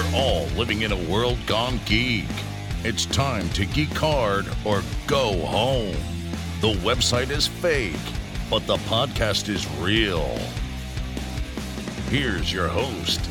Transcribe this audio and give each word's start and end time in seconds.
We're 0.00 0.16
all 0.16 0.46
living 0.56 0.80
in 0.80 0.92
a 0.92 1.10
world 1.10 1.36
gone 1.46 1.78
geek. 1.84 2.24
It's 2.84 3.04
time 3.04 3.50
to 3.50 3.66
geek 3.66 3.92
hard 3.92 4.46
or 4.64 4.82
go 5.06 5.34
home. 5.44 5.94
The 6.62 6.72
website 6.80 7.28
is 7.28 7.46
fake, 7.46 7.92
but 8.48 8.66
the 8.66 8.76
podcast 8.76 9.50
is 9.50 9.70
real. 9.72 10.38
Here's 12.08 12.50
your 12.50 12.68
host, 12.68 13.28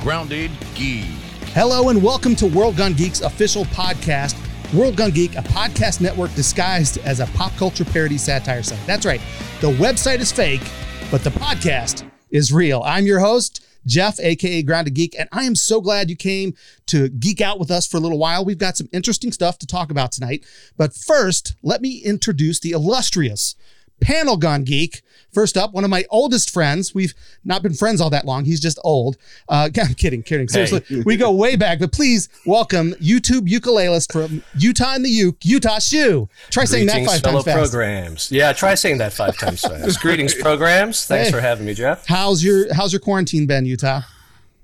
Grounded 0.00 0.52
Geek. 0.76 1.06
Hello 1.54 1.88
and 1.88 2.00
welcome 2.00 2.36
to 2.36 2.46
World 2.46 2.76
Gone 2.76 2.94
Geek's 2.94 3.22
official 3.22 3.64
podcast. 3.66 4.36
World 4.72 4.94
Gone 4.94 5.10
Geek, 5.10 5.34
a 5.34 5.42
podcast 5.42 6.00
network 6.00 6.32
disguised 6.34 6.98
as 6.98 7.18
a 7.18 7.26
pop 7.28 7.52
culture 7.56 7.84
parody 7.84 8.18
satire 8.18 8.62
site. 8.62 8.78
That's 8.86 9.04
right. 9.06 9.20
The 9.60 9.72
website 9.72 10.20
is 10.20 10.30
fake, 10.30 10.62
but 11.10 11.24
the 11.24 11.30
podcast 11.30 12.08
is 12.30 12.52
real. 12.52 12.80
I'm 12.84 13.06
your 13.06 13.18
host, 13.18 13.66
Jeff, 13.86 14.18
aka 14.20 14.62
Grounded 14.62 14.94
Geek, 14.94 15.14
and 15.18 15.28
I 15.32 15.44
am 15.44 15.54
so 15.54 15.80
glad 15.80 16.10
you 16.10 16.16
came 16.16 16.54
to 16.86 17.08
geek 17.08 17.40
out 17.40 17.58
with 17.58 17.70
us 17.70 17.86
for 17.86 17.96
a 17.96 18.00
little 18.00 18.18
while. 18.18 18.44
We've 18.44 18.58
got 18.58 18.76
some 18.76 18.88
interesting 18.92 19.32
stuff 19.32 19.58
to 19.58 19.66
talk 19.66 19.90
about 19.90 20.12
tonight. 20.12 20.44
But 20.76 20.94
first, 20.94 21.54
let 21.62 21.80
me 21.80 22.02
introduce 22.04 22.60
the 22.60 22.72
illustrious 22.72 23.54
Panel 24.00 24.36
Gone 24.36 24.64
Geek. 24.64 25.02
First 25.32 25.56
up, 25.56 25.72
one 25.72 25.82
of 25.82 25.88
my 25.88 26.04
oldest 26.10 26.50
friends. 26.50 26.94
We've 26.94 27.14
not 27.42 27.62
been 27.62 27.72
friends 27.72 28.02
all 28.02 28.10
that 28.10 28.26
long. 28.26 28.44
He's 28.44 28.60
just 28.60 28.78
old. 28.84 29.16
Uh, 29.48 29.70
I'm 29.80 29.94
kidding, 29.94 30.22
kidding. 30.22 30.46
Seriously, 30.46 30.82
hey. 30.86 31.02
we 31.06 31.16
go 31.16 31.32
way 31.32 31.56
back. 31.56 31.78
But 31.78 31.90
please 31.90 32.28
welcome 32.44 32.92
YouTube 32.94 33.48
ukulelist 33.48 34.12
from 34.12 34.42
Utah 34.58 34.94
in 34.94 35.02
the 35.02 35.10
Uke, 35.10 35.42
Utah 35.42 35.78
Shoe. 35.78 36.28
Try 36.50 36.66
saying 36.66 36.86
that 36.88 37.06
five 37.06 37.22
times 37.22 37.44
fast. 37.44 37.56
programs. 37.56 38.30
Yeah, 38.30 38.52
try 38.52 38.74
saying 38.74 38.98
that 38.98 39.14
five 39.14 39.38
times 39.38 39.60
fast. 39.62 40.00
Greetings, 40.00 40.34
programs. 40.34 41.06
Thanks 41.06 41.28
hey. 41.28 41.32
for 41.32 41.40
having 41.40 41.64
me, 41.64 41.72
Jeff. 41.72 42.06
How's 42.06 42.44
your 42.44 42.72
How's 42.74 42.92
your 42.92 43.00
quarantine 43.00 43.46
been, 43.46 43.64
Utah? 43.64 44.02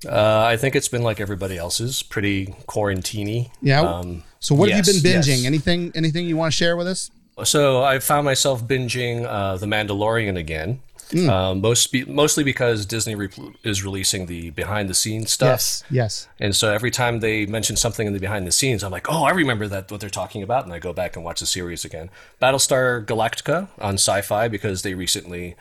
Uh, 0.06 0.44
I 0.46 0.56
think 0.58 0.76
it's 0.76 0.88
been 0.88 1.02
like 1.02 1.18
everybody 1.18 1.56
else's, 1.56 2.02
pretty 2.02 2.46
quarantiney. 2.68 3.50
Yeah. 3.62 3.80
Um, 3.80 4.22
so 4.38 4.54
what 4.54 4.68
yes, 4.68 4.86
have 4.86 4.94
you 4.94 5.02
been 5.02 5.12
binging? 5.12 5.38
Yes. 5.38 5.46
Anything 5.46 5.92
Anything 5.94 6.26
you 6.26 6.36
want 6.36 6.52
to 6.52 6.56
share 6.56 6.76
with 6.76 6.86
us? 6.86 7.10
So 7.44 7.82
I 7.82 7.98
found 7.98 8.24
myself 8.24 8.66
binging 8.66 9.24
uh, 9.24 9.56
The 9.56 9.66
Mandalorian 9.66 10.36
again. 10.36 10.80
Mm. 11.10 11.28
Um, 11.30 11.60
most 11.62 11.94
mostly 12.06 12.44
because 12.44 12.84
Disney 12.84 13.14
re- 13.14 13.30
is 13.64 13.82
releasing 13.82 14.26
the 14.26 14.50
behind 14.50 14.90
the 14.90 14.94
scenes 14.94 15.32
stuff. 15.32 15.48
Yes, 15.48 15.84
yes. 15.90 16.28
And 16.38 16.54
so 16.54 16.70
every 16.70 16.90
time 16.90 17.20
they 17.20 17.46
mention 17.46 17.76
something 17.76 18.06
in 18.06 18.12
the 18.12 18.18
behind 18.18 18.46
the 18.46 18.52
scenes, 18.52 18.84
I'm 18.84 18.92
like, 18.92 19.10
oh, 19.10 19.24
I 19.24 19.30
remember 19.30 19.66
that 19.68 19.90
what 19.90 20.00
they're 20.00 20.10
talking 20.10 20.42
about, 20.42 20.64
and 20.64 20.72
I 20.72 20.78
go 20.78 20.92
back 20.92 21.16
and 21.16 21.24
watch 21.24 21.40
the 21.40 21.46
series 21.46 21.82
again. 21.82 22.10
Battlestar 22.42 23.06
Galactica 23.06 23.68
on 23.80 23.94
Sci-Fi 23.94 24.48
because 24.48 24.82
they 24.82 24.92
recently 24.92 25.56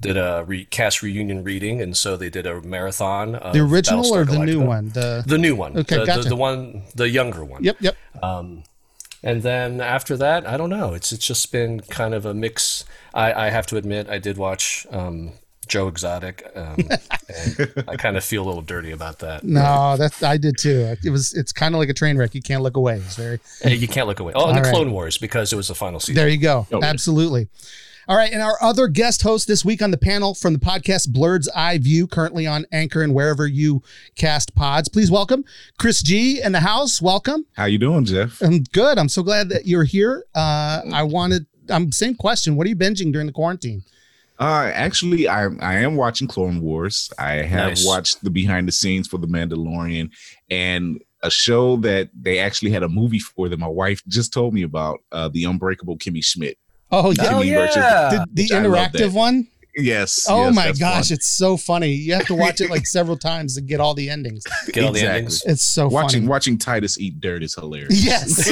did 0.00 0.16
a 0.16 0.44
re- 0.46 0.66
cast 0.66 1.02
reunion 1.02 1.42
reading, 1.42 1.80
and 1.80 1.96
so 1.96 2.16
they 2.16 2.30
did 2.30 2.46
a 2.46 2.60
marathon. 2.60 3.32
the 3.32 3.58
original 3.58 4.04
Battlestar 4.04 4.12
or 4.12 4.24
the 4.24 4.32
Galactica. 4.36 4.46
new 4.46 4.60
one? 4.60 4.88
The 4.90 5.24
the 5.26 5.38
new 5.38 5.56
one. 5.56 5.78
Okay, 5.78 5.98
the, 5.98 6.06
gotcha. 6.06 6.22
the, 6.22 6.28
the 6.28 6.36
one, 6.36 6.82
the 6.94 7.08
younger 7.08 7.44
one. 7.44 7.64
Yep, 7.64 7.76
yep. 7.80 7.96
Um, 8.22 8.62
and 9.22 9.42
then 9.42 9.80
after 9.80 10.16
that, 10.16 10.46
I 10.46 10.56
don't 10.56 10.70
know. 10.70 10.94
It's 10.94 11.12
it's 11.12 11.26
just 11.26 11.52
been 11.52 11.80
kind 11.80 12.14
of 12.14 12.26
a 12.26 12.34
mix. 12.34 12.84
I, 13.14 13.46
I 13.46 13.50
have 13.50 13.66
to 13.66 13.76
admit, 13.76 14.08
I 14.08 14.18
did 14.18 14.36
watch 14.38 14.86
um, 14.90 15.32
Joe 15.68 15.86
Exotic, 15.88 16.50
um, 16.56 16.76
and 17.28 17.84
I 17.88 17.96
kind 17.96 18.16
of 18.16 18.24
feel 18.24 18.44
a 18.44 18.46
little 18.46 18.62
dirty 18.62 18.90
about 18.90 19.20
that. 19.20 19.44
No, 19.44 19.96
that 19.96 20.22
I 20.22 20.36
did 20.36 20.58
too. 20.58 20.96
It 21.04 21.10
was 21.10 21.34
it's 21.34 21.52
kind 21.52 21.74
of 21.74 21.78
like 21.78 21.88
a 21.88 21.94
train 21.94 22.16
wreck. 22.16 22.34
You 22.34 22.42
can't 22.42 22.62
look 22.62 22.76
away. 22.76 22.96
It's 22.96 23.16
very 23.16 23.38
you 23.64 23.88
can't 23.88 24.06
look 24.06 24.20
away. 24.20 24.32
Oh, 24.34 24.48
and 24.48 24.58
the 24.58 24.62
right. 24.62 24.72
Clone 24.72 24.92
Wars 24.92 25.18
because 25.18 25.52
it 25.52 25.56
was 25.56 25.68
the 25.68 25.74
final 25.74 26.00
season. 26.00 26.16
There 26.16 26.28
you 26.28 26.38
go. 26.38 26.66
Oh, 26.72 26.82
Absolutely. 26.82 27.42
Yeah. 27.42 27.68
All 28.08 28.16
right. 28.16 28.32
And 28.32 28.42
our 28.42 28.56
other 28.60 28.88
guest 28.88 29.22
host 29.22 29.46
this 29.46 29.64
week 29.64 29.80
on 29.80 29.92
the 29.92 29.96
panel 29.96 30.34
from 30.34 30.52
the 30.52 30.58
podcast 30.58 31.12
Blurred's 31.12 31.48
Eye 31.54 31.78
View, 31.78 32.08
currently 32.08 32.46
on 32.46 32.66
Anchor 32.72 33.02
and 33.02 33.14
wherever 33.14 33.46
you 33.46 33.82
cast 34.16 34.54
pods. 34.56 34.88
Please 34.88 35.10
welcome 35.10 35.44
Chris 35.78 36.02
G 36.02 36.42
in 36.42 36.50
the 36.50 36.60
house. 36.60 37.00
Welcome. 37.00 37.46
How 37.52 37.66
you 37.66 37.78
doing, 37.78 38.04
Jeff? 38.04 38.40
I'm 38.42 38.64
good. 38.72 38.98
I'm 38.98 39.08
so 39.08 39.22
glad 39.22 39.50
that 39.50 39.66
you're 39.66 39.84
here. 39.84 40.24
Uh, 40.34 40.82
I 40.92 41.04
wanted, 41.04 41.46
I'm 41.68 41.92
same 41.92 42.16
question. 42.16 42.56
What 42.56 42.66
are 42.66 42.70
you 42.70 42.76
binging 42.76 43.12
during 43.12 43.28
the 43.28 43.32
quarantine? 43.32 43.84
Uh, 44.38 44.72
actually, 44.74 45.28
I 45.28 45.46
I 45.60 45.74
am 45.74 45.94
watching 45.94 46.26
Clone 46.26 46.60
Wars. 46.60 47.12
I 47.16 47.34
have 47.34 47.68
nice. 47.68 47.86
watched 47.86 48.24
the 48.24 48.30
behind 48.30 48.66
the 48.66 48.72
scenes 48.72 49.06
for 49.06 49.18
The 49.18 49.28
Mandalorian 49.28 50.10
and 50.50 51.00
a 51.22 51.30
show 51.30 51.76
that 51.76 52.10
they 52.20 52.40
actually 52.40 52.72
had 52.72 52.82
a 52.82 52.88
movie 52.88 53.20
for 53.20 53.48
that 53.48 53.60
my 53.60 53.68
wife 53.68 54.02
just 54.08 54.32
told 54.32 54.54
me 54.54 54.62
about, 54.62 54.98
uh, 55.12 55.28
The 55.28 55.44
Unbreakable 55.44 55.98
Kimmy 55.98 56.24
Schmidt. 56.24 56.58
Oh 56.92 57.10
yeah, 57.10 57.34
oh, 57.34 57.40
yeah. 57.40 57.66
the, 58.10 58.26
the 58.32 58.48
interactive 58.48 59.14
one. 59.14 59.48
Yes. 59.74 60.26
Oh 60.28 60.46
yes, 60.46 60.54
my 60.54 60.72
gosh, 60.72 61.08
fun. 61.08 61.14
it's 61.14 61.26
so 61.26 61.56
funny. 61.56 61.92
You 61.92 62.12
have 62.14 62.26
to 62.26 62.34
watch 62.34 62.60
it 62.60 62.68
like 62.68 62.86
several 62.86 63.16
times 63.16 63.54
to 63.54 63.62
get 63.62 63.80
all 63.80 63.94
the 63.94 64.10
endings. 64.10 64.44
Get 64.70 64.84
all 64.84 64.92
the 64.92 65.00
endings. 65.00 65.42
It's 65.46 65.62
so 65.62 65.88
watching 65.88 66.22
funny. 66.22 66.28
watching 66.28 66.58
Titus 66.58 66.98
eat 66.98 67.20
dirt 67.20 67.42
is 67.42 67.54
hilarious. 67.54 68.04
Yes. 68.04 68.50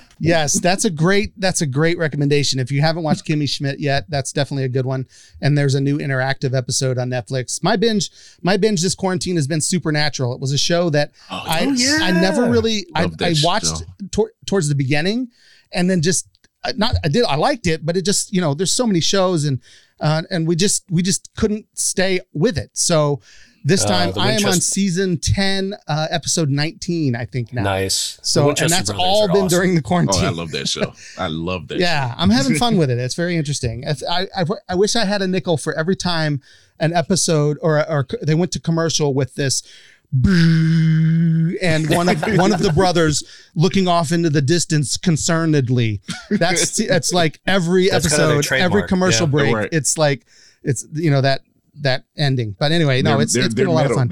yes, 0.18 0.58
that's 0.60 0.86
a 0.86 0.90
great 0.90 1.38
that's 1.38 1.60
a 1.60 1.66
great 1.66 1.98
recommendation. 1.98 2.58
If 2.58 2.72
you 2.72 2.80
haven't 2.80 3.02
watched 3.02 3.26
Kimmy 3.26 3.48
Schmidt 3.48 3.80
yet, 3.80 4.08
that's 4.08 4.32
definitely 4.32 4.64
a 4.64 4.70
good 4.70 4.86
one. 4.86 5.06
And 5.42 5.58
there's 5.58 5.74
a 5.74 5.80
new 5.80 5.98
interactive 5.98 6.56
episode 6.56 6.96
on 6.96 7.10
Netflix. 7.10 7.62
My 7.62 7.76
binge 7.76 8.10
my 8.40 8.56
binge 8.56 8.80
this 8.80 8.94
quarantine 8.94 9.36
has 9.36 9.46
been 9.46 9.60
Supernatural. 9.60 10.32
It 10.32 10.40
was 10.40 10.52
a 10.52 10.58
show 10.58 10.88
that 10.90 11.10
oh, 11.30 11.44
I 11.46 11.64
yeah. 11.64 11.98
I 12.00 12.12
never 12.12 12.48
really 12.48 12.86
I, 12.94 13.10
I, 13.20 13.34
watched 13.42 13.84
tor- 14.10 14.32
towards 14.46 14.70
the 14.70 14.74
beginning 14.74 15.28
and 15.70 15.90
then 15.90 16.00
just 16.00 16.28
not 16.76 16.94
I 17.04 17.08
did 17.08 17.24
I 17.24 17.36
liked 17.36 17.66
it, 17.66 17.84
but 17.84 17.96
it 17.96 18.04
just 18.04 18.32
you 18.32 18.40
know 18.40 18.54
there's 18.54 18.72
so 18.72 18.86
many 18.86 19.00
shows 19.00 19.44
and 19.44 19.60
uh, 20.00 20.22
and 20.30 20.46
we 20.46 20.56
just 20.56 20.84
we 20.90 21.02
just 21.02 21.34
couldn't 21.36 21.66
stay 21.74 22.20
with 22.32 22.58
it. 22.58 22.70
So 22.74 23.20
this 23.64 23.84
uh, 23.84 23.88
time 23.88 24.08
uh, 24.16 24.20
I 24.20 24.32
am 24.32 24.44
on 24.46 24.54
season 24.54 25.18
10, 25.18 25.74
uh, 25.86 26.08
episode 26.10 26.50
19, 26.50 27.14
I 27.14 27.24
think 27.24 27.52
now. 27.52 27.62
Nice. 27.62 28.18
So 28.22 28.50
and 28.50 28.68
that's 28.68 28.90
all 28.90 29.28
been 29.28 29.44
awesome. 29.44 29.48
during 29.48 29.74
the 29.76 29.82
quarantine. 29.82 30.24
Oh, 30.24 30.26
I 30.26 30.30
love 30.30 30.50
that 30.50 30.68
show. 30.68 30.92
I 31.16 31.28
love 31.28 31.68
that. 31.68 31.78
yeah. 31.78 32.14
I'm 32.16 32.30
having 32.30 32.56
fun 32.56 32.76
with 32.76 32.90
it. 32.90 32.98
It's 32.98 33.14
very 33.14 33.36
interesting. 33.36 33.84
I, 33.86 34.26
I, 34.36 34.44
I 34.68 34.74
wish 34.74 34.96
I 34.96 35.04
had 35.04 35.22
a 35.22 35.28
nickel 35.28 35.56
for 35.56 35.72
every 35.74 35.96
time 35.96 36.42
an 36.80 36.92
episode 36.92 37.58
or 37.62 37.88
or 37.88 38.06
they 38.22 38.34
went 38.34 38.50
to 38.52 38.60
commercial 38.60 39.14
with 39.14 39.34
this 39.36 39.62
and 40.12 41.88
one 41.88 42.08
of 42.08 42.20
one 42.38 42.52
of 42.52 42.60
the 42.60 42.72
brothers 42.74 43.24
looking 43.54 43.88
off 43.88 44.12
into 44.12 44.30
the 44.30 44.42
distance 44.42 44.96
concernedly. 44.96 46.00
That's 46.30 46.76
that's 46.88 47.12
like 47.12 47.40
every 47.46 47.88
that's 47.88 48.06
episode, 48.06 48.46
kind 48.46 48.62
of 48.62 48.72
every 48.72 48.86
commercial 48.88 49.26
yeah, 49.26 49.52
break. 49.52 49.68
It's 49.72 49.96
like 49.96 50.26
it's 50.62 50.86
you 50.92 51.10
know 51.10 51.20
that 51.20 51.40
that 51.80 52.04
ending. 52.16 52.54
But 52.58 52.72
anyway, 52.72 53.02
no, 53.02 53.20
it's 53.20 53.32
they're, 53.32 53.44
it's 53.44 53.54
been 53.54 53.66
a 53.66 53.72
lot 53.72 53.86
of 53.86 53.92
fun 53.92 54.08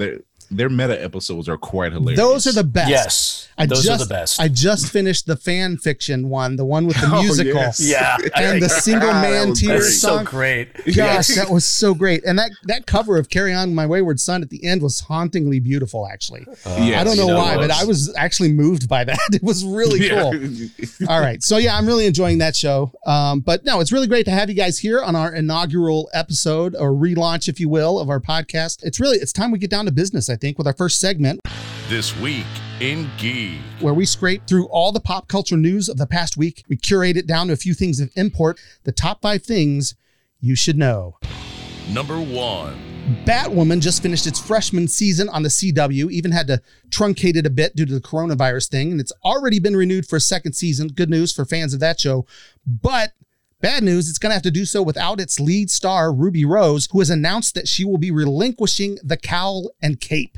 their 0.51 0.69
meta 0.69 1.01
episodes 1.01 1.47
are 1.47 1.57
quite 1.57 1.93
hilarious. 1.93 2.19
Those 2.19 2.47
are 2.47 2.51
the 2.51 2.63
best. 2.63 2.89
Yes, 2.89 3.47
I 3.57 3.65
those 3.65 3.83
just, 3.83 4.01
are 4.01 4.05
the 4.05 4.13
best. 4.13 4.39
I 4.39 4.47
just 4.47 4.91
finished 4.91 5.25
the 5.25 5.35
fan 5.35 5.77
fiction 5.77 6.29
one, 6.29 6.57
the 6.57 6.65
one 6.65 6.85
with 6.87 6.99
the 6.99 7.07
oh, 7.11 7.21
musical. 7.21 7.53
Yes. 7.53 7.79
Yeah, 7.91 8.17
and 8.35 8.61
the 8.61 8.69
single 8.69 9.11
man 9.11 9.53
tears 9.53 9.99
song. 9.99 10.25
So 10.25 10.31
great. 10.31 10.73
Gosh, 10.77 10.95
yes. 10.95 11.35
that 11.35 11.49
was 11.49 11.65
so 11.65 11.93
great. 11.93 12.23
And 12.23 12.39
that 12.39 12.51
that 12.63 12.85
cover 12.85 13.17
of 13.17 13.29
"Carry 13.29 13.53
On 13.53 13.75
My 13.75 13.85
Wayward 13.85 14.19
Son" 14.19 14.41
at 14.41 14.49
the 14.49 14.63
end 14.65 14.81
was 14.81 15.01
hauntingly 15.01 15.59
beautiful. 15.59 16.07
Actually, 16.07 16.45
uh, 16.65 16.77
yes, 16.79 17.01
I 17.01 17.03
don't 17.03 17.17
know 17.17 17.35
why, 17.35 17.57
but 17.57 17.69
I 17.69 17.83
was 17.83 18.13
actually 18.15 18.53
moved 18.53 18.87
by 18.87 19.03
that. 19.03 19.19
It 19.33 19.43
was 19.43 19.65
really 19.65 20.07
cool. 20.07 20.35
Yeah. 20.35 21.07
All 21.09 21.19
right, 21.19 21.41
so 21.43 21.57
yeah, 21.57 21.77
I'm 21.77 21.85
really 21.85 22.05
enjoying 22.05 22.37
that 22.37 22.55
show. 22.55 22.91
Um, 23.05 23.41
but 23.41 23.65
no, 23.65 23.79
it's 23.79 23.91
really 23.91 24.07
great 24.07 24.25
to 24.25 24.31
have 24.31 24.49
you 24.49 24.55
guys 24.55 24.79
here 24.79 25.01
on 25.01 25.15
our 25.15 25.33
inaugural 25.33 26.09
episode 26.13 26.75
or 26.75 26.91
relaunch, 26.91 27.47
if 27.47 27.59
you 27.59 27.69
will, 27.69 27.99
of 27.99 28.09
our 28.09 28.19
podcast. 28.19 28.83
It's 28.83 28.99
really 28.99 29.17
it's 29.17 29.33
time 29.33 29.51
we 29.51 29.59
get 29.59 29.69
down 29.69 29.85
to 29.85 29.91
business. 29.91 30.29
I 30.29 30.35
think 30.41 30.57
with 30.57 30.67
our 30.67 30.73
first 30.73 30.99
segment. 30.99 31.39
This 31.87 32.17
week 32.19 32.45
in 32.81 33.09
Geek, 33.17 33.59
where 33.79 33.93
we 33.93 34.05
scrape 34.05 34.47
through 34.47 34.67
all 34.67 34.91
the 34.91 34.99
pop 34.99 35.27
culture 35.27 35.55
news 35.55 35.87
of 35.87 35.97
the 35.97 36.07
past 36.07 36.35
week. 36.35 36.63
We 36.67 36.75
curate 36.75 37.15
it 37.15 37.27
down 37.27 37.47
to 37.47 37.53
a 37.53 37.57
few 37.57 37.75
things 37.75 37.99
of 37.99 38.11
import, 38.15 38.59
the 38.83 38.91
top 38.91 39.21
five 39.21 39.43
things 39.43 39.95
you 40.39 40.55
should 40.55 40.77
know. 40.77 41.17
Number 41.89 42.19
one. 42.19 42.79
Batwoman 43.25 43.81
just 43.81 44.01
finished 44.01 44.27
its 44.27 44.39
freshman 44.39 44.87
season 44.87 45.27
on 45.29 45.43
the 45.43 45.49
CW, 45.49 46.11
even 46.11 46.31
had 46.31 46.47
to 46.47 46.61
truncate 46.89 47.35
it 47.35 47.45
a 47.45 47.49
bit 47.49 47.75
due 47.75 47.85
to 47.85 47.93
the 47.93 47.99
coronavirus 47.99 48.69
thing, 48.69 48.91
and 48.91 49.01
it's 49.01 49.13
already 49.25 49.59
been 49.59 49.75
renewed 49.75 50.07
for 50.07 50.15
a 50.15 50.21
second 50.21 50.53
season. 50.53 50.87
Good 50.87 51.09
news 51.09 51.33
for 51.33 51.43
fans 51.43 51.73
of 51.73 51.79
that 51.79 51.99
show. 51.99 52.25
But 52.65 53.13
Bad 53.61 53.83
news, 53.83 54.09
it's 54.09 54.17
going 54.17 54.31
to 54.31 54.35
have 54.35 54.43
to 54.43 54.51
do 54.51 54.65
so 54.65 54.81
without 54.81 55.19
its 55.19 55.39
lead 55.39 55.69
star, 55.69 56.11
Ruby 56.11 56.43
Rose, 56.43 56.87
who 56.91 56.99
has 56.99 57.11
announced 57.11 57.53
that 57.53 57.67
she 57.67 57.85
will 57.85 57.99
be 57.99 58.09
relinquishing 58.09 58.97
the 59.03 59.17
cowl 59.17 59.69
and 59.81 59.99
cape. 59.99 60.37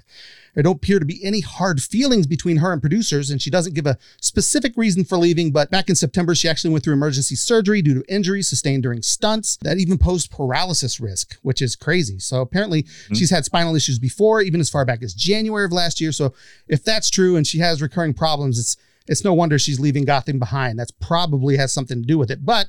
There 0.54 0.62
don't 0.64 0.76
appear 0.76 1.00
to 1.00 1.06
be 1.06 1.24
any 1.24 1.40
hard 1.40 1.82
feelings 1.82 2.28
between 2.28 2.58
her 2.58 2.72
and 2.72 2.82
producers, 2.82 3.30
and 3.30 3.42
she 3.42 3.50
doesn't 3.50 3.74
give 3.74 3.88
a 3.88 3.98
specific 4.22 4.74
reason 4.76 5.04
for 5.04 5.18
leaving. 5.18 5.52
But 5.52 5.72
back 5.72 5.90
in 5.90 5.96
September, 5.96 6.36
she 6.36 6.48
actually 6.48 6.72
went 6.72 6.84
through 6.84 6.94
emergency 6.94 7.36
surgery 7.36 7.82
due 7.82 7.96
to 7.96 8.14
injuries 8.14 8.50
sustained 8.50 8.84
during 8.84 9.02
stunts 9.02 9.58
that 9.62 9.80
even 9.80 9.98
posed 9.98 10.30
paralysis 10.30 11.00
risk, 11.00 11.38
which 11.42 11.62
is 11.62 11.76
crazy. 11.76 12.20
So 12.20 12.42
apparently, 12.42 12.84
mm-hmm. 12.84 13.16
she's 13.16 13.32
had 13.32 13.46
spinal 13.46 13.76
issues 13.76 13.98
before, 13.98 14.42
even 14.42 14.60
as 14.60 14.70
far 14.70 14.86
back 14.86 15.02
as 15.02 15.14
January 15.14 15.66
of 15.66 15.72
last 15.72 16.00
year. 16.00 16.12
So 16.12 16.34
if 16.68 16.84
that's 16.84 17.10
true 17.10 17.36
and 17.36 17.48
she 17.48 17.60
has 17.60 17.82
recurring 17.82 18.14
problems, 18.14 18.60
it's 18.60 18.78
it's 19.08 19.24
no 19.24 19.34
wonder 19.34 19.60
she's 19.60 19.80
leaving 19.80 20.06
Gotham 20.06 20.40
behind. 20.40 20.80
That's 20.80 20.92
probably 20.92 21.58
has 21.58 21.74
something 21.74 22.02
to 22.02 22.08
do 22.08 22.18
with 22.18 22.32
it. 22.32 22.46
But 22.46 22.68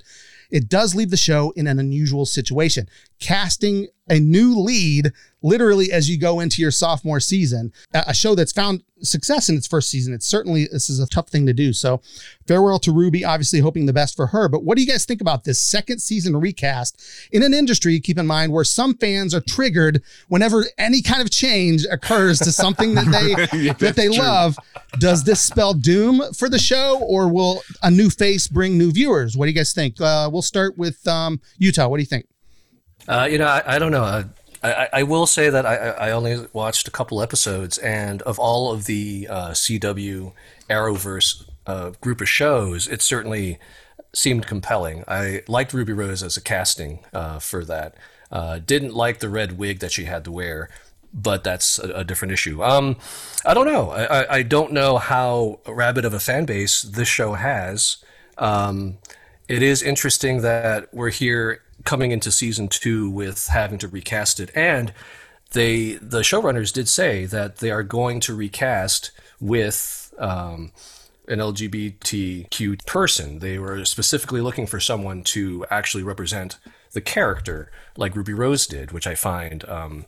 it 0.51 0.69
does 0.69 0.95
leave 0.95 1.11
the 1.11 1.17
show 1.17 1.53
in 1.57 1.67
an 1.67 1.79
unusual 1.79 2.27
situation. 2.27 2.89
Casting 3.21 3.89
a 4.09 4.21
new 4.21 4.59
lead 4.59 5.13
literally 5.43 5.93
as 5.93 6.09
you 6.09 6.19
go 6.19 6.41
into 6.41 6.63
your 6.63 6.71
sophomore 6.71 7.21
season. 7.21 7.73
A 7.93 8.15
show 8.15 8.35
that's 8.35 8.53
found 8.53 8.83
success 9.03 9.51
in 9.51 9.57
its 9.57 9.67
first 9.67 9.91
season. 9.91 10.15
It's 10.15 10.27
certainly 10.27 10.67
this 10.73 10.89
is 10.89 10.99
a 11.01 11.07
tough 11.07 11.29
thing 11.29 11.45
to 11.47 11.53
do. 11.53 11.73
So 11.73 12.01
farewell 12.47 12.79
to 12.81 12.93
Ruby, 12.93 13.25
obviously 13.25 13.61
hoping 13.61 13.85
the 13.85 13.93
best 13.93 14.17
for 14.17 14.29
her. 14.29 14.49
But 14.49 14.65
what 14.65 14.77
do 14.77 14.83
you 14.83 14.89
guys 14.89 15.05
think 15.05 15.21
about 15.21 15.45
this 15.45 15.61
second 15.61 16.01
season 16.01 16.37
recast 16.37 17.03
in 17.31 17.43
an 17.43 17.53
industry, 17.53 18.01
keep 18.01 18.19
in 18.19 18.27
mind, 18.27 18.53
where 18.53 18.65
some 18.65 18.95
fans 18.97 19.35
are 19.35 19.43
triggered 19.43 20.03
whenever 20.29 20.65
any 20.79 21.03
kind 21.03 21.21
of 21.21 21.31
change 21.31 21.85
occurs 21.91 22.39
to 22.41 22.53
something 22.53 22.95
that 22.95 23.07
they 23.07 23.59
yeah, 23.59 23.73
that 23.75 23.97
they 23.97 24.07
true. 24.07 24.19
love. 24.19 24.57
Does 24.99 25.25
this 25.25 25.41
spell 25.41 25.75
doom 25.75 26.23
for 26.33 26.49
the 26.49 26.59
show 26.59 27.01
or 27.01 27.31
will 27.31 27.63
a 27.83 27.91
new 27.91 28.09
face 28.09 28.49
bring 28.49 28.79
new 28.79 28.93
viewers? 28.93 29.37
What 29.37 29.47
do 29.47 29.51
you 29.51 29.57
guys 29.57 29.75
think? 29.75 30.01
Uh, 30.01 30.31
we'll 30.33 30.43
start 30.43 30.79
with 30.79 31.07
um, 31.07 31.41
Utah. 31.59 31.89
What 31.89 31.99
do 31.99 32.03
you 32.03 32.07
think? 32.07 32.27
Uh, 33.09 33.29
you 33.31 33.39
know, 33.39 33.47
I, 33.47 33.77
I 33.77 33.79
don't 33.79 33.93
know. 33.93 34.05
Uh, 34.05 34.25
I, 34.63 34.89
I, 34.93 35.03
will 35.03 35.27
say 35.27 35.51
that 35.51 35.67
I, 35.67 35.77
I, 35.77 36.11
only 36.11 36.47
watched 36.55 36.89
a 36.89 36.91
couple 36.91 37.21
episodes, 37.21 37.77
and 37.79 38.23
of 38.23 38.39
all 38.39 38.73
of 38.73 38.87
the 38.87 39.29
uh, 39.29 39.51
CW 39.51 40.33
Arrowverse 40.71 41.45
uh, 41.67 41.91
group 42.01 42.23
of 42.23 42.29
shows, 42.29 42.89
it 42.89 43.03
certainly 43.03 43.59
seemed 44.15 44.47
compelling. 44.47 45.05
I 45.07 45.43
liked 45.49 45.75
Ruby 45.75 45.93
Rose 45.93 46.23
as 46.23 46.37
a 46.37 46.41
casting 46.41 47.01
uh, 47.13 47.41
for 47.41 47.65
that. 47.67 47.95
Uh, 48.33 48.59
didn't 48.59 48.95
like 48.95 49.19
the 49.19 49.29
red 49.29 49.59
wig 49.59 49.81
that 49.81 49.93
she 49.93 50.05
had 50.05 50.25
to 50.25 50.33
wear, 50.33 50.71
but 51.13 51.45
that's 51.45 51.79
a, 51.79 51.91
a 51.91 52.05
different 52.05 52.33
issue. 52.33 52.63
Um, 52.63 52.97
I 53.45 53.53
don't 53.53 53.67
know. 53.67 53.91
I, 53.91 54.37
I, 54.37 54.43
don't 54.43 54.73
know 54.73 54.97
how 54.99 55.61
rabid 55.67 56.05
of 56.05 56.15
a 56.15 56.21
fan 56.21 56.45
base 56.47 56.83
this 56.83 57.07
show 57.07 57.35
has. 57.35 57.99
Um, 58.39 58.99
it 59.47 59.63
is 59.63 59.83
interesting 59.83 60.41
that 60.41 60.93
we're 60.93 61.11
here 61.11 61.61
coming 61.85 62.11
into 62.11 62.33
season 62.33 62.69
two 62.69 63.11
with 63.11 63.49
having 63.49 63.79
to 63.79 63.89
recast 63.89 64.41
it, 64.41 64.51
and 64.55 64.93
they 65.53 65.95
the 65.95 66.21
showrunners 66.21 66.73
did 66.73 66.89
say 66.89 67.27
that 67.27 67.59
they 67.59 67.71
are 67.71 67.83
going 67.83 68.21
to 68.21 68.35
recast 68.35 69.11
with 69.41 70.13
um, 70.19 70.73
an 71.29 71.39
LGBTQ 71.39 72.85
person. 72.87 73.39
They 73.39 73.59
were 73.59 73.85
specifically 73.85 74.41
looking 74.41 74.67
for 74.67 74.81
someone 74.81 75.23
to 75.25 75.65
actually 75.71 76.03
represent 76.03 76.59
the 76.93 77.01
character, 77.01 77.71
like 77.97 78.17
Ruby 78.17 78.35
Rose 78.35 78.67
did, 78.67 78.93
which 78.93 79.07
I 79.07 79.15
find. 79.15 79.65
Um, 79.69 80.07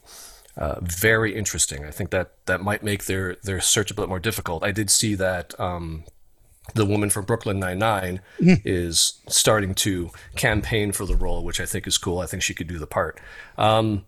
uh, 0.57 0.81
very 0.81 1.35
interesting. 1.35 1.85
I 1.85 1.91
think 1.91 2.11
that 2.11 2.33
that 2.47 2.63
might 2.63 2.83
make 2.83 3.05
their 3.05 3.37
their 3.43 3.61
search 3.61 3.91
a 3.91 3.95
bit 3.95 4.09
more 4.09 4.21
difficult. 4.21 4.65
I 4.65 4.73
did 4.73 4.91
see 4.91 5.15
that 5.15 5.59
um, 5.61 6.05
the 6.75 6.85
woman 6.85 7.11
from 7.11 7.25
Brooklyn 7.25 7.59
Nine 7.59 7.79
Nine 7.79 8.21
mm. 8.41 8.61
is 8.65 9.21
starting 9.29 9.75
to 9.77 10.11
campaign 10.35 10.93
for 10.93 11.07
the 11.07 11.15
role, 11.15 11.45
which 11.45 11.61
I 11.61 11.67
think 11.67 11.87
is 11.87 11.99
cool. 11.99 12.19
I 12.19 12.27
think 12.27 12.43
she 12.43 12.55
could 12.55 12.67
do 12.67 12.79
the 12.79 12.87
part. 12.87 13.19
Um, 13.57 14.05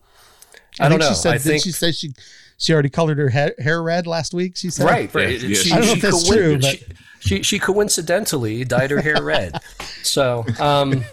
I, 0.80 0.86
I 0.86 0.88
don't 0.88 0.98
know. 0.98 1.08
She 1.08 1.14
said, 1.14 1.34
I 1.34 1.38
think 1.38 1.62
she 1.62 1.72
said 1.72 1.94
she 1.94 2.12
she 2.56 2.72
already 2.72 2.90
colored 2.90 3.18
her 3.18 3.28
hair, 3.28 3.54
hair 3.58 3.82
red 3.82 4.06
last 4.06 4.34
week. 4.34 4.56
She 4.56 4.70
said, 4.70 4.84
right, 4.84 5.12
right. 5.14 5.40
Yeah. 5.40 5.54
She, 5.54 5.72
I 5.72 5.76
don't 5.78 5.86
know 5.86 5.92
if 5.92 6.02
that's 6.02 6.28
true, 6.28 6.58
but. 6.58 6.82
She, 7.20 7.42
she 7.42 7.58
coincidentally 7.58 8.64
dyed 8.64 8.92
her 8.92 9.00
hair 9.00 9.22
red. 9.22 9.60
so 10.04 10.46
um, 10.60 11.04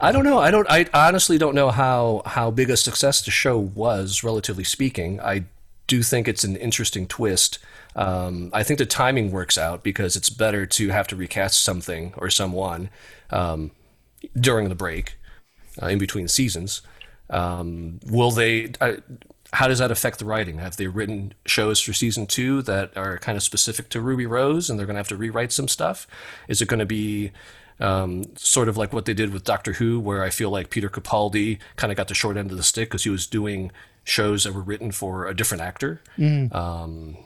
I 0.00 0.12
don't 0.12 0.24
know. 0.24 0.38
I 0.38 0.50
don't. 0.50 0.66
I 0.70 0.86
honestly 0.94 1.38
don't 1.38 1.54
know 1.54 1.70
how 1.70 2.22
how 2.24 2.50
big 2.50 2.70
a 2.70 2.76
success 2.76 3.20
the 3.22 3.30
show 3.30 3.58
was, 3.58 4.24
relatively 4.24 4.64
speaking. 4.64 5.20
I 5.20 5.44
do 5.86 6.02
think 6.02 6.28
it's 6.28 6.44
an 6.44 6.56
interesting 6.56 7.06
twist 7.06 7.58
um, 7.98 8.50
I 8.52 8.62
think 8.62 8.78
the 8.78 8.86
timing 8.86 9.32
works 9.32 9.58
out 9.58 9.82
because 9.82 10.14
it's 10.14 10.30
better 10.30 10.66
to 10.66 10.88
have 10.90 11.08
to 11.08 11.16
recast 11.16 11.60
something 11.62 12.14
or 12.16 12.30
someone 12.30 12.90
um, 13.30 13.72
during 14.38 14.68
the 14.68 14.76
break, 14.76 15.16
uh, 15.82 15.86
in 15.86 15.98
between 15.98 16.28
seasons. 16.28 16.80
Um, 17.28 17.98
will 18.06 18.30
they? 18.30 18.72
Uh, 18.80 18.98
how 19.52 19.66
does 19.66 19.80
that 19.80 19.90
affect 19.90 20.20
the 20.20 20.24
writing? 20.24 20.58
Have 20.58 20.76
they 20.76 20.86
written 20.86 21.34
shows 21.44 21.80
for 21.80 21.92
season 21.92 22.26
two 22.26 22.62
that 22.62 22.96
are 22.96 23.18
kind 23.18 23.36
of 23.36 23.42
specific 23.42 23.88
to 23.90 24.00
Ruby 24.00 24.26
Rose, 24.26 24.70
and 24.70 24.78
they're 24.78 24.86
going 24.86 24.94
to 24.94 25.00
have 25.00 25.08
to 25.08 25.16
rewrite 25.16 25.50
some 25.50 25.66
stuff? 25.66 26.06
Is 26.46 26.62
it 26.62 26.68
going 26.68 26.78
to 26.78 26.86
be 26.86 27.32
um, 27.80 28.24
sort 28.36 28.68
of 28.68 28.76
like 28.76 28.92
what 28.92 29.06
they 29.06 29.14
did 29.14 29.32
with 29.32 29.42
Doctor 29.42 29.72
Who, 29.72 29.98
where 29.98 30.22
I 30.22 30.30
feel 30.30 30.50
like 30.50 30.70
Peter 30.70 30.88
Capaldi 30.88 31.58
kind 31.74 31.90
of 31.90 31.96
got 31.96 32.06
the 32.06 32.14
short 32.14 32.36
end 32.36 32.52
of 32.52 32.56
the 32.56 32.62
stick 32.62 32.90
because 32.90 33.02
he 33.02 33.10
was 33.10 33.26
doing 33.26 33.72
shows 34.04 34.44
that 34.44 34.54
were 34.54 34.62
written 34.62 34.92
for 34.92 35.26
a 35.26 35.34
different 35.34 35.62
actor. 35.62 36.00
Mm. 36.16 36.54
Um, 36.54 37.16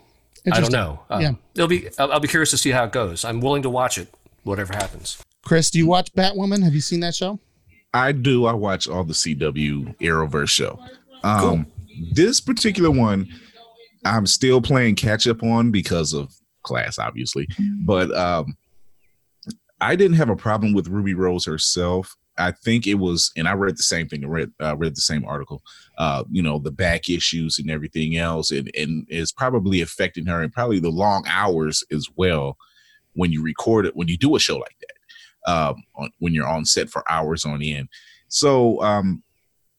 I 0.51 0.61
don't 0.61 0.73
know. 0.73 1.01
Uh, 1.09 1.19
yeah, 1.21 1.33
it'll 1.55 1.69
be. 1.69 1.89
I'll, 1.99 2.13
I'll, 2.13 2.21
be 2.21 2.29
curious 2.29 2.51
to 2.51 2.57
see 2.57 2.71
how 2.71 2.85
it 2.85 2.93
goes. 2.93 3.25
I'm 3.25 3.41
willing 3.41 3.63
to 3.63 3.71
watch 3.71 3.99
it, 3.99 4.13
whatever 4.43 4.73
happens. 4.73 5.23
Chris, 5.45 5.71
do 5.71 5.79
you 5.79 5.87
watch 5.87 6.13
Batwoman? 6.15 6.63
Have 6.65 6.75
you 6.75 6.81
seen 6.81 7.01
that 7.01 7.15
show? 7.15 7.39
I 7.95 8.13
do. 8.13 8.47
I 8.47 8.53
watch 8.53 8.89
all 8.89 9.05
the 9.05 9.13
CW 9.13 9.97
Arrowverse 9.99 10.49
show. 10.49 10.79
Um, 11.23 11.41
cool. 11.41 11.65
This 12.13 12.41
particular 12.41 12.91
one, 12.91 13.29
I'm 14.05 14.27
still 14.27 14.61
playing 14.61 14.97
catch 14.97 15.27
up 15.27 15.43
on 15.43 15.71
because 15.71 16.13
of 16.13 16.35
class, 16.63 16.99
obviously. 16.99 17.47
But 17.85 18.17
um, 18.17 18.57
I 19.81 19.95
didn't 19.97 20.17
have 20.17 20.31
a 20.31 20.37
problem 20.37 20.73
with 20.73 20.89
Ruby 20.89 21.15
Rose 21.15 21.45
herself. 21.45 22.17
I 22.39 22.53
think 22.53 22.87
it 22.87 22.95
was, 22.95 23.31
and 23.37 23.47
I 23.47 23.53
read 23.53 23.77
the 23.77 23.83
same 23.83 24.09
thing. 24.09 24.25
I 24.25 24.29
read 24.29 24.51
uh, 24.61 24.77
read 24.77 24.97
the 24.97 25.03
same 25.03 25.25
article. 25.25 25.63
Uh, 25.99 26.25
you 26.31 26.43
know, 26.43 26.59
the 26.59 26.71
back 26.71 27.09
issues 27.09 27.59
and 27.59 27.71
everything 27.71 28.17
else, 28.17 28.51
and 28.51 28.71
and 28.77 29.07
is 29.09 29.33
probably 29.33 29.81
affecting 29.81 30.27
her, 30.27 30.43
and 30.43 30.53
probably 30.53 30.81
the 30.81 30.91
long 30.91 31.25
hours 31.29 31.85
as 31.93 32.07
well 32.17 32.57
when 33.15 33.31
you 33.31 33.43
record 33.43 33.87
it 33.87 33.97
when 33.97 34.09
you 34.09 34.17
do 34.17 34.35
a 34.37 34.41
show 34.41 34.57
like 34.57 34.77
that. 34.81 35.51
Um, 35.53 35.83
on, 35.97 36.11
when 36.21 36.33
you're 36.33 36.47
on 36.47 36.65
set 36.65 36.89
for 36.89 37.03
hours 37.11 37.45
on 37.45 37.63
end. 37.63 37.89
So, 38.29 38.81
um, 38.81 39.25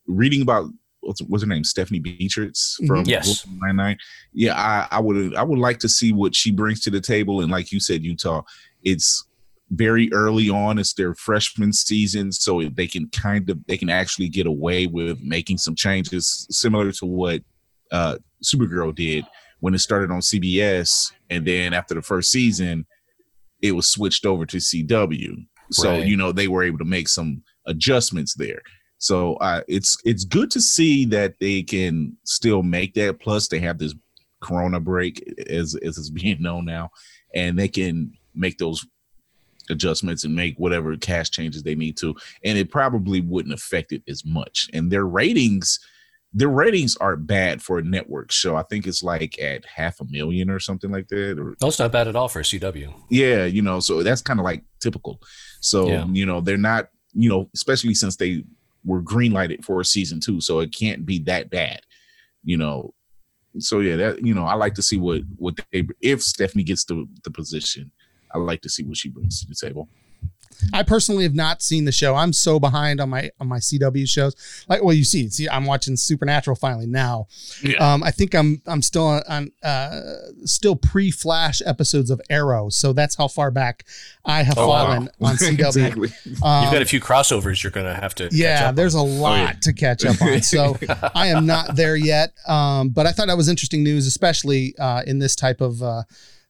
reading 0.07 0.41
about 0.41 0.65
what's, 0.99 1.21
what's 1.21 1.44
her 1.44 1.49
name, 1.49 1.63
Stephanie 1.63 1.99
Beatriz 1.99 2.77
mm-hmm. 2.81 2.88
from 2.88 3.06
yes. 3.06 3.47
Nine 3.61 3.77
Nine. 3.77 3.97
Yeah, 4.33 4.56
I, 4.56 4.88
I 4.91 4.99
would 4.99 5.35
I 5.35 5.44
would 5.44 5.59
like 5.59 5.79
to 5.79 5.89
see 5.89 6.11
what 6.11 6.35
she 6.35 6.51
brings 6.51 6.81
to 6.81 6.89
the 6.89 7.01
table, 7.01 7.41
and 7.41 7.51
like 7.51 7.71
you 7.71 7.79
said, 7.79 8.03
Utah, 8.03 8.44
it's 8.83 9.25
very 9.75 10.11
early 10.13 10.49
on 10.49 10.77
it's 10.77 10.93
their 10.93 11.15
freshman 11.15 11.73
season 11.73 12.31
so 12.31 12.61
they 12.61 12.87
can 12.87 13.09
kind 13.09 13.49
of 13.49 13.57
they 13.65 13.77
can 13.77 13.89
actually 13.89 14.29
get 14.29 14.45
away 14.45 14.85
with 14.85 15.19
making 15.21 15.57
some 15.57 15.75
changes 15.75 16.45
similar 16.49 16.91
to 16.91 17.05
what 17.05 17.41
uh 17.91 18.17
supergirl 18.43 18.93
did 18.93 19.25
when 19.61 19.73
it 19.73 19.79
started 19.79 20.11
on 20.11 20.19
cbs 20.19 21.11
and 21.29 21.45
then 21.45 21.73
after 21.73 21.95
the 21.95 22.01
first 22.01 22.29
season 22.29 22.85
it 23.61 23.71
was 23.71 23.89
switched 23.89 24.25
over 24.25 24.45
to 24.45 24.57
cw 24.57 25.47
so 25.71 25.89
right. 25.89 26.05
you 26.05 26.15
know 26.15 26.31
they 26.31 26.47
were 26.47 26.63
able 26.63 26.77
to 26.77 26.85
make 26.85 27.07
some 27.07 27.41
adjustments 27.65 28.35
there 28.35 28.61
so 28.99 29.35
uh 29.35 29.61
it's 29.67 29.97
it's 30.05 30.23
good 30.23 30.51
to 30.51 30.61
see 30.61 31.05
that 31.05 31.33
they 31.39 31.63
can 31.63 32.15
still 32.25 32.61
make 32.61 32.93
that 32.93 33.19
plus 33.19 33.47
they 33.47 33.59
have 33.59 33.79
this 33.79 33.95
corona 34.41 34.79
break 34.79 35.23
as 35.49 35.73
as 35.75 35.97
it's 35.97 36.09
being 36.09 36.42
known 36.42 36.65
now 36.65 36.92
and 37.33 37.57
they 37.57 37.68
can 37.68 38.11
make 38.35 38.57
those 38.57 38.85
adjustments 39.69 40.23
and 40.23 40.35
make 40.35 40.57
whatever 40.57 40.95
cash 40.97 41.29
changes 41.29 41.63
they 41.63 41.75
need 41.75 41.97
to 41.97 42.15
and 42.43 42.57
it 42.57 42.71
probably 42.71 43.21
wouldn't 43.21 43.53
affect 43.53 43.91
it 43.91 44.03
as 44.07 44.25
much. 44.25 44.69
And 44.73 44.91
their 44.91 45.05
ratings 45.05 45.79
their 46.35 46.49
ratings 46.49 46.97
are 46.97 47.15
bad 47.15 47.61
for 47.61 47.77
a 47.77 47.83
network 47.83 48.31
show. 48.31 48.55
I 48.55 48.63
think 48.63 48.87
it's 48.87 49.03
like 49.03 49.39
at 49.39 49.63
half 49.65 50.01
a 50.01 50.05
million 50.09 50.49
or 50.49 50.59
something 50.59 50.91
like 50.91 51.07
that 51.09 51.39
or 51.39 51.55
that's 51.59 51.79
not 51.79 51.91
bad 51.91 52.07
at 52.07 52.15
all 52.15 52.27
for 52.27 52.39
a 52.39 52.43
cw 52.43 52.91
yeah 53.11 53.45
you 53.45 53.61
know 53.61 53.79
so 53.79 54.01
that's 54.01 54.21
kind 54.21 54.39
of 54.39 54.43
like 54.43 54.63
typical. 54.79 55.21
So 55.61 55.87
yeah. 55.87 56.05
you 56.07 56.25
know 56.25 56.41
they're 56.41 56.57
not 56.57 56.89
you 57.13 57.29
know 57.29 57.49
especially 57.53 57.93
since 57.93 58.15
they 58.15 58.43
were 58.83 59.01
greenlighted 59.01 59.63
for 59.63 59.79
a 59.79 59.85
season 59.85 60.19
two 60.19 60.41
so 60.41 60.59
it 60.59 60.75
can't 60.75 61.05
be 61.05 61.19
that 61.19 61.49
bad 61.49 61.81
you 62.43 62.57
know. 62.57 62.93
So 63.59 63.81
yeah 63.81 63.95
that 63.97 64.25
you 64.25 64.33
know 64.33 64.45
i 64.45 64.55
like 64.55 64.73
to 64.73 64.81
see 64.81 64.97
what 64.97 65.21
what 65.35 65.59
they 65.71 65.87
if 66.01 66.23
stephanie 66.23 66.63
gets 66.63 66.85
the 66.85 67.07
the 67.23 67.29
position 67.29 67.91
I 68.33 68.40
like 68.40 68.61
to 68.61 68.69
see 68.69 68.83
what 68.83 68.97
she 68.97 69.09
brings 69.09 69.42
to 69.42 69.47
the 69.47 69.56
table. 69.56 69.87
I 70.71 70.83
personally 70.83 71.23
have 71.23 71.35
not 71.35 71.61
seen 71.61 71.85
the 71.85 71.92
show. 71.92 72.16
I'm 72.16 72.31
so 72.31 72.59
behind 72.59 73.02
on 73.02 73.09
my 73.09 73.31
on 73.40 73.47
my 73.47 73.57
CW 73.57 74.07
shows. 74.07 74.35
Like, 74.69 74.83
well, 74.83 74.94
you 74.94 75.04
see, 75.04 75.30
see, 75.30 75.49
I'm 75.49 75.66
watching 75.66 75.97
Supernatural 75.97 76.56
finally 76.56 76.85
now. 76.85 77.28
Yeah. 77.61 77.78
Um, 77.78 78.04
I 78.04 78.11
think 78.11 78.33
I'm 78.33 78.61
I'm 78.66 78.81
still 78.81 79.21
on 79.28 79.52
uh, 79.63 80.02
still 80.45 80.75
pre 80.75 81.11
Flash 81.11 81.61
episodes 81.66 82.09
of 82.09 82.21
Arrow, 82.30 82.69
so 82.69 82.94
that's 82.94 83.16
how 83.16 83.28
far 83.28 83.52
back 83.52 83.85
I 84.25 84.44
have 84.44 84.57
oh, 84.57 84.68
fallen 84.68 85.09
wow. 85.19 85.30
on 85.30 85.35
CW. 85.37 85.68
exactly. 85.68 86.09
um, 86.44 86.63
You've 86.63 86.73
got 86.73 86.81
a 86.81 86.85
few 86.85 87.02
crossovers 87.02 87.63
you're 87.63 87.71
going 87.71 87.87
to 87.87 87.99
have 87.99 88.16
to. 88.16 88.30
Yeah, 88.31 88.71
there's 88.71 88.95
on. 88.95 89.07
a 89.07 89.09
lot 89.09 89.40
oh, 89.40 89.44
yeah. 89.44 89.52
to 89.61 89.73
catch 89.73 90.06
up 90.06 90.21
on. 90.21 90.42
So 90.42 90.78
I 91.16 91.28
am 91.28 91.45
not 91.45 91.75
there 91.75 91.95
yet. 91.95 92.33
Um, 92.47 92.90
but 92.90 93.06
I 93.06 93.11
thought 93.11 93.28
that 93.28 93.37
was 93.37 93.49
interesting 93.49 93.83
news, 93.83 94.07
especially 94.07 94.75
uh, 94.78 95.04
in 95.06 95.19
this 95.19 95.35
type 95.35 95.61
of. 95.61 95.81
Uh, 95.81 96.04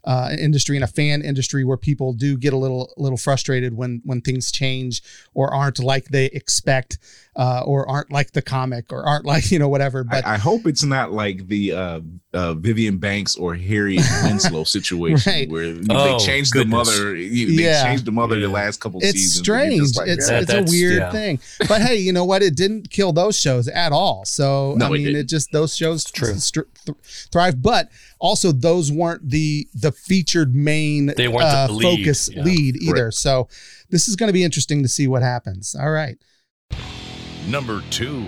uh, 0.06 0.36
industry 0.38 0.76
and 0.76 0.84
a 0.84 0.88
fan 0.88 1.22
industry 1.22 1.64
where 1.64 1.78
people 1.78 2.14
do 2.14 2.38
get 2.38 2.54
a 2.54 2.58
little 2.58 2.94
little 2.98 3.18
frustrated 3.18 3.76
when 3.76 4.02
when 4.04 4.22
things 4.22 4.52
change 4.52 5.02
or 5.34 5.54
aren't 5.54 5.80
like 5.80 6.06
they 6.06 6.26
expect. 6.26 6.98
Uh, 7.36 7.64
or 7.66 7.90
aren't 7.90 8.12
like 8.12 8.32
the 8.34 8.42
comic 8.42 8.92
or 8.94 9.04
aren't 9.06 9.26
like 9.26 9.52
you 9.52 9.60
know 9.60 9.70
whatever. 9.70 10.04
But 10.04 10.26
I, 10.26 10.36
I 10.36 10.38
hope 10.38 10.68
it's 10.68 10.84
not 10.84 11.12
like 11.12 11.48
the 11.48 11.72
uh, 11.72 12.00
uh, 12.34 12.54
Vivian 12.54 12.98
Banks 12.98 13.36
or 13.36 13.56
Harry 13.56 13.98
Winslow 14.24 14.64
situation 14.78 15.32
Right. 15.32 15.50
where 15.50 15.76
Oh, 15.90 16.18
they 16.20 16.26
changed 16.26 16.52
goodness. 16.54 16.90
the 16.90 16.96
mother. 17.04 17.16
you- 17.16 17.56
They 17.58 17.64
Yeah. 17.64 17.84
changed 17.84 18.06
the 18.06 18.12
mother 18.12 18.40
the 18.40 18.48
last 18.48 18.80
couple 18.80 19.00
it's 19.02 19.14
seasons. 19.14 19.44
strange. 19.44 19.82
just 19.82 19.98
like, 19.98 20.08
it's 20.10 20.30
"Yeah." 20.30 20.40
it's 20.42 20.54
a 20.54 20.64
weird 20.64 20.98
yeah. 21.02 21.12
thing. 21.12 21.40
But 21.68 21.82
hey, 21.82 21.96
you 21.98 22.14
know 22.14 22.26
what? 22.26 22.44
It 22.44 22.56
didn't 22.56 22.90
kill 22.92 23.14
those 23.14 23.40
shows 23.40 23.68
at 23.68 23.92
all. 23.92 24.26
So 24.26 24.76
No, 24.78 24.88
I 24.88 24.90
mean, 24.90 25.02
it, 25.08 25.12
didn't. 25.14 25.30
just 25.30 25.52
those 25.52 25.76
shows 25.76 26.04
true. 26.06 26.36
str- 26.36 26.62
th- 26.86 26.98
thrive. 27.32 27.62
But 27.62 27.90
also, 28.20 28.52
those 28.52 28.92
weren't 28.92 29.30
the 29.30 29.68
the 29.74 29.92
featured 29.92 30.54
main 30.56 31.08
They 31.18 31.28
weren't 31.28 31.50
the 31.50 31.66
uh, 31.66 31.68
lead, 31.70 31.98
focus 31.98 32.30
yeah. 32.32 32.44
lead 32.44 32.76
either. 32.82 33.12
So 33.12 33.48
this 33.90 34.08
is 34.08 34.16
going 34.16 34.28
to 34.30 34.34
be 34.34 34.44
interesting 34.44 34.82
to 34.84 34.88
see 34.88 35.08
what 35.08 35.22
happens. 35.24 35.76
All 35.76 35.92
right. 35.92 36.18
Number 37.48 37.82
two. 37.90 38.26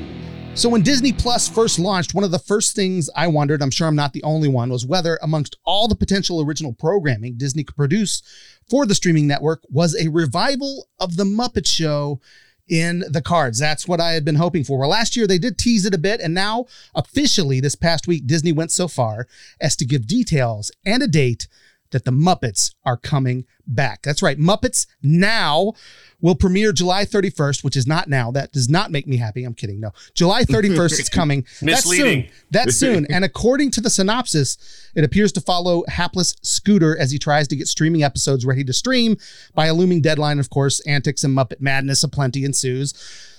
So 0.55 0.69
when 0.69 0.84
Disney 0.84 1.12
Plus 1.12 1.50
first 1.50 1.79
launched, 1.79 2.13
one 2.13 2.24
of 2.24 2.31
the 2.31 2.39
first 2.39 2.75
things 2.75 3.10
I 3.15 3.27
wondered, 3.27 3.62
I'm 3.62 3.72
sure 3.72 3.88
I'm 3.88 3.95
not 3.95 4.13
the 4.13 4.24
only 4.24 4.48
one, 4.48 4.69
was 4.69 4.86
whether 4.86 5.19
amongst 5.22 5.57
all 5.65 5.88
the 5.88 5.95
potential 5.95 6.41
original 6.41 6.72
programming 6.74 7.38
Disney 7.38 7.63
could 7.65 7.75
produce 7.75 8.24
for 8.69 8.86
the 8.86 8.95
streaming 8.95 9.27
network 9.27 9.63
was 9.69 9.95
a 9.95 10.07
revival 10.07 10.88
of 11.00 11.17
the 11.17 11.25
Muppet 11.25 11.67
Show 11.67 12.22
in 12.69 13.03
the 13.10 13.22
cards. 13.22 13.60
That's 13.60 13.88
what 13.88 14.00
I 14.00 14.13
had 14.13 14.25
been 14.25 14.36
hoping 14.36 14.63
for. 14.63 14.79
Well, 14.79 14.89
last 14.89 15.15
year 15.15 15.27
they 15.27 15.38
did 15.38 15.57
tease 15.57 15.86
it 15.86 15.93
a 15.93 16.00
bit, 16.00 16.22
and 16.22 16.34
now 16.34 16.65
officially 16.95 17.60
this 17.60 17.75
past 17.75 18.07
week, 18.07 18.25
Disney 18.25 18.51
went 18.51 18.72
so 18.72 18.88
far 18.88 19.27
as 19.62 19.75
to 19.75 19.86
give 19.86 20.07
details 20.07 20.72
and 20.86 21.03
a 21.03 21.07
date 21.07 21.48
that 21.95 22.03
the 22.03 22.11
Muppets 22.11 22.75
are 22.83 22.97
coming 22.97 23.45
back. 23.65 24.01
That's 24.01 24.21
right. 24.21 24.37
Muppets 24.37 24.85
Now 25.01 25.71
will 26.19 26.35
premiere 26.35 26.73
July 26.73 27.05
31st, 27.05 27.63
which 27.63 27.77
is 27.77 27.87
not 27.87 28.09
now. 28.09 28.31
That 28.31 28.51
does 28.51 28.67
not 28.67 28.91
make 28.91 29.07
me 29.07 29.15
happy. 29.15 29.45
I'm 29.45 29.53
kidding. 29.53 29.79
No. 29.79 29.91
July 30.13 30.43
31st 30.43 30.99
it's 30.99 31.07
coming. 31.07 31.43
That's 31.61 31.87
Misleading. 31.87 32.23
soon. 32.23 32.31
That's 32.51 32.75
soon. 32.79 33.07
And 33.09 33.23
according 33.23 33.71
to 33.71 33.81
the 33.81 33.89
synopsis, 33.89 34.57
it 34.93 35.05
appears 35.05 35.31
to 35.31 35.41
follow 35.41 35.85
hapless 35.87 36.35
Scooter 36.41 36.97
as 36.99 37.11
he 37.11 37.17
tries 37.17 37.47
to 37.47 37.55
get 37.55 37.69
streaming 37.69 38.03
episodes 38.03 38.45
ready 38.45 38.65
to 38.65 38.73
stream. 38.73 39.15
By 39.53 39.67
a 39.67 39.73
looming 39.73 40.01
deadline, 40.01 40.39
of 40.39 40.49
course, 40.49 40.81
antics 40.81 41.23
and 41.23 41.33
Muppet 41.35 41.61
madness 41.61 42.03
aplenty 42.03 42.43
ensues. 42.43 42.93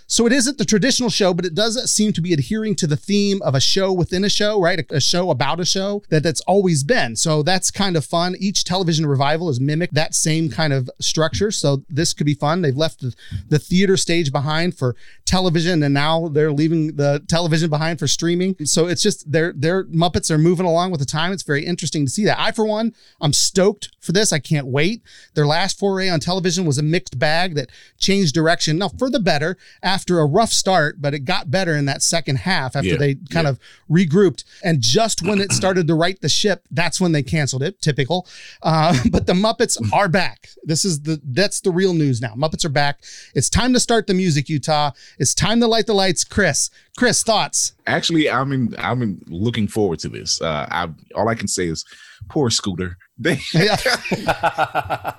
So 0.06 0.26
it 0.26 0.32
isn't 0.32 0.58
the 0.58 0.64
traditional 0.64 1.10
show, 1.10 1.34
but 1.34 1.44
it 1.44 1.54
does 1.54 1.90
seem 1.92 2.12
to 2.12 2.20
be 2.20 2.32
adhering 2.32 2.76
to 2.76 2.86
the 2.86 2.96
theme 2.96 3.42
of 3.42 3.54
a 3.54 3.60
show 3.60 3.92
within 3.92 4.24
a 4.24 4.28
show, 4.28 4.60
right? 4.60 4.78
A, 4.78 4.96
a 4.96 5.00
show 5.00 5.30
about 5.30 5.60
a 5.60 5.64
show 5.64 6.02
that 6.10 6.22
that's 6.22 6.40
always 6.42 6.84
been. 6.84 7.16
So 7.16 7.42
that's 7.42 7.70
kind 7.70 7.96
of 7.96 8.04
fun. 8.04 8.36
Each 8.38 8.64
television 8.64 9.06
revival 9.06 9.48
has 9.48 9.60
mimicked 9.60 9.94
that 9.94 10.14
same 10.14 10.48
kind 10.48 10.72
of 10.72 10.88
structure. 11.00 11.50
So 11.50 11.82
this 11.88 12.14
could 12.14 12.26
be 12.26 12.34
fun. 12.34 12.62
They've 12.62 12.76
left 12.76 13.00
the, 13.00 13.14
the 13.48 13.58
theater 13.58 13.96
stage 13.96 14.30
behind 14.30 14.76
for 14.76 14.94
television, 15.24 15.82
and 15.82 15.92
now 15.92 16.28
they're 16.28 16.52
leaving 16.52 16.96
the 16.96 17.24
television 17.26 17.68
behind 17.68 17.98
for 17.98 18.06
streaming. 18.06 18.54
So 18.64 18.86
it's 18.86 19.02
just 19.02 19.30
their 19.30 19.52
their 19.52 19.84
Muppets 19.84 20.30
are 20.30 20.38
moving 20.38 20.66
along 20.66 20.90
with 20.90 21.00
the 21.00 21.06
time. 21.06 21.32
It's 21.32 21.42
very 21.42 21.64
interesting 21.64 22.04
to 22.04 22.10
see 22.10 22.24
that. 22.24 22.38
I, 22.38 22.52
for 22.52 22.64
one, 22.64 22.94
I'm 23.20 23.32
stoked 23.32 23.90
for 24.00 24.12
this. 24.12 24.32
I 24.32 24.38
can't 24.38 24.66
wait. 24.66 25.02
Their 25.34 25.46
last 25.46 25.78
foray 25.78 26.08
on 26.08 26.20
television 26.20 26.64
was 26.64 26.78
a 26.78 26.82
mixed 26.82 27.18
bag 27.18 27.54
that 27.56 27.70
changed 27.98 28.34
direction. 28.34 28.78
Now 28.78 28.88
for 28.88 29.10
the 29.10 29.20
better 29.20 29.56
after 29.82 29.95
a 30.18 30.26
rough 30.26 30.52
start, 30.52 31.00
but 31.00 31.14
it 31.14 31.20
got 31.20 31.50
better 31.50 31.74
in 31.74 31.86
that 31.86 32.02
second 32.02 32.36
half 32.36 32.76
after 32.76 32.88
Yeah, 32.88 32.96
they 32.96 33.14
kind 33.30 33.46
of 33.46 33.58
regrouped. 33.90 34.44
And 34.62 34.80
just 34.80 35.22
when 35.22 35.40
it 35.40 35.52
started 35.52 35.86
to 35.88 35.94
right 35.94 36.20
the 36.20 36.28
ship, 36.28 36.66
that's 36.70 37.00
when 37.00 37.12
they 37.12 37.22
canceled 37.22 37.62
it. 37.62 37.80
Typical. 37.80 38.26
Uh, 38.62 38.96
but 39.10 39.26
the 39.26 39.32
Muppets 39.32 39.76
are 39.92 40.08
back. 40.08 40.48
This 40.64 40.84
is 40.84 41.02
the 41.02 41.20
that's 41.24 41.60
the 41.60 41.70
real 41.70 41.94
news 41.94 42.20
now. 42.20 42.34
Muppets 42.34 42.64
are 42.64 42.70
back. 42.70 43.00
It's 43.34 43.48
time 43.48 43.72
to 43.72 43.80
start 43.80 44.06
the 44.06 44.14
music, 44.14 44.48
Utah. 44.48 44.92
It's 45.18 45.34
time 45.34 45.60
to 45.60 45.66
light 45.66 45.86
the 45.86 45.94
lights. 45.94 46.24
Chris, 46.24 46.70
Chris, 46.96 47.22
thoughts? 47.22 47.74
Actually, 47.86 48.30
I'm 48.30 48.52
in, 48.52 48.74
I'm 48.78 49.02
in 49.02 49.22
looking 49.28 49.68
forward 49.68 49.98
to 50.00 50.08
this. 50.08 50.40
Uh, 50.40 50.66
I 50.70 50.88
all 51.14 51.28
I 51.28 51.34
can 51.34 51.48
say 51.48 51.68
is, 51.68 51.84
poor 52.28 52.50
Scooter. 52.50 52.98
They, 53.18 53.40
Yeah. 53.54 53.76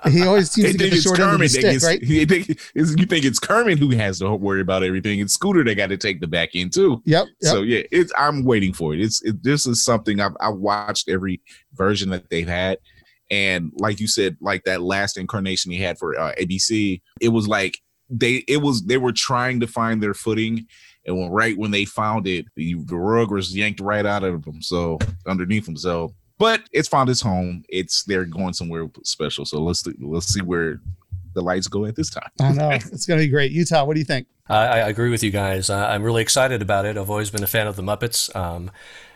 he 0.08 0.22
always 0.24 0.50
seems 0.50 0.72
to 0.72 0.78
get 0.78 0.90
the 0.90 1.00
short 1.00 1.18
end 1.18 1.32
of 1.32 1.38
the 1.40 1.48
stick, 1.48 1.62
gets- 1.62 1.84
right? 1.84 2.00
they 2.00 2.24
think 2.24 2.48
you 2.74 3.06
think 3.06 3.24
it's 3.24 3.38
Kermit 3.38 3.78
who 3.78 3.90
has 3.90 4.20
to 4.20 4.34
worry 4.34 4.60
about 4.60 4.82
everything. 4.82 5.18
It's 5.20 5.34
Scooter 5.34 5.64
that 5.64 5.74
got 5.74 5.88
to 5.88 5.96
take 5.96 6.20
the 6.20 6.26
back 6.28 6.50
end 6.54 6.72
too. 6.72 7.02
Yep. 7.04 7.26
yep. 7.40 7.52
So 7.52 7.62
yeah, 7.62 7.82
it's 7.90 8.12
I'm 8.16 8.44
waiting 8.44 8.72
for 8.72 8.94
it. 8.94 9.00
It's 9.00 9.22
it, 9.22 9.42
this 9.42 9.66
is 9.66 9.84
something 9.84 10.20
I've 10.20 10.36
I've 10.40 10.54
watched 10.56 11.08
every 11.08 11.40
version 11.74 12.10
that 12.10 12.30
they've 12.30 12.46
had, 12.48 12.78
and 13.30 13.72
like 13.76 13.98
you 14.00 14.06
said, 14.08 14.36
like 14.40 14.64
that 14.64 14.82
last 14.82 15.16
incarnation 15.18 15.72
he 15.72 15.78
had 15.80 15.98
for 15.98 16.18
uh, 16.18 16.32
ABC, 16.40 17.00
it 17.20 17.28
was 17.30 17.48
like 17.48 17.78
they 18.10 18.44
it 18.48 18.58
was 18.62 18.84
they 18.84 18.96
were 18.98 19.12
trying 19.12 19.60
to 19.60 19.66
find 19.66 20.02
their 20.02 20.14
footing, 20.14 20.66
and 21.04 21.18
when 21.18 21.30
right 21.30 21.58
when 21.58 21.72
they 21.72 21.84
found 21.84 22.26
it, 22.28 22.46
the, 22.56 22.74
the 22.84 22.96
rug 22.96 23.30
was 23.32 23.56
yanked 23.56 23.80
right 23.80 24.06
out 24.06 24.22
of 24.24 24.44
them, 24.44 24.62
so 24.62 24.98
underneath 25.26 25.66
them. 25.66 25.76
So, 25.76 26.14
but 26.38 26.62
it's 26.72 26.88
found 26.88 27.10
its 27.10 27.20
home. 27.20 27.64
It's 27.68 28.04
they're 28.04 28.24
going 28.24 28.54
somewhere 28.54 28.88
special. 29.04 29.44
So 29.44 29.60
let's 29.62 29.86
let's 30.00 30.32
see 30.32 30.42
where 30.42 30.80
the 31.34 31.42
lights 31.42 31.68
go 31.68 31.84
at 31.84 31.96
this 31.96 32.10
time. 32.10 32.30
I 32.40 32.52
know 32.52 32.70
it's 32.70 33.06
going 33.06 33.18
to 33.20 33.26
be 33.26 33.30
great. 33.30 33.52
Utah, 33.52 33.84
what 33.84 33.94
do 33.94 34.00
you 34.00 34.06
think? 34.06 34.26
I, 34.48 34.66
I 34.66 34.88
agree 34.88 35.10
with 35.10 35.22
you 35.22 35.30
guys. 35.30 35.68
I, 35.68 35.94
I'm 35.94 36.02
really 36.02 36.22
excited 36.22 36.62
about 36.62 36.86
it. 36.86 36.96
I've 36.96 37.10
always 37.10 37.30
been 37.30 37.42
a 37.42 37.48
fan 37.48 37.66
of 37.66 37.76
the 37.76 37.82
Muppets. 37.82 38.34
Um, 38.34 38.70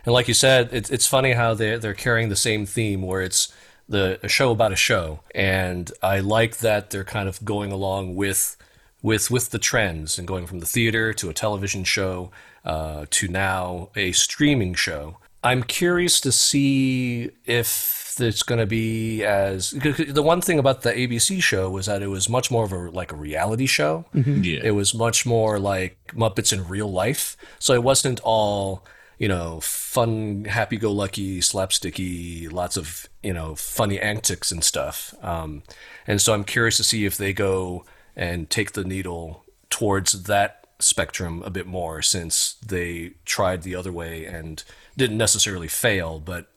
and 0.04 0.12
like 0.12 0.28
you 0.28 0.34
said, 0.34 0.68
it's 0.72 0.90
it's 0.90 1.06
funny 1.06 1.32
how 1.32 1.54
they 1.54 1.76
they're 1.76 1.94
carrying 1.94 2.28
the 2.28 2.36
same 2.36 2.66
theme 2.66 3.02
where 3.02 3.22
it's 3.22 3.52
the 3.88 4.18
a 4.22 4.28
show 4.28 4.50
about 4.50 4.72
a 4.72 4.76
show, 4.76 5.20
and 5.34 5.90
I 6.02 6.20
like 6.20 6.58
that 6.58 6.90
they're 6.90 7.04
kind 7.04 7.28
of 7.28 7.44
going 7.44 7.72
along 7.72 8.16
with 8.16 8.56
with 9.00 9.30
with 9.30 9.50
the 9.50 9.58
trends 9.58 10.18
and 10.18 10.26
going 10.26 10.46
from 10.46 10.60
the 10.60 10.66
theater 10.66 11.12
to 11.14 11.30
a 11.30 11.34
television 11.34 11.84
show 11.84 12.30
uh, 12.64 13.06
to 13.10 13.28
now 13.28 13.90
a 13.96 14.12
streaming 14.12 14.74
show. 14.74 15.18
I'm 15.44 15.62
curious 15.62 16.20
to 16.20 16.32
see 16.32 17.30
if 17.46 18.16
it's 18.20 18.42
going 18.42 18.58
to 18.58 18.66
be 18.66 19.24
as 19.24 19.70
the 19.70 20.22
one 20.22 20.40
thing 20.40 20.58
about 20.58 20.82
the 20.82 20.92
ABC 20.92 21.42
show 21.42 21.70
was 21.70 21.86
that 21.86 22.02
it 22.02 22.08
was 22.08 22.28
much 22.28 22.50
more 22.50 22.64
of 22.64 22.72
a 22.72 22.90
like 22.90 23.12
a 23.12 23.16
reality 23.16 23.66
show. 23.66 24.04
Yeah, 24.12 24.60
It 24.62 24.72
was 24.72 24.94
much 24.94 25.24
more 25.26 25.58
like 25.58 25.96
Muppets 26.14 26.52
in 26.52 26.68
real 26.68 26.90
life. 26.90 27.36
So 27.58 27.74
it 27.74 27.82
wasn't 27.82 28.20
all, 28.22 28.84
you 29.18 29.28
know, 29.28 29.60
fun, 29.60 30.44
happy 30.44 30.76
go 30.76 30.92
lucky, 30.92 31.40
slapsticky, 31.40 32.52
lots 32.52 32.76
of, 32.76 33.08
you 33.22 33.32
know, 33.32 33.54
funny 33.54 33.98
antics 33.98 34.52
and 34.52 34.62
stuff. 34.62 35.14
Um, 35.22 35.62
and 36.06 36.20
so 36.20 36.34
I'm 36.34 36.44
curious 36.44 36.76
to 36.76 36.84
see 36.84 37.04
if 37.04 37.16
they 37.16 37.32
go 37.32 37.84
and 38.14 38.50
take 38.50 38.72
the 38.72 38.84
needle 38.84 39.44
towards 39.70 40.24
that 40.24 40.61
spectrum 40.82 41.42
a 41.44 41.50
bit 41.50 41.66
more 41.66 42.02
since 42.02 42.54
they 42.66 43.12
tried 43.24 43.62
the 43.62 43.74
other 43.74 43.92
way 43.92 44.24
and 44.24 44.62
didn't 44.96 45.18
necessarily 45.18 45.68
fail, 45.68 46.20
but 46.20 46.48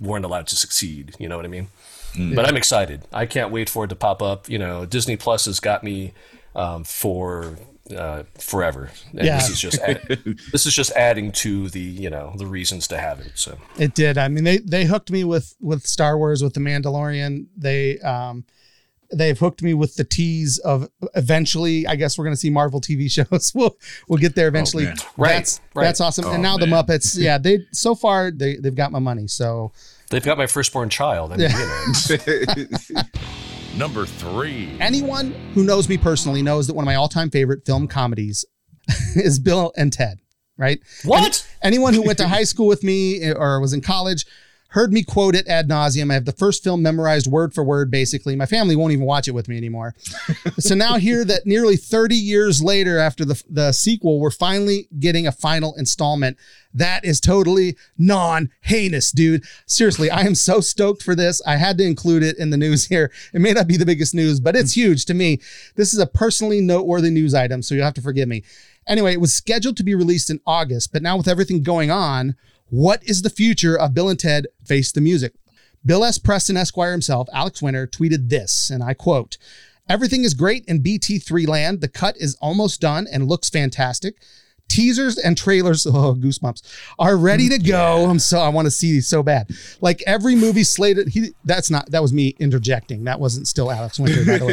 weren't 0.00 0.24
allowed 0.24 0.46
to 0.48 0.56
succeed. 0.56 1.14
You 1.18 1.28
know 1.28 1.36
what 1.36 1.44
I 1.44 1.48
mean? 1.48 1.68
But 2.16 2.46
I'm 2.48 2.56
excited. 2.56 3.02
I 3.12 3.26
can't 3.26 3.50
wait 3.50 3.68
for 3.68 3.84
it 3.84 3.88
to 3.88 3.96
pop 3.96 4.22
up. 4.22 4.48
You 4.48 4.58
know, 4.58 4.86
Disney 4.86 5.16
Plus 5.16 5.46
has 5.46 5.58
got 5.58 5.82
me 5.82 6.12
um, 6.54 6.84
for 6.84 7.56
uh, 7.94 8.22
forever. 8.38 8.90
And 9.12 9.24
Yeah. 9.24 9.36
This 9.36 9.50
is 9.50 9.60
just 9.60 9.80
add, 9.80 10.00
this 10.52 10.66
is 10.66 10.74
just 10.74 10.92
adding 10.92 11.32
to 11.32 11.68
the 11.68 11.80
you 11.80 12.10
know 12.10 12.32
the 12.36 12.46
reasons 12.46 12.88
to 12.88 12.98
have 12.98 13.20
it. 13.20 13.32
So 13.34 13.58
It 13.78 13.94
did. 13.94 14.16
I 14.16 14.28
mean, 14.28 14.44
they 14.44 14.58
they 14.58 14.84
hooked 14.84 15.10
me 15.10 15.24
with 15.24 15.54
with 15.60 15.86
Star 15.86 16.16
Wars 16.16 16.42
with 16.42 16.54
the 16.54 16.60
Mandalorian. 16.60 17.46
They 17.56 17.98
um 18.00 18.44
they've 19.12 19.38
hooked 19.38 19.62
me 19.62 19.74
with 19.74 19.96
the 19.96 20.04
tease 20.04 20.58
of 20.58 20.88
eventually. 21.14 21.86
I 21.86 21.96
guess 21.96 22.18
we're 22.18 22.24
going 22.24 22.34
to 22.34 22.40
see 22.40 22.50
Marvel 22.50 22.80
TV 22.80 23.10
shows. 23.10 23.52
We'll 23.54 23.76
we'll 24.08 24.18
get 24.18 24.34
there 24.34 24.48
eventually. 24.48 24.84
Oh, 24.84 24.88
man. 24.88 24.96
Right, 25.16 25.28
That's 25.34 25.60
right. 25.74 25.84
that's 25.84 26.00
awesome. 26.00 26.24
Oh, 26.26 26.32
and 26.32 26.42
now 26.42 26.56
the. 26.56 26.66
Muppets. 26.66 27.16
Yeah, 27.16 27.38
they 27.38 27.60
so 27.72 27.94
far 27.94 28.30
they 28.30 28.56
they've 28.56 28.74
got 28.74 28.90
my 28.90 28.98
money. 28.98 29.26
So 29.26 29.72
they've 30.10 30.24
got 30.24 30.38
my 30.38 30.46
firstborn 30.46 30.88
child. 30.88 31.32
I 31.32 31.36
mean, 31.36 31.50
you 31.50 32.66
know, 32.94 33.02
Number 33.76 34.06
three. 34.06 34.76
anyone 34.80 35.32
who 35.52 35.64
knows 35.64 35.88
me 35.88 35.98
personally 35.98 36.42
knows 36.42 36.68
that 36.68 36.74
one 36.74 36.84
of 36.84 36.86
my 36.86 36.94
all 36.94 37.08
time 37.08 37.30
favorite 37.30 37.66
film 37.66 37.88
comedies 37.88 38.44
is 39.16 39.38
Bill 39.38 39.72
and 39.76 39.92
Ted. 39.92 40.18
Right. 40.56 40.78
what? 41.04 41.44
Anyone 41.62 41.94
who 41.94 42.02
went 42.02 42.18
to 42.18 42.28
high 42.28 42.44
school 42.44 42.68
with 42.68 42.84
me 42.84 43.20
eh, 43.22 43.32
or 43.32 43.60
was 43.60 43.72
in 43.72 43.80
college 43.80 44.24
heard 44.74 44.92
me 44.92 45.04
quote 45.04 45.36
it 45.36 45.46
ad 45.46 45.68
nauseum. 45.68 46.10
I 46.10 46.14
have 46.14 46.24
the 46.24 46.32
first 46.32 46.64
film 46.64 46.82
memorized 46.82 47.28
word 47.28 47.54
for 47.54 47.62
word, 47.62 47.92
basically. 47.92 48.34
My 48.34 48.44
family 48.44 48.74
won't 48.74 48.92
even 48.92 49.04
watch 49.04 49.28
it 49.28 49.30
with 49.30 49.46
me 49.46 49.56
anymore. 49.56 49.94
so 50.58 50.74
now, 50.74 50.96
here 50.96 51.24
that 51.24 51.46
nearly 51.46 51.76
30 51.76 52.16
years 52.16 52.60
later, 52.60 52.98
after 52.98 53.24
the, 53.24 53.40
the 53.48 53.70
sequel, 53.70 54.18
we're 54.18 54.32
finally 54.32 54.88
getting 54.98 55.28
a 55.28 55.32
final 55.32 55.76
installment. 55.76 56.36
That 56.74 57.04
is 57.04 57.20
totally 57.20 57.76
non 57.96 58.50
heinous, 58.62 59.12
dude. 59.12 59.44
Seriously, 59.64 60.10
I 60.10 60.22
am 60.22 60.34
so 60.34 60.60
stoked 60.60 61.04
for 61.04 61.14
this. 61.14 61.40
I 61.46 61.54
had 61.54 61.78
to 61.78 61.84
include 61.84 62.24
it 62.24 62.36
in 62.36 62.50
the 62.50 62.56
news 62.56 62.84
here. 62.88 63.12
It 63.32 63.40
may 63.40 63.52
not 63.52 63.68
be 63.68 63.76
the 63.76 63.86
biggest 63.86 64.12
news, 64.12 64.40
but 64.40 64.56
it's 64.56 64.74
huge 64.74 65.04
to 65.04 65.14
me. 65.14 65.40
This 65.76 65.94
is 65.94 66.00
a 66.00 66.06
personally 66.06 66.60
noteworthy 66.60 67.10
news 67.10 67.32
item, 67.32 67.62
so 67.62 67.76
you'll 67.76 67.84
have 67.84 67.94
to 67.94 68.02
forgive 68.02 68.28
me. 68.28 68.42
Anyway, 68.88 69.12
it 69.12 69.20
was 69.20 69.32
scheduled 69.32 69.76
to 69.76 69.84
be 69.84 69.94
released 69.94 70.30
in 70.30 70.40
August, 70.44 70.92
but 70.92 71.00
now 71.00 71.16
with 71.16 71.28
everything 71.28 71.62
going 71.62 71.92
on, 71.92 72.34
what 72.68 73.02
is 73.04 73.22
the 73.22 73.30
future 73.30 73.78
of 73.78 73.94
Bill 73.94 74.08
and 74.08 74.18
Ted 74.18 74.46
Face 74.64 74.92
the 74.92 75.00
Music? 75.00 75.34
Bill 75.86 76.04
S. 76.04 76.18
Preston 76.18 76.56
Esquire 76.56 76.92
himself, 76.92 77.28
Alex 77.32 77.60
Winter, 77.60 77.86
tweeted 77.86 78.30
this, 78.30 78.70
and 78.70 78.82
I 78.82 78.94
quote, 78.94 79.36
Everything 79.88 80.24
is 80.24 80.32
great 80.32 80.64
in 80.64 80.82
BT3 80.82 81.46
land. 81.46 81.82
The 81.82 81.88
cut 81.88 82.16
is 82.16 82.38
almost 82.40 82.80
done 82.80 83.06
and 83.10 83.28
looks 83.28 83.50
fantastic. 83.50 84.16
Teasers 84.68 85.18
and 85.18 85.36
trailers, 85.36 85.86
oh 85.86 86.14
goosebumps, 86.14 86.62
are 86.98 87.16
ready 87.16 87.48
to 87.48 87.58
go. 87.58 88.06
I'm 88.08 88.18
so 88.18 88.38
I 88.38 88.48
want 88.48 88.66
to 88.66 88.70
see 88.70 88.92
these 88.92 89.06
so 89.06 89.22
bad. 89.22 89.48
Like 89.80 90.02
every 90.06 90.34
movie 90.34 90.64
slated. 90.64 91.08
He 91.08 91.34
that's 91.44 91.70
not 91.70 91.90
that 91.90 92.02
was 92.02 92.12
me 92.12 92.34
interjecting. 92.38 93.04
That 93.04 93.20
wasn't 93.20 93.46
still 93.46 93.70
Alex 93.70 93.98
Winter, 93.98 94.24
by 94.24 94.38
the 94.38 94.46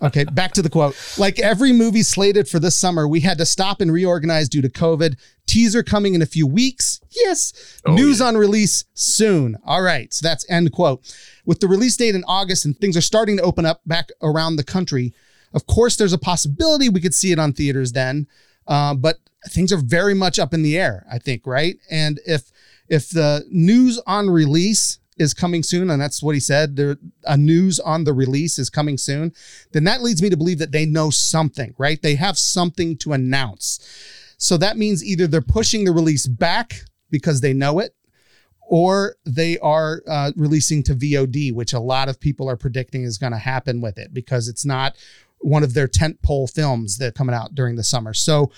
way. 0.00 0.06
okay, 0.06 0.24
back 0.24 0.52
to 0.52 0.62
the 0.62 0.70
quote. 0.70 0.96
Like 1.18 1.38
every 1.38 1.72
movie 1.72 2.02
slated 2.02 2.48
for 2.48 2.58
this 2.58 2.76
summer, 2.76 3.06
we 3.06 3.20
had 3.20 3.38
to 3.38 3.46
stop 3.46 3.80
and 3.80 3.92
reorganize 3.92 4.48
due 4.48 4.62
to 4.62 4.68
COVID. 4.68 5.16
Teaser 5.46 5.82
coming 5.82 6.14
in 6.14 6.22
a 6.22 6.26
few 6.26 6.46
weeks. 6.46 7.00
Yes. 7.10 7.80
Oh, 7.84 7.94
News 7.94 8.20
yeah. 8.20 8.26
on 8.26 8.36
release 8.36 8.84
soon. 8.94 9.56
All 9.64 9.82
right. 9.82 10.12
So 10.14 10.26
that's 10.26 10.48
end 10.48 10.72
quote. 10.72 11.02
With 11.44 11.58
the 11.58 11.66
release 11.66 11.96
date 11.96 12.14
in 12.14 12.22
August 12.28 12.64
and 12.64 12.78
things 12.78 12.96
are 12.96 13.00
starting 13.00 13.36
to 13.38 13.42
open 13.42 13.66
up 13.66 13.80
back 13.84 14.10
around 14.22 14.56
the 14.56 14.64
country. 14.64 15.12
Of 15.52 15.66
course, 15.66 15.96
there's 15.96 16.12
a 16.12 16.18
possibility 16.18 16.88
we 16.88 17.00
could 17.00 17.14
see 17.14 17.32
it 17.32 17.38
on 17.38 17.52
theaters 17.52 17.92
then. 17.92 18.28
Uh, 18.70 18.94
but 18.94 19.18
things 19.48 19.72
are 19.72 19.78
very 19.78 20.14
much 20.14 20.38
up 20.38 20.54
in 20.54 20.62
the 20.62 20.78
air, 20.78 21.04
I 21.10 21.18
think, 21.18 21.46
right? 21.46 21.76
And 21.90 22.20
if 22.24 22.52
if 22.88 23.10
the 23.10 23.44
news 23.50 24.00
on 24.06 24.30
release 24.30 24.98
is 25.18 25.34
coming 25.34 25.62
soon, 25.62 25.90
and 25.90 26.00
that's 26.00 26.22
what 26.22 26.34
he 26.34 26.40
said, 26.40 26.76
there 26.76 26.96
a 27.24 27.36
news 27.36 27.80
on 27.80 28.04
the 28.04 28.12
release 28.12 28.58
is 28.58 28.70
coming 28.70 28.96
soon, 28.96 29.32
then 29.72 29.84
that 29.84 30.02
leads 30.02 30.22
me 30.22 30.30
to 30.30 30.36
believe 30.36 30.58
that 30.58 30.72
they 30.72 30.86
know 30.86 31.10
something, 31.10 31.74
right? 31.78 32.00
They 32.00 32.14
have 32.14 32.38
something 32.38 32.96
to 32.98 33.12
announce. 33.12 34.34
So 34.38 34.56
that 34.56 34.78
means 34.78 35.04
either 35.04 35.26
they're 35.26 35.42
pushing 35.42 35.84
the 35.84 35.92
release 35.92 36.26
back 36.26 36.84
because 37.10 37.40
they 37.40 37.52
know 37.52 37.80
it, 37.80 37.94
or 38.62 39.16
they 39.26 39.58
are 39.58 40.00
uh, 40.06 40.30
releasing 40.36 40.84
to 40.84 40.94
VOD, 40.94 41.52
which 41.52 41.72
a 41.72 41.80
lot 41.80 42.08
of 42.08 42.20
people 42.20 42.48
are 42.48 42.56
predicting 42.56 43.02
is 43.02 43.18
going 43.18 43.32
to 43.32 43.38
happen 43.38 43.80
with 43.80 43.98
it 43.98 44.14
because 44.14 44.48
it's 44.48 44.64
not 44.64 44.96
one 45.40 45.62
of 45.62 45.74
their 45.74 45.88
tent 45.88 46.20
pole 46.22 46.46
films 46.46 46.98
that 46.98 47.14
coming 47.14 47.34
out 47.34 47.54
during 47.54 47.76
the 47.76 47.84
summer. 47.84 48.14
So 48.14 48.50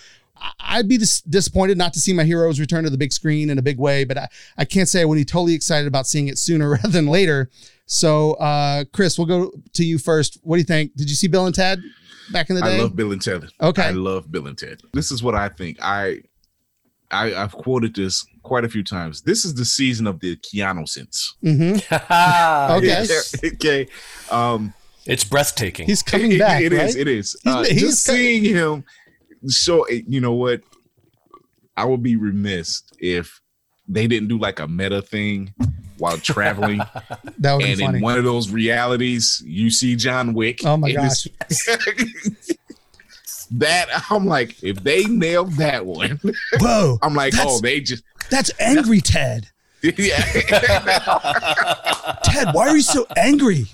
I'd 0.61 0.89
be 0.89 0.99
dis- 0.99 1.21
disappointed 1.23 1.79
not 1.79 1.93
to 1.95 2.01
see 2.01 2.12
my 2.12 2.25
heroes 2.25 2.59
return 2.59 2.85
to 2.85 2.91
the 2.91 2.99
big 2.99 3.12
screen 3.12 3.51
in 3.51 3.59
a 3.59 3.62
big 3.62 3.79
way, 3.79 4.05
but 4.05 4.19
I, 4.19 4.29
I 4.59 4.65
can't 4.65 4.89
say 4.89 5.03
I 5.03 5.05
would 5.05 5.17
be 5.17 5.25
totally 5.25 5.55
excited 5.55 5.87
about 5.87 6.07
seeing 6.07 6.29
it 6.29 6.39
sooner 6.39 6.71
rather 6.83 6.89
than 6.89 7.07
later. 7.07 7.51
So, 7.87 8.33
uh, 8.35 8.85
Chris, 8.93 9.19
we'll 9.19 9.27
go 9.27 9.53
to 9.75 9.85
you 9.85 9.99
first. 9.99 10.39
What 10.43 10.57
do 10.57 10.61
you 10.61 10.67
think? 10.67 10.95
Did 10.97 11.11
you 11.11 11.17
see 11.17 11.29
Bill 11.29 11.47
and 11.47 11.55
Ted 11.55 11.81
back 12.33 12.49
in 12.51 12.57
the 12.57 12.62
day? 12.62 12.77
I 12.77 12.81
love 12.81 12.97
Bill 12.97 13.12
and 13.12 13.21
Ted. 13.21 13.45
Okay. 13.61 13.83
I 13.83 13.91
love 13.91 14.31
Bill 14.31 14.47
and 14.47 14.57
Ted. 14.57 14.81
This 14.93 15.11
is 15.11 15.23
what 15.23 15.35
I 15.35 15.49
think. 15.49 15.79
I, 15.83 16.21
I 17.11 17.35
I've 17.35 17.53
quoted 17.53 17.95
this 17.95 18.25
quite 18.43 18.65
a 18.65 18.69
few 18.69 18.83
times. 18.83 19.23
This 19.23 19.45
is 19.45 19.55
the 19.55 19.65
season 19.65 20.07
of 20.07 20.21
the 20.21 20.37
Keanu 20.37 20.89
sense. 20.89 21.37
Mm-hmm. 21.45 21.95
okay. 23.43 23.55
okay. 23.55 23.89
Um, 24.31 24.73
it's 25.06 25.25
breathtaking. 25.25 25.87
He's 25.87 26.02
coming 26.02 26.38
back. 26.38 26.62
it, 26.62 26.73
it 26.73 26.76
right? 26.76 26.88
is. 26.88 26.97
It 26.97 27.09
is. 27.09 27.37
Uh, 27.44 27.64
he's 27.64 27.80
just 27.80 28.06
co- 28.06 28.12
seeing 28.12 28.44
him 28.44 28.85
So 29.47 29.88
You 29.88 30.21
know 30.21 30.35
what? 30.35 30.61
I 31.76 31.85
would 31.85 32.02
be 32.02 32.16
remiss 32.16 32.82
if 32.99 33.40
they 33.88 34.06
didn't 34.06 34.28
do 34.28 34.38
like 34.38 34.61
a 34.61 34.68
meta 34.68 35.02
thing 35.02 35.54
while 35.99 36.18
traveling. 36.18 36.78
that 37.38 37.54
would 37.54 37.64
and 37.64 37.80
in 37.80 38.00
one 38.00 38.18
of 38.18 38.25
those 38.25 38.50
realities, 38.50 39.42
you 39.47 39.71
see 39.71 39.97
John 39.97 40.35
Wick. 40.35 40.61
Oh 40.64 40.76
my 40.76 40.92
gosh. 40.92 41.25
that 43.52 43.87
I'm 44.11 44.26
like, 44.26 44.62
if 44.62 44.82
they 44.82 45.04
nailed 45.04 45.52
that 45.52 45.85
one, 45.87 46.21
whoa! 46.61 46.99
I'm 47.02 47.14
like, 47.14 47.35
oh, 47.38 47.61
they 47.61 47.80
just 47.80 48.02
that's 48.30 48.50
angry 48.59 49.00
Ted. 49.00 49.49
Yeah. 49.82 50.21
Ted, 52.25 52.49
why 52.52 52.68
are 52.68 52.76
you 52.76 52.82
so 52.82 53.06
angry? 53.16 53.66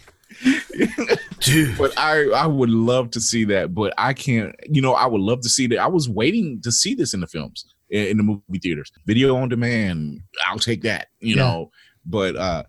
Dude. 1.41 1.77
But 1.79 1.99
I 1.99 2.25
I 2.31 2.47
would 2.47 2.71
love 2.71 3.11
to 3.13 3.21
see 3.21 3.45
that, 3.47 3.75
but 3.75 3.95
I 3.99 4.13
can't. 4.13 4.55
You 4.69 4.83
know, 4.83 4.95
I 4.95 5.07
would 5.07 5.21
love 5.21 5.41
to 5.43 5.49
see 5.49 5.67
that. 5.69 5.79
I 5.79 5.87
was 5.87 6.09
waiting 6.09 6.61
to 6.63 6.73
see 6.73 6.95
this 6.95 7.15
in 7.15 7.21
the 7.21 7.27
films 7.27 7.65
in, 7.91 8.17
the 8.17 8.23
movie 8.23 8.59
theaters, 8.61 8.93
video 9.07 9.37
on 9.37 9.49
demand. 9.49 10.21
I'll 10.47 10.59
take 10.59 10.83
that. 10.83 11.09
You 11.21 11.37
yeah. 11.37 11.43
know, 11.43 11.71
but 12.07 12.37
uh 12.37 12.63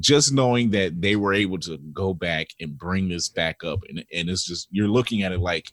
just 0.00 0.32
knowing 0.32 0.70
that 0.70 1.00
they 1.00 1.14
were 1.14 1.32
able 1.32 1.58
to 1.58 1.78
go 1.92 2.12
back 2.12 2.48
and 2.60 2.76
bring 2.76 3.08
this 3.08 3.28
back 3.28 3.62
up, 3.64 3.80
and 3.88 4.04
and 4.12 4.28
it's 4.28 4.44
just 4.44 4.68
you're 4.70 4.88
looking 4.88 5.22
at 5.22 5.32
it 5.32 5.40
like 5.40 5.72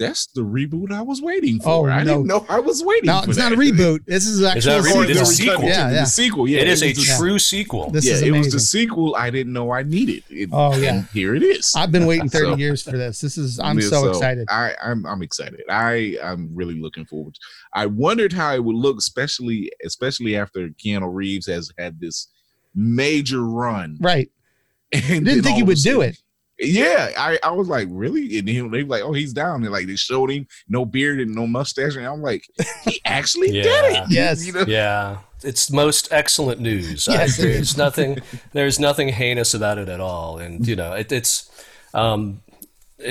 that's 0.00 0.26
the 0.28 0.40
reboot 0.40 0.90
I 0.90 1.02
was 1.02 1.20
waiting 1.20 1.60
for. 1.60 1.68
Oh, 1.68 1.86
I 1.86 2.02
no. 2.02 2.14
didn't 2.14 2.26
know 2.26 2.46
I 2.48 2.58
was 2.58 2.82
waiting. 2.82 3.06
No, 3.06 3.18
it's 3.18 3.36
that. 3.36 3.50
not 3.50 3.52
a 3.52 3.56
reboot. 3.56 4.06
This 4.06 4.26
is 4.26 4.42
actually 4.42 4.76
it's, 4.76 4.94
a, 4.94 5.02
it's 5.02 5.20
a 5.20 5.26
sequel. 5.26 5.64
Yeah, 5.64 5.90
yeah. 5.90 6.04
sequel. 6.04 6.48
Yeah, 6.48 6.60
it 6.60 6.68
is 6.68 6.82
it 6.82 6.98
a 6.98 7.16
true 7.18 7.38
sequel. 7.38 7.90
This 7.90 8.06
yeah, 8.06 8.14
is 8.14 8.22
it 8.22 8.30
was 8.32 8.50
the 8.50 8.58
sequel 8.58 9.14
I 9.14 9.30
didn't 9.30 9.52
know 9.52 9.70
I 9.70 9.82
needed. 9.82 10.24
It, 10.30 10.48
oh 10.52 10.76
yeah, 10.76 11.02
here 11.12 11.34
it 11.34 11.42
is. 11.42 11.74
I've 11.76 11.92
been 11.92 12.06
waiting 12.06 12.28
thirty 12.30 12.52
so, 12.52 12.56
years 12.56 12.82
for 12.82 12.96
this. 12.96 13.20
This 13.20 13.36
is 13.36 13.60
I'm 13.60 13.80
so, 13.82 14.04
so, 14.04 14.10
excited. 14.10 14.48
I 14.50 14.74
I'm 14.82 15.04
I'm 15.06 15.22
excited. 15.22 15.62
I 15.68 16.16
I'm 16.24 16.48
really 16.54 16.80
looking 16.80 17.04
forward. 17.04 17.34
To, 17.34 17.40
I 17.74 17.86
wondered 17.86 18.32
how 18.32 18.54
it 18.54 18.64
would 18.64 18.76
look, 18.76 18.96
especially 18.98 19.70
especially 19.84 20.36
after 20.36 20.68
Keanu 20.70 21.12
Reeves 21.12 21.46
has 21.46 21.70
had 21.78 22.00
this 22.00 22.28
major 22.74 23.44
run. 23.44 23.98
Right. 24.00 24.30
And 24.92 25.24
didn't 25.24 25.44
think 25.44 25.56
he 25.56 25.62
would 25.62 25.78
do 25.78 26.00
it. 26.00 26.20
Yeah, 26.60 27.10
I, 27.16 27.38
I 27.42 27.50
was 27.52 27.68
like, 27.68 27.88
really? 27.90 28.38
And 28.38 28.46
then 28.46 28.70
they 28.70 28.82
were 28.82 28.88
like, 28.88 29.02
oh, 29.02 29.12
he's 29.12 29.32
down. 29.32 29.62
And 29.62 29.72
like 29.72 29.86
they 29.86 29.96
showed 29.96 30.30
him 30.30 30.46
no 30.68 30.84
beard 30.84 31.20
and 31.20 31.34
no 31.34 31.46
mustache. 31.46 31.96
And 31.96 32.06
I'm 32.06 32.20
like, 32.20 32.48
he 32.84 33.00
actually 33.04 33.50
yeah. 33.50 33.62
did 33.62 33.84
it. 33.84 34.04
Yes. 34.10 34.46
You 34.46 34.52
know? 34.52 34.64
Yeah. 34.66 35.18
It's 35.42 35.70
most 35.70 36.08
excellent 36.10 36.60
news. 36.60 37.06
Yes. 37.08 37.38
there's 37.38 37.76
nothing 37.76 38.18
there's 38.52 38.78
nothing 38.78 39.08
heinous 39.08 39.54
about 39.54 39.78
it 39.78 39.88
at 39.88 40.00
all. 40.00 40.38
And 40.38 40.66
you 40.66 40.76
know, 40.76 40.92
it, 40.92 41.10
it's 41.10 41.50
um 41.94 42.42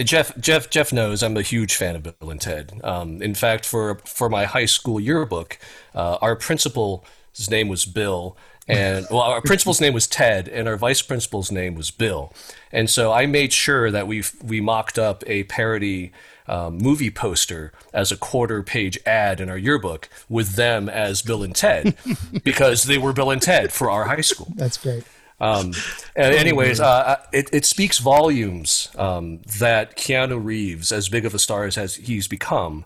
Jeff 0.04 0.38
Jeff 0.40 0.70
Jeff 0.70 0.94
knows 0.94 1.24
I'm 1.24 1.36
a 1.38 1.42
huge 1.42 1.76
fan 1.76 1.96
of 1.96 2.04
Bill 2.04 2.30
and 2.30 2.40
Ted. 2.40 2.80
Um, 2.84 3.22
in 3.22 3.34
fact, 3.34 3.66
for 3.66 3.96
for 4.06 4.30
my 4.30 4.46
high 4.46 4.66
school 4.66 5.00
yearbook, 5.00 5.58
uh, 5.96 6.18
our 6.22 6.36
principal 6.36 7.04
his 7.36 7.50
name 7.50 7.68
was 7.68 7.86
Bill, 7.86 8.38
and 8.70 9.08
well, 9.10 9.22
our 9.22 9.42
principal's 9.42 9.82
name 9.82 9.94
was 9.94 10.08
Ted, 10.08 10.48
and 10.48 10.68
our 10.68 10.78
vice 10.78 11.02
principal's 11.02 11.52
name 11.52 11.76
was 11.76 11.90
Bill. 11.90 12.32
And 12.72 12.90
so 12.90 13.12
I 13.12 13.26
made 13.26 13.52
sure 13.52 13.90
that 13.90 14.08
we 14.08 14.24
we 14.44 14.62
mocked 14.62 15.00
up 15.00 15.24
a 15.26 15.44
parody 15.44 16.12
um, 16.48 16.78
movie 16.78 17.10
poster 17.10 17.72
as 17.94 18.12
a 18.12 18.18
quarter 18.18 18.62
page 18.62 18.98
ad 19.06 19.42
in 19.42 19.50
our 19.50 19.58
yearbook 19.58 20.08
with 20.30 20.56
them 20.56 20.88
as 20.88 21.22
Bill 21.22 21.44
and 21.44 21.56
Ted 21.56 21.96
because 22.44 22.84
they 22.84 22.98
were 22.98 23.14
Bill 23.14 23.32
and 23.32 23.42
Ted 23.42 23.72
for 23.72 23.90
our 23.90 24.06
high 24.06 24.22
school. 24.22 24.48
That's 24.56 24.78
great. 24.78 25.04
Um, 25.42 25.74
and 26.16 26.36
anyways, 26.36 26.80
uh, 26.80 27.18
it, 27.32 27.50
it 27.54 27.66
speaks 27.66 27.98
volumes 27.98 28.90
um, 28.98 29.40
that 29.60 29.96
Keanu 29.96 30.44
Reeves, 30.44 30.92
as 30.92 31.08
big 31.08 31.26
of 31.26 31.34
a 31.34 31.40
star 31.40 31.64
as 31.64 31.96
he's 31.96 32.28
become, 32.28 32.84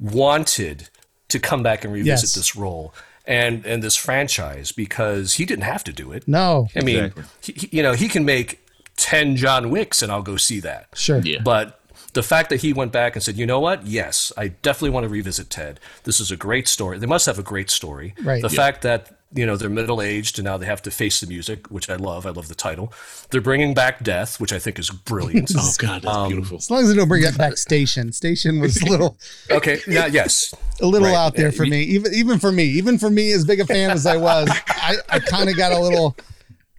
wanted 0.00 0.88
to 1.28 1.38
come 1.38 1.62
back 1.62 1.84
and 1.84 1.92
revisit 1.92 2.30
yes. 2.30 2.34
this 2.34 2.56
role 2.56 2.92
and 3.26 3.64
and 3.66 3.82
this 3.82 3.96
franchise 3.96 4.72
because 4.72 5.34
he 5.34 5.44
didn't 5.44 5.64
have 5.64 5.84
to 5.84 5.92
do 5.92 6.12
it. 6.12 6.26
No, 6.26 6.68
I 6.76 6.80
mean, 6.80 7.04
exactly. 7.04 7.24
he, 7.40 7.52
he, 7.52 7.76
you 7.76 7.82
know, 7.82 7.92
he 7.92 8.08
can 8.08 8.24
make 8.24 8.64
ten 8.96 9.36
John 9.36 9.70
Wicks, 9.70 10.02
and 10.02 10.10
I'll 10.12 10.22
go 10.22 10.36
see 10.36 10.60
that. 10.60 10.88
Sure, 10.94 11.20
yeah. 11.20 11.40
but 11.42 11.80
the 12.16 12.22
fact 12.22 12.48
that 12.48 12.62
he 12.62 12.72
went 12.72 12.92
back 12.92 13.14
and 13.14 13.22
said, 13.22 13.36
you 13.36 13.44
know 13.44 13.60
what? 13.60 13.86
Yes, 13.86 14.32
I 14.38 14.48
definitely 14.48 14.88
want 14.88 15.04
to 15.04 15.10
revisit 15.10 15.50
Ted. 15.50 15.78
This 16.04 16.18
is 16.18 16.30
a 16.30 16.36
great 16.36 16.66
story. 16.66 16.98
They 16.98 17.06
must 17.06 17.26
have 17.26 17.38
a 17.38 17.42
great 17.42 17.68
story. 17.68 18.14
Right. 18.22 18.40
The 18.40 18.48
yeah. 18.48 18.56
fact 18.56 18.80
that 18.82 19.12
you 19.34 19.44
know 19.44 19.56
they're 19.56 19.68
middle 19.68 20.00
aged 20.00 20.38
and 20.38 20.46
now 20.46 20.56
they 20.56 20.64
have 20.64 20.80
to 20.82 20.90
face 20.90 21.20
the 21.20 21.26
music, 21.26 21.70
which 21.70 21.90
I 21.90 21.96
love. 21.96 22.24
I 22.24 22.30
love 22.30 22.48
the 22.48 22.54
title. 22.54 22.90
They're 23.30 23.42
bringing 23.42 23.74
back 23.74 24.02
Death, 24.02 24.40
which 24.40 24.50
I 24.50 24.58
think 24.58 24.78
is 24.78 24.88
brilliant. 24.88 25.52
oh 25.58 25.72
God, 25.76 26.02
that's 26.02 26.16
um, 26.16 26.28
beautiful. 26.28 26.56
As 26.56 26.70
long 26.70 26.80
as 26.84 26.88
they 26.88 26.94
don't 26.94 27.06
bring 27.06 27.22
it 27.22 27.36
back 27.36 27.56
Station. 27.58 28.12
Station 28.12 28.58
was 28.58 28.80
a 28.80 28.86
little 28.86 29.18
okay. 29.50 29.78
Yeah, 29.86 30.06
yes, 30.06 30.54
a 30.80 30.86
little 30.86 31.08
right. 31.08 31.14
out 31.14 31.34
there 31.34 31.52
for 31.52 31.66
me. 31.66 31.82
Even 31.82 32.14
even 32.14 32.38
for 32.38 32.50
me, 32.50 32.64
even 32.64 32.98
for 32.98 33.10
me, 33.10 33.30
as 33.32 33.44
big 33.44 33.60
a 33.60 33.66
fan 33.66 33.90
as 33.90 34.06
I 34.06 34.16
was, 34.16 34.48
I, 34.68 34.96
I 35.10 35.18
kind 35.18 35.50
of 35.50 35.56
got 35.58 35.72
a 35.72 35.78
little. 35.78 36.16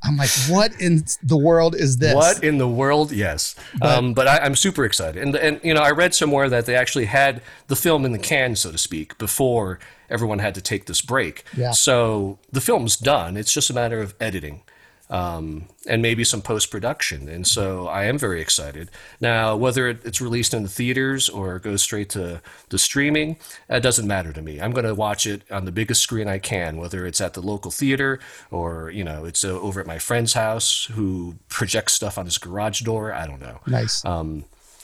I'm 0.03 0.15
like, 0.15 0.29
what 0.47 0.79
in 0.79 1.05
the 1.23 1.37
world 1.37 1.75
is 1.75 1.97
this? 1.97 2.13
What 2.13 2.43
in 2.43 2.59
the 2.59 2.67
world? 2.67 3.11
Yes, 3.11 3.55
but, 3.79 3.97
um, 3.97 4.13
but 4.13 4.27
I, 4.27 4.45
am 4.45 4.55
super 4.55 4.85
excited, 4.85 5.21
and 5.21 5.35
and 5.35 5.59
you 5.63 5.73
know, 5.73 5.81
I 5.81 5.91
read 5.91 6.13
somewhere 6.13 6.49
that 6.49 6.65
they 6.65 6.75
actually 6.75 7.05
had 7.05 7.41
the 7.67 7.75
film 7.75 8.05
in 8.05 8.11
the 8.11 8.19
can, 8.19 8.55
so 8.55 8.71
to 8.71 8.77
speak, 8.77 9.17
before 9.17 9.79
everyone 10.09 10.39
had 10.39 10.55
to 10.55 10.61
take 10.61 10.85
this 10.85 11.01
break. 11.01 11.43
Yeah. 11.55 11.71
So 11.71 12.39
the 12.51 12.61
film's 12.61 12.95
done. 12.95 13.35
It's 13.37 13.51
just 13.51 13.69
a 13.69 13.73
matter 13.73 13.99
of 13.99 14.15
editing 14.19 14.61
um, 15.09 15.67
and 15.87 16.01
maybe 16.01 16.23
some 16.23 16.41
post 16.41 16.69
production. 16.69 17.29
And 17.29 17.47
so 17.47 17.87
I 17.87 18.05
am 18.05 18.17
very 18.17 18.41
excited. 18.41 18.89
Now, 19.21 19.55
whether 19.55 19.87
it's 19.87 20.19
released 20.19 20.53
in 20.53 20.63
the 20.63 20.69
theaters 20.69 21.29
or 21.29 21.59
goes 21.59 21.81
straight 21.81 22.09
to 22.09 22.41
the 22.69 22.77
streaming, 22.77 23.37
it 23.69 23.81
doesn't 23.81 24.07
matter 24.07 24.33
to 24.33 24.41
me. 24.41 24.59
I'm 24.59 24.71
going 24.71 24.85
to 24.85 24.95
watch 24.95 25.25
it 25.25 25.43
on 25.49 25.65
the 25.65 25.71
biggest 25.71 26.01
screen 26.01 26.27
I 26.27 26.39
can, 26.39 26.77
whether 26.77 27.05
it's 27.05 27.21
at 27.21 27.33
the 27.33 27.41
local 27.41 27.71
theater 27.71 28.19
or, 28.51 28.91
you 28.91 29.03
know, 29.03 29.23
it's 29.23 29.43
uh, 29.45 29.59
over 29.59 29.79
at 29.79 29.87
my 29.87 29.99
friend's 29.99 30.33
house 30.33 30.85
who 30.91 31.35
projects 31.47 31.93
stuff 31.93 32.17
on 32.17 32.25
his 32.25 32.37
garage 32.37 32.81
door. 32.81 33.13
I 33.13 33.25
don't 33.25 33.41
know. 33.41 33.59
Nice. 33.65 34.03
Um, 34.03 34.43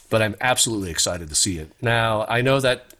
but 0.09 0.21
I'm 0.21 0.35
absolutely 0.39 0.91
excited 0.91 1.27
to 1.29 1.35
see 1.35 1.57
it. 1.57 1.71
Now, 1.81 2.25
I 2.29 2.41
know 2.41 2.59
that, 2.59 2.93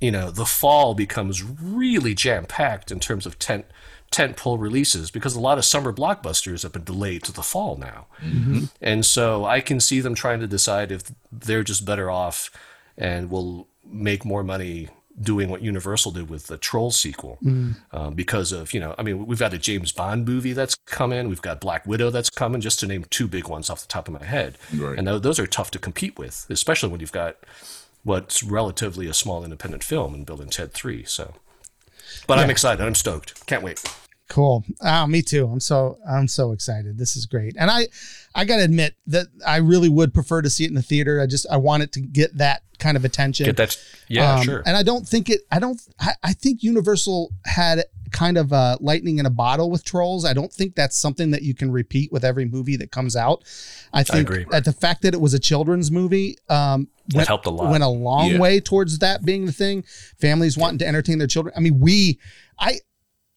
you 0.00 0.10
know, 0.10 0.30
the 0.30 0.44
fall 0.44 0.94
becomes 0.94 1.42
really 1.42 2.14
jam 2.14 2.44
packed 2.44 2.92
in 2.92 3.00
terms 3.00 3.26
of 3.26 3.38
tent 3.38 3.64
tentpole 4.14 4.60
releases 4.60 5.10
because 5.10 5.34
a 5.34 5.40
lot 5.40 5.58
of 5.58 5.64
summer 5.64 5.92
blockbusters 5.92 6.62
have 6.62 6.72
been 6.72 6.84
delayed 6.84 7.24
to 7.24 7.32
the 7.32 7.42
fall 7.42 7.76
now. 7.76 8.06
Mm-hmm. 8.22 8.64
And 8.80 9.04
so 9.04 9.44
I 9.44 9.60
can 9.60 9.80
see 9.80 10.00
them 10.00 10.14
trying 10.14 10.40
to 10.40 10.46
decide 10.46 10.92
if 10.92 11.10
they're 11.32 11.64
just 11.64 11.84
better 11.84 12.10
off 12.10 12.50
and 12.96 13.28
will 13.28 13.66
make 13.84 14.24
more 14.24 14.44
money 14.44 14.88
doing 15.20 15.48
what 15.48 15.62
Universal 15.62 16.12
did 16.12 16.30
with 16.30 16.46
the 16.46 16.56
Troll 16.56 16.90
sequel 16.90 17.38
mm. 17.42 17.76
um, 17.92 18.14
because 18.14 18.52
of, 18.52 18.72
you 18.72 18.80
know, 18.80 18.94
I 18.98 19.02
mean, 19.02 19.26
we've 19.26 19.38
got 19.38 19.52
a 19.52 19.58
James 19.58 19.92
Bond 19.92 20.26
movie 20.26 20.52
that's 20.52 20.74
coming. 20.86 21.28
We've 21.28 21.42
got 21.42 21.60
Black 21.60 21.86
Widow 21.86 22.10
that's 22.10 22.30
coming, 22.30 22.60
just 22.60 22.80
to 22.80 22.86
name 22.86 23.04
two 23.10 23.28
big 23.28 23.48
ones 23.48 23.70
off 23.70 23.82
the 23.82 23.88
top 23.88 24.08
of 24.08 24.14
my 24.14 24.24
head. 24.24 24.58
Right. 24.74 24.98
And 24.98 25.06
those 25.06 25.38
are 25.38 25.46
tough 25.46 25.70
to 25.72 25.78
compete 25.78 26.18
with, 26.18 26.46
especially 26.50 26.88
when 26.88 27.00
you've 27.00 27.12
got 27.12 27.36
what's 28.02 28.42
relatively 28.42 29.06
a 29.06 29.14
small 29.14 29.44
independent 29.44 29.84
film 29.84 30.14
in 30.14 30.24
Bill 30.24 30.40
and 30.40 30.50
Ted 30.50 30.72
3. 30.72 31.04
So, 31.04 31.34
but 32.26 32.38
yeah. 32.38 32.44
I'm 32.44 32.50
excited. 32.50 32.84
I'm 32.84 32.94
stoked. 32.94 33.46
Can't 33.46 33.62
wait. 33.62 33.82
Cool. 34.28 34.64
Oh, 34.80 35.06
me 35.06 35.20
too. 35.20 35.46
I'm 35.46 35.60
so 35.60 35.98
I'm 36.08 36.28
so 36.28 36.52
excited. 36.52 36.96
This 36.96 37.14
is 37.14 37.26
great. 37.26 37.56
And 37.58 37.70
I 37.70 37.88
I 38.34 38.44
got 38.44 38.56
to 38.56 38.64
admit 38.64 38.94
that 39.06 39.26
I 39.46 39.56
really 39.56 39.90
would 39.90 40.14
prefer 40.14 40.40
to 40.40 40.48
see 40.48 40.64
it 40.64 40.68
in 40.68 40.74
the 40.74 40.82
theater. 40.82 41.20
I 41.20 41.26
just 41.26 41.46
I 41.50 41.58
want 41.58 41.82
it 41.82 41.92
to 41.92 42.00
get 42.00 42.36
that 42.38 42.62
kind 42.78 42.96
of 42.96 43.04
attention. 43.04 43.44
Get 43.44 43.58
that 43.58 43.78
yeah, 44.08 44.36
um, 44.36 44.42
sure. 44.42 44.62
And 44.64 44.76
I 44.76 44.82
don't 44.82 45.06
think 45.06 45.28
it 45.28 45.42
I 45.52 45.58
don't 45.58 45.80
I, 46.00 46.14
I 46.22 46.32
think 46.32 46.62
Universal 46.62 47.32
had 47.44 47.84
kind 48.12 48.38
of 48.38 48.52
a 48.52 48.78
lightning 48.80 49.18
in 49.18 49.26
a 49.26 49.30
bottle 49.30 49.70
with 49.70 49.84
trolls. 49.84 50.24
I 50.24 50.32
don't 50.32 50.52
think 50.52 50.74
that's 50.74 50.96
something 50.96 51.32
that 51.32 51.42
you 51.42 51.52
can 51.52 51.70
repeat 51.70 52.10
with 52.10 52.24
every 52.24 52.46
movie 52.46 52.76
that 52.76 52.90
comes 52.90 53.16
out. 53.16 53.44
I 53.92 54.04
think 54.04 54.30
I 54.30 54.44
that 54.50 54.64
the 54.64 54.72
fact 54.72 55.02
that 55.02 55.12
it 55.12 55.20
was 55.20 55.34
a 55.34 55.38
children's 55.38 55.90
movie 55.90 56.38
um, 56.48 56.88
went, 57.14 57.28
helped 57.28 57.46
a 57.46 57.50
lot. 57.50 57.70
Went 57.70 57.84
a 57.84 57.88
long 57.88 58.30
yeah. 58.30 58.38
way 58.38 58.60
towards 58.60 59.00
that 59.00 59.24
being 59.24 59.44
the 59.44 59.52
thing. 59.52 59.84
Families 60.18 60.56
wanting 60.56 60.78
to 60.78 60.86
entertain 60.86 61.18
their 61.18 61.26
children. 61.26 61.52
I 61.56 61.60
mean, 61.60 61.78
we 61.78 62.18
I 62.58 62.78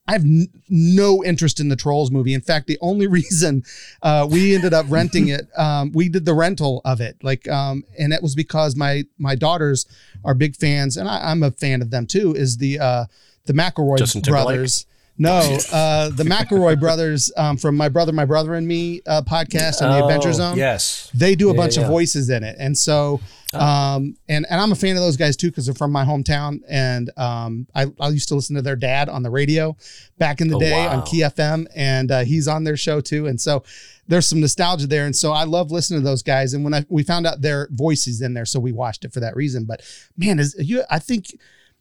I 0.07 0.13
have 0.13 0.23
n- 0.23 0.47
no 0.69 1.23
interest 1.23 1.59
in 1.59 1.69
the 1.69 1.75
Trolls 1.75 2.11
movie. 2.11 2.33
In 2.33 2.41
fact, 2.41 2.67
the 2.67 2.77
only 2.81 3.07
reason 3.19 3.63
uh, 4.01 4.27
we 4.29 4.55
ended 4.55 4.73
up 4.73 4.85
renting 4.89 5.29
it, 5.29 5.47
um, 5.57 5.91
we 5.91 6.09
did 6.09 6.25
the 6.25 6.33
rental 6.33 6.81
of 6.85 7.01
it, 7.01 7.17
like, 7.21 7.47
um, 7.49 7.83
and 7.99 8.13
it 8.13 8.21
was 8.21 8.35
because 8.35 8.75
my 8.75 9.03
my 9.17 9.35
daughters 9.35 9.85
are 10.23 10.33
big 10.33 10.55
fans, 10.55 10.97
and 10.97 11.07
I, 11.09 11.31
am 11.31 11.43
a 11.43 11.51
fan 11.51 11.81
of 11.81 11.91
them 11.91 12.05
too. 12.05 12.33
Is 12.33 12.57
the 12.57 12.79
uh, 12.79 13.05
the 13.45 13.53
McElroy 13.53 14.23
brothers? 14.25 14.85
No, 15.19 15.57
uh, 15.71 16.09
the 16.09 16.23
McElroy 16.23 16.79
brothers 16.79 17.31
um, 17.37 17.57
from 17.57 17.75
My 17.75 17.89
Brother, 17.89 18.11
My 18.11 18.25
Brother 18.25 18.53
and 18.53 18.67
Me 18.67 19.01
uh, 19.07 19.23
podcast 19.23 19.81
on 19.81 19.91
the 19.91 20.05
Adventure 20.05 20.29
oh, 20.29 20.33
Zone. 20.33 20.57
Yes, 20.57 21.09
they 21.13 21.33
do 21.33 21.49
a 21.49 21.53
yeah, 21.53 21.57
bunch 21.57 21.75
yeah. 21.75 21.83
of 21.83 21.89
voices 21.89 22.29
in 22.29 22.43
it, 22.43 22.55
and 22.59 22.77
so 22.77 23.19
Oh. 23.53 23.59
Um, 23.59 24.17
and 24.27 24.45
and 24.49 24.59
I'm 24.59 24.71
a 24.71 24.75
fan 24.75 24.95
of 24.95 25.01
those 25.01 25.17
guys 25.17 25.37
too 25.37 25.49
because 25.49 25.65
they're 25.65 25.75
from 25.75 25.91
my 25.91 26.03
hometown, 26.03 26.61
and 26.67 27.09
um, 27.17 27.67
I, 27.73 27.85
I 27.99 28.09
used 28.09 28.27
to 28.29 28.35
listen 28.35 28.55
to 28.55 28.61
their 28.61 28.75
dad 28.75 29.09
on 29.09 29.23
the 29.23 29.29
radio 29.29 29.75
back 30.17 30.41
in 30.41 30.49
the 30.49 30.57
oh, 30.57 30.59
day 30.59 30.85
wow. 30.85 30.97
on 30.97 31.05
Key 31.05 31.21
FM, 31.21 31.67
and 31.75 32.11
uh, 32.11 32.23
he's 32.23 32.47
on 32.47 32.63
their 32.63 32.77
show 32.77 32.99
too, 32.99 33.27
and 33.27 33.39
so 33.39 33.63
there's 34.07 34.27
some 34.27 34.41
nostalgia 34.41 34.87
there, 34.87 35.05
and 35.05 35.15
so 35.15 35.31
I 35.31 35.45
love 35.45 35.71
listening 35.71 36.01
to 36.01 36.05
those 36.05 36.23
guys. 36.23 36.53
And 36.53 36.63
when 36.63 36.73
I 36.73 36.85
we 36.89 37.03
found 37.03 37.25
out 37.25 37.41
their 37.41 37.69
voices 37.71 38.21
in 38.21 38.33
there, 38.33 38.45
so 38.45 38.59
we 38.59 38.71
watched 38.71 39.05
it 39.05 39.13
for 39.13 39.21
that 39.21 39.35
reason. 39.35 39.65
But 39.65 39.81
man, 40.17 40.39
is 40.39 40.55
you? 40.57 40.83
I 40.89 40.99
think 40.99 41.37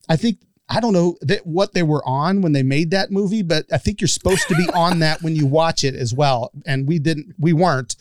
I 0.08 0.16
think 0.16 0.38
I 0.68 0.80
don't 0.80 0.92
know 0.92 1.16
that 1.22 1.46
what 1.46 1.74
they 1.74 1.84
were 1.84 2.02
on 2.04 2.42
when 2.42 2.52
they 2.52 2.64
made 2.64 2.90
that 2.90 3.12
movie, 3.12 3.42
but 3.42 3.66
I 3.72 3.78
think 3.78 4.00
you're 4.00 4.08
supposed 4.08 4.48
to 4.48 4.56
be 4.56 4.68
on 4.74 4.98
that 4.98 5.22
when 5.22 5.36
you 5.36 5.46
watch 5.46 5.84
it 5.84 5.94
as 5.94 6.12
well. 6.12 6.50
And 6.66 6.88
we 6.88 6.98
didn't, 6.98 7.34
we 7.38 7.52
weren't. 7.52 7.94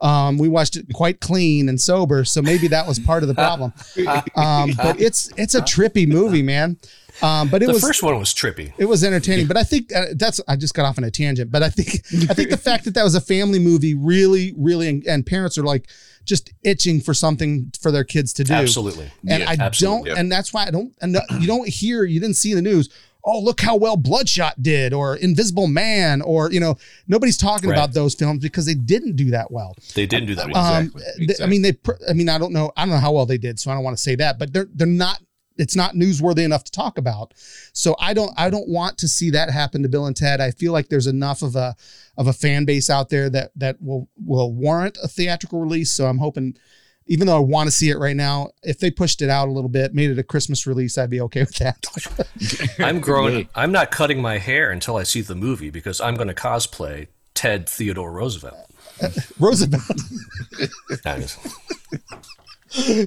Um, 0.00 0.38
we 0.38 0.48
watched 0.48 0.76
it 0.76 0.86
quite 0.92 1.20
clean 1.20 1.68
and 1.68 1.80
sober, 1.80 2.24
so 2.24 2.40
maybe 2.40 2.68
that 2.68 2.86
was 2.86 2.98
part 3.00 3.22
of 3.22 3.28
the 3.28 3.34
problem. 3.34 3.72
Um, 4.34 4.72
but 4.76 5.00
it's 5.00 5.30
it's 5.36 5.54
a 5.54 5.60
trippy 5.60 6.06
movie, 6.06 6.42
man. 6.42 6.78
Um, 7.20 7.48
but 7.48 7.62
it 7.62 7.66
the 7.66 7.72
was 7.72 7.82
the 7.82 7.86
first 7.86 8.02
one 8.02 8.18
was 8.18 8.32
trippy. 8.32 8.72
It 8.78 8.86
was 8.86 9.04
entertaining, 9.04 9.46
but 9.46 9.56
I 9.56 9.62
think 9.62 9.94
uh, 9.94 10.06
that's 10.14 10.40
I 10.48 10.56
just 10.56 10.74
got 10.74 10.86
off 10.86 10.98
on 10.98 11.04
a 11.04 11.10
tangent. 11.10 11.50
But 11.50 11.62
I 11.62 11.68
think 11.68 12.04
I 12.30 12.34
think 12.34 12.50
the 12.50 12.56
fact 12.70 12.84
that 12.84 12.94
that 12.94 13.04
was 13.04 13.14
a 13.14 13.20
family 13.20 13.58
movie 13.58 13.94
really, 13.94 14.54
really, 14.56 14.88
and, 14.88 15.06
and 15.06 15.26
parents 15.26 15.58
are 15.58 15.62
like 15.62 15.88
just 16.24 16.52
itching 16.62 17.00
for 17.00 17.14
something 17.14 17.72
for 17.80 17.90
their 17.90 18.04
kids 18.04 18.32
to 18.34 18.44
do. 18.44 18.54
Absolutely. 18.54 19.10
And 19.28 19.42
yeah, 19.42 19.50
I 19.50 19.56
absolutely. 19.58 20.10
don't, 20.10 20.18
and 20.18 20.32
that's 20.32 20.52
why 20.52 20.66
I 20.66 20.70
don't, 20.70 20.94
and 21.00 21.16
you 21.40 21.46
don't 21.46 21.68
hear, 21.68 22.04
you 22.04 22.20
didn't 22.20 22.36
see 22.36 22.54
the 22.54 22.62
news. 22.62 22.88
Oh, 23.24 23.38
look 23.38 23.60
how 23.60 23.76
well 23.76 23.96
Bloodshot 23.96 24.60
did, 24.62 24.92
or 24.92 25.14
Invisible 25.14 25.68
Man, 25.68 26.22
or 26.22 26.50
you 26.50 26.58
know, 26.58 26.76
nobody's 27.06 27.36
talking 27.36 27.70
right. 27.70 27.76
about 27.76 27.92
those 27.92 28.14
films 28.14 28.42
because 28.42 28.66
they 28.66 28.74
didn't 28.74 29.14
do 29.14 29.30
that 29.30 29.52
well. 29.52 29.76
They 29.94 30.06
didn't 30.06 30.26
do 30.26 30.34
that 30.34 30.50
well. 30.50 30.74
Um, 30.74 30.92
exactly. 31.18 31.44
I 31.44 31.46
mean, 31.48 31.62
they. 31.62 31.78
I 32.08 32.14
mean, 32.14 32.28
I 32.28 32.38
don't 32.38 32.52
know. 32.52 32.72
I 32.76 32.82
don't 32.84 32.90
know 32.90 33.00
how 33.00 33.12
well 33.12 33.24
they 33.24 33.38
did, 33.38 33.60
so 33.60 33.70
I 33.70 33.74
don't 33.74 33.84
want 33.84 33.96
to 33.96 34.02
say 34.02 34.16
that. 34.16 34.40
But 34.40 34.52
they're 34.52 34.66
they're 34.74 34.88
not 34.88 35.20
it's 35.56 35.76
not 35.76 35.94
newsworthy 35.94 36.44
enough 36.44 36.64
to 36.64 36.72
talk 36.72 36.98
about. 36.98 37.34
So 37.72 37.94
I 37.98 38.14
don't 38.14 38.32
I 38.36 38.50
don't 38.50 38.68
want 38.68 38.98
to 38.98 39.08
see 39.08 39.30
that 39.30 39.50
happen 39.50 39.82
to 39.82 39.88
Bill 39.88 40.06
and 40.06 40.16
Ted. 40.16 40.40
I 40.40 40.50
feel 40.50 40.72
like 40.72 40.88
there's 40.88 41.06
enough 41.06 41.42
of 41.42 41.56
a 41.56 41.76
of 42.16 42.26
a 42.26 42.32
fan 42.32 42.64
base 42.64 42.90
out 42.90 43.08
there 43.08 43.28
that 43.30 43.52
that 43.56 43.80
will 43.80 44.08
will 44.24 44.52
warrant 44.52 44.98
a 45.02 45.08
theatrical 45.08 45.60
release. 45.60 45.92
So 45.92 46.06
I'm 46.06 46.18
hoping 46.18 46.56
even 47.06 47.26
though 47.26 47.36
I 47.36 47.40
want 47.40 47.66
to 47.66 47.72
see 47.72 47.90
it 47.90 47.98
right 47.98 48.16
now, 48.16 48.50
if 48.62 48.78
they 48.78 48.90
pushed 48.90 49.22
it 49.22 49.28
out 49.28 49.48
a 49.48 49.50
little 49.50 49.68
bit, 49.68 49.92
made 49.92 50.10
it 50.10 50.18
a 50.18 50.22
Christmas 50.22 50.66
release, 50.66 50.96
I'd 50.96 51.10
be 51.10 51.20
okay 51.22 51.40
with 51.40 51.56
that. 51.56 52.76
I'm 52.78 53.00
growing 53.00 53.48
I'm 53.54 53.72
not 53.72 53.90
cutting 53.90 54.22
my 54.22 54.38
hair 54.38 54.70
until 54.70 54.96
I 54.96 55.02
see 55.02 55.20
the 55.20 55.34
movie 55.34 55.70
because 55.70 56.00
I'm 56.00 56.14
going 56.14 56.28
to 56.28 56.34
cosplay 56.34 57.08
Ted 57.34 57.68
Theodore 57.68 58.12
Roosevelt. 58.12 58.70
Roosevelt 59.40 59.82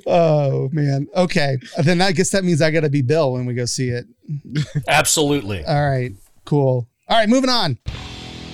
oh 0.06 0.70
man. 0.72 1.08
Okay. 1.16 1.58
Then 1.84 2.02
I 2.02 2.12
guess 2.12 2.30
that 2.32 2.44
means 2.44 2.62
I 2.62 2.72
got 2.72 2.82
to 2.82 2.90
be 2.90 3.02
Bill 3.02 3.34
when 3.34 3.46
we 3.46 3.54
go 3.54 3.66
see 3.66 3.90
it. 3.90 4.06
Absolutely. 4.88 5.64
All 5.66 5.90
right. 5.90 6.14
Cool. 6.46 6.88
All 7.08 7.18
right. 7.18 7.30
Moving 7.30 7.50
on. 7.50 7.78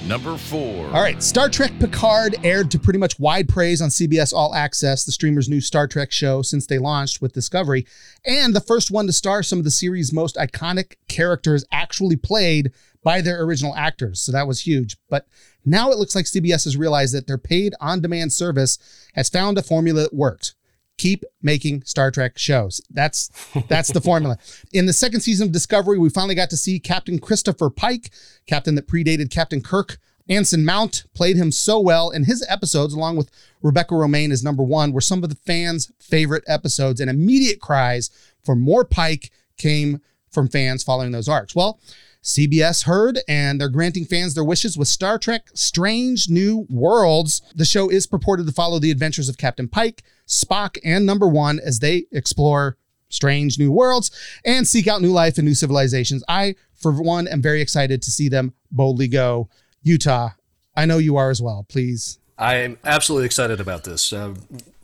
Number 0.05 0.35
four. 0.35 0.87
All 0.87 1.01
right. 1.01 1.21
Star 1.21 1.47
Trek 1.47 1.71
Picard 1.79 2.35
aired 2.43 2.71
to 2.71 2.79
pretty 2.79 2.97
much 2.97 3.19
wide 3.19 3.47
praise 3.47 3.81
on 3.81 3.89
CBS 3.89 4.33
All 4.33 4.55
Access, 4.55 5.03
the 5.03 5.11
streamer's 5.11 5.47
new 5.47 5.61
Star 5.61 5.87
Trek 5.87 6.11
show 6.11 6.41
since 6.41 6.65
they 6.65 6.79
launched 6.79 7.21
with 7.21 7.33
Discovery, 7.33 7.85
and 8.25 8.55
the 8.55 8.61
first 8.61 8.89
one 8.89 9.05
to 9.05 9.13
star 9.13 9.43
some 9.43 9.59
of 9.59 9.63
the 9.63 9.69
series' 9.69 10.11
most 10.11 10.37
iconic 10.37 10.95
characters 11.07 11.65
actually 11.71 12.15
played 12.15 12.71
by 13.03 13.21
their 13.21 13.43
original 13.43 13.75
actors. 13.75 14.21
So 14.21 14.31
that 14.31 14.47
was 14.47 14.65
huge. 14.65 14.97
But 15.07 15.27
now 15.65 15.91
it 15.91 15.99
looks 15.99 16.15
like 16.15 16.25
CBS 16.25 16.63
has 16.63 16.77
realized 16.77 17.13
that 17.13 17.27
their 17.27 17.37
paid 17.37 17.73
on 17.79 18.01
demand 18.01 18.33
service 18.33 18.79
has 19.13 19.29
found 19.29 19.57
a 19.59 19.63
formula 19.63 20.01
that 20.01 20.13
worked 20.13 20.55
keep 21.01 21.25
making 21.41 21.81
Star 21.83 22.11
Trek 22.11 22.37
shows. 22.37 22.79
That's 22.91 23.31
that's 23.67 23.91
the 23.91 24.01
formula. 24.01 24.37
In 24.73 24.85
the 24.85 24.93
second 24.93 25.21
season 25.21 25.47
of 25.47 25.51
Discovery, 25.51 25.97
we 25.97 26.09
finally 26.09 26.35
got 26.35 26.51
to 26.51 26.57
see 26.57 26.79
Captain 26.79 27.17
Christopher 27.17 27.71
Pike, 27.71 28.11
captain 28.45 28.75
that 28.75 28.87
predated 28.87 29.31
Captain 29.31 29.61
Kirk. 29.61 29.97
Anson 30.29 30.63
Mount 30.63 31.05
played 31.15 31.37
him 31.37 31.51
so 31.51 31.79
well, 31.79 32.11
and 32.11 32.27
his 32.27 32.45
episodes, 32.47 32.93
along 32.93 33.17
with 33.17 33.31
Rebecca 33.63 33.95
Romijn 33.95 34.31
as 34.31 34.43
number 34.43 34.63
one, 34.63 34.91
were 34.93 35.01
some 35.01 35.23
of 35.23 35.29
the 35.29 35.35
fans' 35.35 35.91
favorite 35.99 36.43
episodes. 36.47 37.01
And 37.01 37.09
immediate 37.09 37.59
cries 37.59 38.11
for 38.43 38.55
more 38.55 38.85
Pike 38.85 39.31
came 39.57 40.01
from 40.29 40.47
fans 40.47 40.83
following 40.83 41.11
those 41.11 41.27
arcs. 41.27 41.55
Well, 41.55 41.79
CBS 42.23 42.83
heard 42.83 43.19
and 43.27 43.59
they're 43.59 43.69
granting 43.69 44.05
fans 44.05 44.35
their 44.35 44.43
wishes 44.43 44.77
with 44.77 44.87
Star 44.87 45.17
Trek 45.17 45.47
Strange 45.53 46.29
New 46.29 46.67
Worlds. 46.69 47.41
The 47.55 47.65
show 47.65 47.89
is 47.89 48.05
purported 48.05 48.45
to 48.45 48.51
follow 48.51 48.77
the 48.77 48.91
adventures 48.91 49.27
of 49.27 49.37
Captain 49.37 49.67
Pike, 49.67 50.03
Spock, 50.27 50.77
and 50.83 51.05
Number 51.05 51.27
One 51.27 51.59
as 51.59 51.79
they 51.79 52.05
explore 52.11 52.77
strange 53.09 53.59
new 53.59 53.71
worlds 53.71 54.11
and 54.45 54.67
seek 54.67 54.87
out 54.87 55.01
new 55.01 55.11
life 55.11 55.37
and 55.37 55.47
new 55.47 55.55
civilizations. 55.55 56.23
I, 56.27 56.55
for 56.75 56.91
one, 56.91 57.27
am 57.27 57.41
very 57.41 57.61
excited 57.61 58.01
to 58.03 58.11
see 58.11 58.29
them 58.29 58.53
boldly 58.71 59.07
go. 59.07 59.49
Utah, 59.83 60.29
I 60.75 60.85
know 60.85 60.99
you 60.99 61.17
are 61.17 61.29
as 61.29 61.41
well. 61.41 61.65
Please. 61.67 62.19
I'm 62.37 62.77
absolutely 62.83 63.25
excited 63.25 63.59
about 63.59 63.83
this. 63.83 64.13
Uh, 64.13 64.35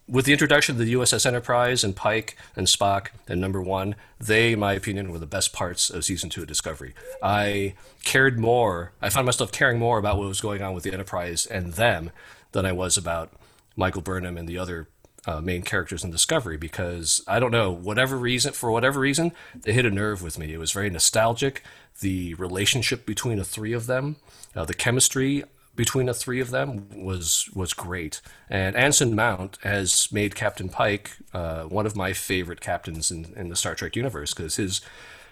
with 0.08 0.26
the 0.26 0.32
introduction 0.32 0.76
of 0.76 0.80
the 0.80 0.94
USS 0.94 1.26
Enterprise 1.26 1.84
and 1.84 1.96
Pike 1.96 2.38
and 2.56 2.68
Spock 2.68 3.10
and 3.28 3.42
Number 3.42 3.62
One, 3.62 3.96
they, 4.20 4.54
in 4.54 4.60
my 4.60 4.74
opinion, 4.74 5.12
were 5.12 5.20
the 5.20 5.26
best 5.26 5.52
parts 5.54 5.90
of 5.90 6.06
season 6.06 6.30
two 6.30 6.42
of 6.42 6.48
Discovery. 6.48 6.94
I 7.22 7.74
cared 8.06 8.40
more. 8.40 8.94
I 9.02 9.10
found 9.10 9.26
myself 9.26 9.52
caring 9.52 9.80
more 9.80 9.98
about 9.98 10.18
what 10.18 10.28
was 10.28 10.42
going 10.42 10.62
on 10.62 10.74
with 10.74 10.84
the 10.84 10.94
Enterprise 10.94 11.46
and 11.46 11.74
them 11.74 12.12
than 12.54 12.66
I 12.66 12.72
was 12.72 12.98
about 12.98 13.32
Michael 13.76 14.02
Burnham 14.02 14.38
and 14.38 14.48
the 14.48 14.58
other 14.58 14.88
uh, 15.26 15.42
main 15.42 15.62
characters 15.62 16.06
in 16.06 16.12
Discovery 16.12 16.56
because 16.56 17.22
I 17.28 17.40
don't 17.40 17.52
know 17.52 17.70
whatever 17.70 18.18
reason 18.18 18.54
for 18.54 18.72
whatever 18.72 19.02
reason 19.02 19.34
they 19.54 19.74
hit 19.74 19.86
a 19.86 19.92
nerve 19.92 20.22
with 20.22 20.40
me. 20.40 20.54
It 20.54 20.58
was 20.58 20.72
very 20.72 20.90
nostalgic. 20.90 21.64
The 22.00 22.34
relationship 22.36 23.06
between 23.06 23.38
the 23.38 23.44
three 23.44 23.74
of 23.74 23.88
them, 23.88 24.16
uh, 24.56 24.64
the 24.64 24.74
chemistry 24.74 25.44
between 25.78 26.08
the 26.08 26.14
three 26.14 26.42
of 26.42 26.50
them 26.50 26.90
was 26.94 27.50
was 27.54 27.74
great. 27.74 28.20
And 28.50 28.76
Anson 28.76 29.16
Mount 29.16 29.58
has 29.64 30.12
made 30.12 30.36
Captain 30.36 30.68
Pike 30.68 31.12
uh, 31.34 31.64
one 31.64 31.86
of 31.86 31.96
my 31.96 32.12
favorite 32.12 32.60
captains 32.60 33.10
in, 33.12 33.34
in 33.38 33.48
the 33.48 33.56
Star 33.56 33.76
Trek 33.76 33.96
universe 33.96 34.34
because 34.34 34.58
his 34.58 34.82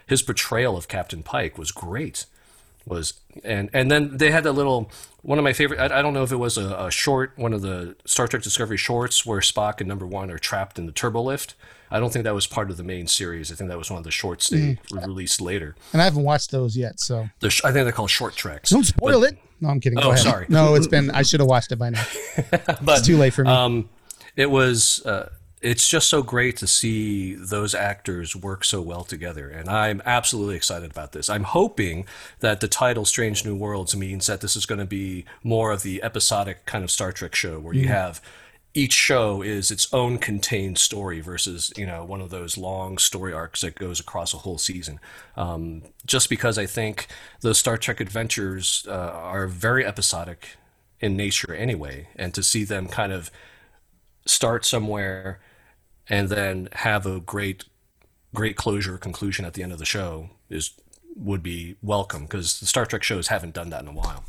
his 0.08 0.22
portrayal 0.22 0.78
of 0.78 0.88
Captain 0.88 1.24
Pike 1.24 1.58
was 1.58 1.72
great. 1.72 2.28
Was 2.86 3.20
and 3.44 3.70
and 3.74 3.90
then 3.90 4.18
they 4.18 4.32
had 4.32 4.44
that 4.44 4.54
little 4.54 4.92
one 5.22 5.38
of 5.38 5.44
my 5.44 5.54
favorite 5.54 5.80
I, 5.80 6.00
I 6.00 6.02
don't 6.02 6.14
know 6.14 6.24
if 6.24 6.32
it 6.32 6.38
was 6.38 6.58
a, 6.58 6.76
a, 6.76 6.92
short 6.92 7.34
one 7.36 7.54
of 7.54 7.62
the 7.62 7.96
Star 8.06 8.28
Trek 8.28 8.44
Discovery 8.44 8.78
shorts 8.78 9.26
where 9.26 9.40
Spock 9.40 9.80
and 9.80 9.88
number 9.88 10.06
one 10.06 10.30
are 10.30 10.38
trapped 10.38 10.78
in 10.78 10.86
the 10.86 10.92
turbo 10.92 11.22
lift. 11.22 11.56
I 11.92 12.00
don't 12.00 12.12
think 12.12 12.26
that 12.26 12.34
was 12.34 12.48
part 12.48 12.72
of 12.72 12.78
the 12.78 12.84
main 12.84 13.08
series. 13.08 13.52
I 13.52 13.56
think 13.56 13.70
that 13.70 13.78
was 13.78 13.90
one 13.90 14.00
of 14.00 14.04
the 14.04 14.12
shorts 14.12 14.50
they 14.50 14.58
mm. 14.58 15.06
released 15.06 15.40
later. 15.40 15.76
And 15.94 16.02
I 16.02 16.06
haven't 16.06 16.24
watched 16.24 16.52
those 16.52 16.76
yet, 16.76 17.00
so 17.00 17.30
the 17.40 17.50
sh- 17.50 17.62
I 17.64 17.72
think 17.72 17.86
they're 17.86 17.92
called 17.92 18.10
short 18.10 18.36
treks. 18.36 18.72
Don't 18.72 18.84
spoil 18.84 19.22
but, 19.22 19.34
it. 19.34 19.40
No, 19.62 19.70
I'm 19.70 19.80
kidding. 19.80 20.00
oh, 20.00 20.16
sorry. 20.16 20.48
No, 20.50 20.76
it's 20.76 20.88
been. 20.88 21.12
I 21.12 21.22
should 21.22 21.40
have 21.40 21.48
watched 21.48 21.72
it 21.72 21.78
by 21.78 21.92
now. 21.92 22.04
but 22.52 22.74
it's 22.88 23.08
too 23.08 23.18
late 23.18 23.34
for 23.34 23.44
me. 23.44 23.52
Um, 23.52 23.90
it 24.36 24.50
was. 24.50 25.06
Uh, 25.06 25.30
it's 25.66 25.90
just 25.90 26.08
so 26.08 26.22
great 26.22 26.56
to 26.58 26.68
see 26.68 27.34
those 27.34 27.74
actors 27.74 28.36
work 28.36 28.64
so 28.64 28.84
well 28.84 29.04
together. 29.04 29.50
And 29.50 29.68
I'm 29.68 30.00
absolutely 30.06 30.56
excited 30.56 30.92
about 30.92 31.12
this. 31.12 31.28
I'm 31.28 31.44
hoping 31.44 32.06
that 32.40 32.62
the 32.62 32.68
title 32.68 33.04
Strange 33.04 33.44
New 33.44 33.56
Worlds 33.56 33.96
means 33.96 34.28
that 34.28 34.42
this 34.42 34.56
is 34.56 34.68
going 34.68 34.78
to 34.78 34.86
be 34.86 35.26
more 35.44 35.72
of 35.72 35.82
the 35.82 36.04
episodic 36.04 36.68
kind 36.68 36.84
of 36.84 36.92
Star 36.92 37.12
Trek 37.12 37.34
show 37.34 37.58
where 37.58 37.74
you 37.74 37.88
have 37.88 38.22
each 38.76 38.94
show 38.94 39.42
is 39.42 39.72
its 39.72 39.92
own 39.92 40.20
contained 40.20 40.78
story 40.78 41.20
versus 41.20 41.74
you 41.76 41.88
know 41.88 42.06
one 42.06 42.22
of 42.22 42.30
those 42.30 42.60
long 42.60 43.00
story 43.00 43.34
arcs 43.34 43.62
that 43.62 43.74
goes 43.74 44.00
across 44.00 44.36
a 44.36 44.38
whole 44.38 44.60
season. 44.60 45.00
Um, 45.36 45.82
just 46.06 46.30
because 46.30 46.60
I 46.60 46.68
think 46.68 47.08
those 47.42 47.58
Star 47.58 47.78
Trek 47.78 48.00
adventures 48.00 48.86
uh, 48.88 48.92
are 48.92 49.48
very 49.48 49.84
episodic 49.84 50.58
in 51.00 51.18
nature 51.18 51.56
anyway, 51.56 52.10
and 52.16 52.36
to 52.36 52.44
see 52.44 52.66
them 52.66 52.88
kind 52.88 53.12
of 53.12 53.32
start 54.28 54.64
somewhere 54.64 55.40
and 56.10 56.30
then 56.30 56.70
have 56.74 57.06
a 57.06 57.20
great 57.20 57.66
great 58.34 58.56
closure 58.58 58.98
conclusion 58.98 59.46
at 59.46 59.54
the 59.54 59.64
end 59.64 59.72
of 59.72 59.80
the 59.80 59.86
show 59.86 60.30
is 60.50 60.74
would 61.16 61.42
be 61.42 61.76
welcome 61.82 62.24
because 62.24 62.60
the 62.60 62.66
Star 62.66 62.86
Trek 62.86 63.02
shows 63.02 63.28
haven't 63.28 63.54
done 63.54 63.70
that 63.70 63.82
in 63.82 63.88
a 63.88 63.94
while. 63.94 64.26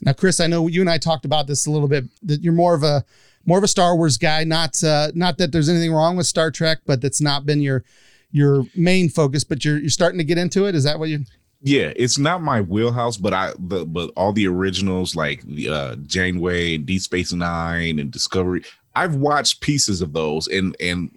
Now, 0.00 0.12
Chris, 0.12 0.40
I 0.40 0.46
know 0.46 0.66
you 0.66 0.80
and 0.80 0.90
I 0.90 0.98
talked 0.98 1.24
about 1.24 1.46
this 1.46 1.66
a 1.66 1.70
little 1.70 1.88
bit. 1.88 2.04
That 2.22 2.42
you're 2.42 2.52
more 2.52 2.74
of 2.74 2.82
a 2.82 3.04
more 3.46 3.58
of 3.58 3.64
a 3.64 3.68
Star 3.68 3.96
Wars 3.96 4.18
guy. 4.18 4.44
Not 4.44 4.82
uh, 4.82 5.12
not 5.14 5.38
that 5.38 5.52
there's 5.52 5.68
anything 5.68 5.92
wrong 5.92 6.16
with 6.16 6.26
Star 6.26 6.50
Trek, 6.50 6.78
but 6.86 7.00
that's 7.00 7.20
not 7.20 7.46
been 7.46 7.60
your 7.60 7.84
your 8.30 8.64
main 8.74 9.08
focus. 9.08 9.44
But 9.44 9.64
you're 9.64 9.78
you're 9.78 9.90
starting 9.90 10.18
to 10.18 10.24
get 10.24 10.38
into 10.38 10.66
it. 10.66 10.74
Is 10.74 10.84
that 10.84 10.98
what 10.98 11.08
you? 11.08 11.24
Yeah, 11.62 11.92
it's 11.96 12.18
not 12.18 12.42
my 12.42 12.60
wheelhouse, 12.60 13.16
but 13.16 13.32
I 13.32 13.52
the 13.58 13.86
but 13.86 14.10
all 14.16 14.32
the 14.32 14.46
originals 14.48 15.14
like 15.14 15.42
the 15.42 15.68
uh, 15.68 15.96
Janeway 15.96 16.78
Deep 16.78 17.00
Space 17.00 17.32
Nine 17.32 17.98
and 17.98 18.10
Discovery, 18.10 18.64
I've 18.94 19.16
watched 19.16 19.60
pieces 19.60 20.00
of 20.00 20.12
those, 20.12 20.48
and 20.48 20.76
and 20.80 21.16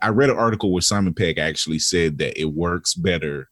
I 0.00 0.08
read 0.08 0.30
an 0.30 0.36
article 0.38 0.72
where 0.72 0.82
Simon 0.82 1.14
Pegg 1.14 1.38
actually 1.38 1.78
said 1.78 2.18
that 2.18 2.40
it 2.40 2.46
works 2.46 2.94
better 2.94 3.48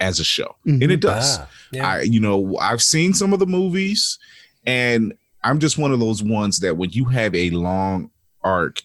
as 0.00 0.20
a 0.20 0.24
show, 0.24 0.56
mm-hmm. 0.66 0.82
and 0.82 0.92
it 0.92 1.00
does. 1.00 1.38
Ah, 1.38 1.48
yeah. 1.72 1.88
I, 1.88 2.00
you 2.02 2.20
know, 2.20 2.56
I've 2.58 2.82
seen 2.82 3.14
some 3.14 3.32
of 3.32 3.38
the 3.38 3.46
movies, 3.46 4.18
and 4.66 5.14
I'm 5.42 5.58
just 5.58 5.78
one 5.78 5.92
of 5.92 6.00
those 6.00 6.22
ones 6.22 6.60
that 6.60 6.76
when 6.76 6.90
you 6.90 7.04
have 7.06 7.34
a 7.34 7.50
long 7.50 8.10
arc 8.42 8.82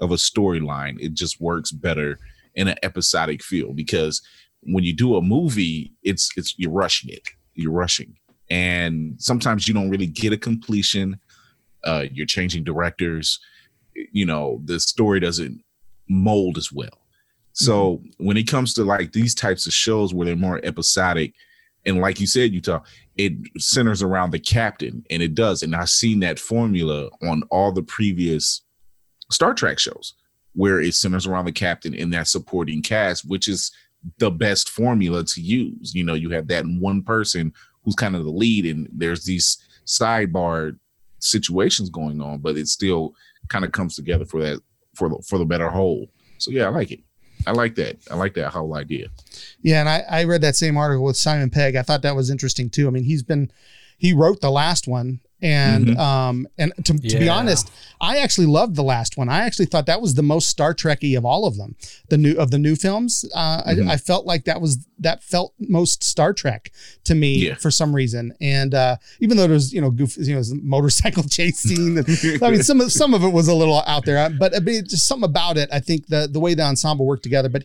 of 0.00 0.10
a 0.10 0.16
storyline, 0.16 1.00
it 1.00 1.14
just 1.14 1.40
works 1.40 1.72
better 1.72 2.18
in 2.54 2.68
an 2.68 2.76
episodic 2.82 3.42
feel 3.42 3.72
because 3.72 4.22
when 4.62 4.84
you 4.84 4.94
do 4.94 5.16
a 5.16 5.22
movie, 5.22 5.92
it's 6.02 6.30
it's 6.36 6.54
you're 6.58 6.70
rushing 6.70 7.10
it, 7.10 7.28
you're 7.54 7.72
rushing, 7.72 8.16
and 8.50 9.14
sometimes 9.18 9.66
you 9.66 9.74
don't 9.74 9.90
really 9.90 10.06
get 10.06 10.32
a 10.32 10.38
completion 10.38 11.18
uh, 11.84 12.04
you're 12.12 12.26
changing 12.26 12.64
directors 12.64 13.40
you 13.94 14.26
know 14.26 14.60
the 14.64 14.80
story 14.80 15.20
doesn't 15.20 15.62
mold 16.08 16.58
as 16.58 16.72
well. 16.72 16.98
So 17.52 17.96
mm-hmm. 17.96 18.26
when 18.26 18.36
it 18.36 18.48
comes 18.48 18.74
to 18.74 18.84
like 18.84 19.12
these 19.12 19.34
types 19.34 19.66
of 19.66 19.72
shows 19.72 20.14
where 20.14 20.26
they're 20.26 20.36
more 20.36 20.60
episodic 20.64 21.34
and 21.84 22.00
like 22.00 22.20
you 22.20 22.26
said 22.26 22.52
utah 22.52 22.80
it 23.16 23.32
centers 23.58 24.02
around 24.02 24.30
the 24.30 24.38
captain 24.38 25.04
and 25.10 25.22
it 25.22 25.34
does. 25.34 25.62
And 25.62 25.74
i've 25.74 25.90
seen 25.90 26.20
that 26.20 26.38
formula 26.38 27.10
on 27.22 27.42
all 27.50 27.72
the 27.72 27.82
previous 27.82 28.62
star 29.30 29.54
trek 29.54 29.78
shows 29.78 30.14
where 30.54 30.80
it 30.80 30.94
centers 30.94 31.26
around 31.26 31.46
the 31.46 31.52
captain 31.52 31.94
and 31.94 32.12
that 32.12 32.28
supporting 32.28 32.82
cast 32.82 33.28
which 33.28 33.48
is 33.48 33.72
the 34.18 34.30
best 34.30 34.68
formula 34.68 35.24
to 35.24 35.40
use. 35.40 35.94
You 35.94 36.04
know 36.04 36.14
you 36.14 36.30
have 36.30 36.48
that 36.48 36.64
one 36.66 37.02
person 37.02 37.52
who's 37.84 37.94
kind 37.94 38.16
of 38.16 38.24
the 38.24 38.30
lead 38.30 38.64
and 38.64 38.88
there's 38.92 39.24
these 39.24 39.58
sidebar 39.84 40.78
situations 41.22 41.90
going 41.90 42.20
on, 42.20 42.38
but 42.38 42.56
it 42.56 42.68
still 42.68 43.14
kind 43.48 43.64
of 43.64 43.72
comes 43.72 43.96
together 43.96 44.24
for 44.24 44.40
that 44.42 44.60
for 44.94 45.08
the 45.08 45.22
for 45.26 45.38
the 45.38 45.44
better 45.44 45.68
whole. 45.68 46.08
So 46.38 46.50
yeah, 46.50 46.66
I 46.66 46.68
like 46.68 46.90
it. 46.90 47.00
I 47.46 47.52
like 47.52 47.74
that. 47.76 47.98
I 48.10 48.14
like 48.14 48.34
that 48.34 48.52
whole 48.52 48.74
idea. 48.76 49.08
Yeah, 49.62 49.80
and 49.80 49.88
I, 49.88 50.04
I 50.08 50.24
read 50.24 50.42
that 50.42 50.56
same 50.56 50.76
article 50.76 51.04
with 51.04 51.16
Simon 51.16 51.50
Pegg. 51.50 51.74
I 51.74 51.82
thought 51.82 52.02
that 52.02 52.16
was 52.16 52.30
interesting 52.30 52.70
too. 52.70 52.86
I 52.86 52.90
mean, 52.90 53.04
he's 53.04 53.22
been 53.22 53.50
he 53.98 54.12
wrote 54.12 54.40
the 54.40 54.50
last 54.50 54.86
one 54.86 55.20
and 55.42 55.88
mm-hmm. 55.88 56.00
um 56.00 56.46
and 56.56 56.72
to, 56.84 56.94
yeah. 56.94 57.10
to 57.10 57.18
be 57.18 57.28
honest, 57.28 57.70
I 58.00 58.18
actually 58.18 58.46
loved 58.46 58.76
the 58.76 58.82
last 58.82 59.16
one. 59.16 59.28
I 59.28 59.44
actually 59.44 59.66
thought 59.66 59.86
that 59.86 60.00
was 60.00 60.14
the 60.14 60.22
most 60.22 60.48
Star 60.48 60.74
Trekky 60.74 61.16
of 61.18 61.24
all 61.24 61.46
of 61.46 61.56
them. 61.56 61.76
The 62.08 62.16
new 62.16 62.34
of 62.36 62.50
the 62.50 62.58
new 62.58 62.76
films. 62.76 63.24
Uh, 63.34 63.62
mm-hmm. 63.62 63.88
I, 63.88 63.94
I, 63.94 63.96
felt 63.96 64.24
like 64.24 64.44
that 64.44 64.60
was 64.60 64.86
that 64.98 65.22
felt 65.22 65.54
most 65.58 66.02
Star 66.04 66.32
Trek 66.32 66.72
to 67.04 67.14
me 67.14 67.48
yeah. 67.48 67.54
for 67.54 67.70
some 67.70 67.94
reason. 67.94 68.34
And 68.40 68.74
uh, 68.74 68.96
even 69.20 69.36
though 69.36 69.46
there's 69.46 69.72
you 69.72 69.80
know 69.80 69.90
goof, 69.90 70.16
you 70.16 70.34
know 70.34 70.42
motorcycle 70.62 71.22
chase 71.28 71.58
scene. 71.58 71.98
I 72.42 72.50
mean, 72.50 72.62
some 72.62 72.80
of 72.80 72.92
some 72.92 73.14
of 73.14 73.24
it 73.24 73.32
was 73.32 73.48
a 73.48 73.54
little 73.54 73.82
out 73.86 74.04
there, 74.04 74.30
but 74.30 74.54
I 74.54 74.60
mean, 74.60 74.84
just 74.86 75.06
something 75.06 75.28
about 75.28 75.56
it. 75.56 75.68
I 75.72 75.80
think 75.80 76.06
the 76.06 76.28
the 76.30 76.40
way 76.40 76.54
the 76.54 76.62
ensemble 76.62 77.06
worked 77.06 77.22
together. 77.24 77.48
But 77.48 77.64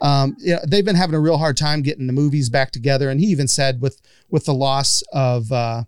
um, 0.00 0.36
you 0.38 0.54
know, 0.54 0.60
they've 0.66 0.84
been 0.84 0.96
having 0.96 1.14
a 1.14 1.20
real 1.20 1.38
hard 1.38 1.56
time 1.56 1.82
getting 1.82 2.06
the 2.06 2.12
movies 2.12 2.48
back 2.48 2.70
together. 2.70 3.10
And 3.10 3.20
he 3.20 3.26
even 3.26 3.48
said 3.48 3.80
with 3.80 4.00
with 4.30 4.44
the 4.46 4.54
loss 4.54 5.02
of. 5.12 5.52
Uh, 5.52 5.84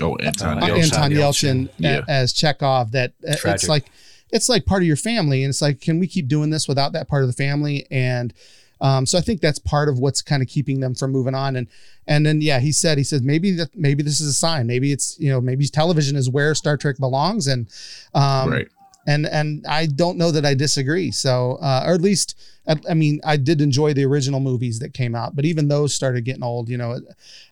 Oh, 0.00 0.16
Anton, 0.16 0.62
uh, 0.62 0.66
Yelchin. 0.66 0.82
Anton 0.82 1.10
Yelchin, 1.10 1.68
yeah. 1.78 2.02
as 2.08 2.32
Chekov. 2.32 2.92
That 2.92 3.12
uh, 3.26 3.36
it's 3.44 3.68
like 3.68 3.86
it's 4.30 4.48
like 4.48 4.66
part 4.66 4.82
of 4.82 4.86
your 4.86 4.96
family, 4.96 5.42
and 5.42 5.50
it's 5.50 5.62
like, 5.62 5.80
can 5.80 5.98
we 5.98 6.06
keep 6.06 6.28
doing 6.28 6.50
this 6.50 6.68
without 6.68 6.92
that 6.92 7.08
part 7.08 7.22
of 7.22 7.28
the 7.28 7.34
family? 7.34 7.86
And 7.90 8.34
um, 8.80 9.06
so 9.06 9.16
I 9.18 9.20
think 9.20 9.40
that's 9.40 9.58
part 9.58 9.88
of 9.88 9.98
what's 9.98 10.20
kind 10.20 10.42
of 10.42 10.48
keeping 10.48 10.80
them 10.80 10.94
from 10.94 11.12
moving 11.12 11.34
on. 11.34 11.56
And 11.56 11.68
and 12.06 12.26
then 12.26 12.40
yeah, 12.40 12.60
he 12.60 12.72
said 12.72 12.98
he 12.98 13.04
said 13.04 13.22
maybe 13.22 13.52
that 13.52 13.74
maybe 13.74 14.02
this 14.02 14.20
is 14.20 14.28
a 14.28 14.34
sign. 14.34 14.66
Maybe 14.66 14.92
it's 14.92 15.18
you 15.18 15.30
know 15.30 15.40
maybe 15.40 15.66
television 15.66 16.16
is 16.16 16.28
where 16.28 16.54
Star 16.54 16.76
Trek 16.76 16.96
belongs. 16.98 17.46
And 17.46 17.68
um, 18.14 18.50
right 18.50 18.68
and 19.06 19.26
and 19.26 19.64
I 19.68 19.86
don't 19.86 20.18
know 20.18 20.30
that 20.30 20.44
I 20.44 20.54
disagree. 20.54 21.10
So, 21.10 21.58
uh, 21.62 21.84
or 21.86 21.94
at 21.94 22.00
least, 22.00 22.38
I, 22.66 22.76
I, 22.90 22.94
mean, 22.94 23.20
I 23.24 23.36
did 23.36 23.60
enjoy 23.60 23.94
the 23.94 24.04
original 24.04 24.40
movies 24.40 24.80
that 24.80 24.94
came 24.94 25.14
out, 25.14 25.36
but 25.36 25.44
even 25.44 25.68
those 25.68 25.94
started 25.94 26.24
getting 26.24 26.42
old, 26.42 26.68
you 26.68 26.76
know. 26.76 27.00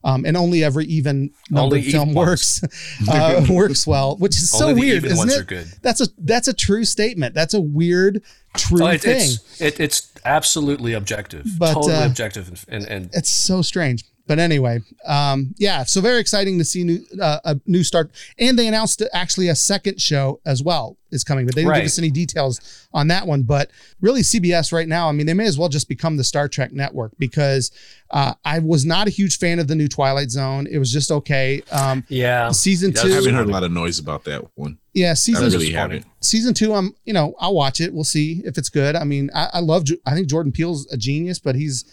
Um, 0.03 0.25
and 0.25 0.37
only 0.37 0.64
every 0.64 0.85
even 0.87 1.31
numbered 1.51 1.85
film 1.85 2.14
works 2.14 2.62
uh, 3.09 3.47
works 3.49 3.87
well, 3.87 4.17
which 4.17 4.37
is 4.37 4.51
so 4.51 4.75
weird, 4.75 5.05
isn't 5.05 5.51
it? 5.53 5.79
That's 5.83 6.01
a 6.01 6.09
that's 6.19 6.49
a 6.49 6.55
true 6.55 6.85
statement. 6.85 7.35
That's 7.35 7.55
a 7.55 7.61
weird 7.61 8.23
true 8.57 8.85
oh, 8.85 8.88
it, 8.88 9.03
thing. 9.03 9.21
It's, 9.21 9.61
it, 9.61 9.81
it's 9.81 10.12
absolutely 10.25 10.93
objective, 10.95 11.47
but, 11.59 11.75
totally 11.75 11.95
uh, 11.95 12.07
objective, 12.07 12.64
and, 12.69 12.87
and 12.87 13.11
it's 13.12 13.31
so 13.31 13.62
strange 13.62 14.05
but 14.27 14.39
anyway, 14.39 14.81
um, 15.05 15.55
yeah, 15.59 15.85
so 15.85 16.01
very 16.01 16.19
exciting 16.19 16.59
to 16.59 16.65
see 16.65 16.83
new 16.85 17.05
uh, 17.21 17.41
a 17.45 17.61
new 17.67 17.85
start, 17.85 18.11
and 18.39 18.59
they 18.59 18.67
announced 18.67 19.03
actually 19.13 19.49
a 19.49 19.55
second 19.55 20.01
show 20.01 20.41
as 20.47 20.63
well 20.63 20.97
is 21.11 21.25
coming, 21.25 21.45
but 21.45 21.55
they 21.55 21.61
didn't 21.61 21.73
right. 21.73 21.79
give 21.81 21.87
us 21.87 21.99
any 21.99 22.11
details 22.11 22.89
on 22.93 23.09
that 23.09 23.27
one. 23.27 23.43
But 23.43 23.71
really, 24.01 24.23
CBS 24.23 24.73
right 24.73 24.89
now, 24.89 25.09
I 25.09 25.13
mean, 25.13 25.27
they 25.27 25.35
may 25.35 25.47
as 25.47 25.59
well 25.59 25.69
just 25.69 25.89
become 25.89 26.17
the 26.17 26.25
Star 26.25 26.49
Trek 26.49 26.73
network 26.73 27.13
because 27.19 27.71
uh, 28.11 28.33
I 28.45 28.61
was 28.61 28.87
not 28.87 29.07
a 29.09 29.11
huge 29.11 29.39
fan 29.39 29.59
of 29.59 29.69
the 29.69 29.75
new 29.75 29.89
Twilight 29.89 30.31
Zone. 30.31 30.67
It 30.67 30.79
was 30.79 30.91
just 30.91 31.11
okay. 31.11 31.63
Um, 31.71 32.05
yeah, 32.09 32.51
season 32.51 32.95
two. 32.95 33.09
I 33.09 33.17
haven't 33.17 33.35
heard 33.35 33.47
a 33.47 33.53
lot 33.53 33.63
of 33.63 33.73
noise 33.73 33.99
about 33.99 34.25
that 34.25 34.43
one. 34.55 34.79
Yeah, 34.95 35.13
season 35.15 35.45
I 35.45 35.49
really 35.49 35.73
haven't. 35.73 36.07
Season 36.21 36.55
two, 36.55 36.73
I'm 36.73 36.95
you 37.05 37.13
know 37.13 37.35
I'll 37.39 37.55
watch 37.55 37.81
it. 37.81 37.93
We'll 37.93 38.05
see 38.05 38.43
if 38.45 38.57
it's 38.57 38.71
good. 38.71 38.97
I 38.97 39.05
mean, 39.05 39.31
I, 39.35 39.51
I 39.55 39.61
love. 39.61 39.85
I 40.07 40.15
think 40.15 40.29
Jordan 40.29 40.53
Peele's 40.53 40.91
a 40.91 40.97
genius, 40.97 41.39
but 41.39 41.57
he's 41.57 41.85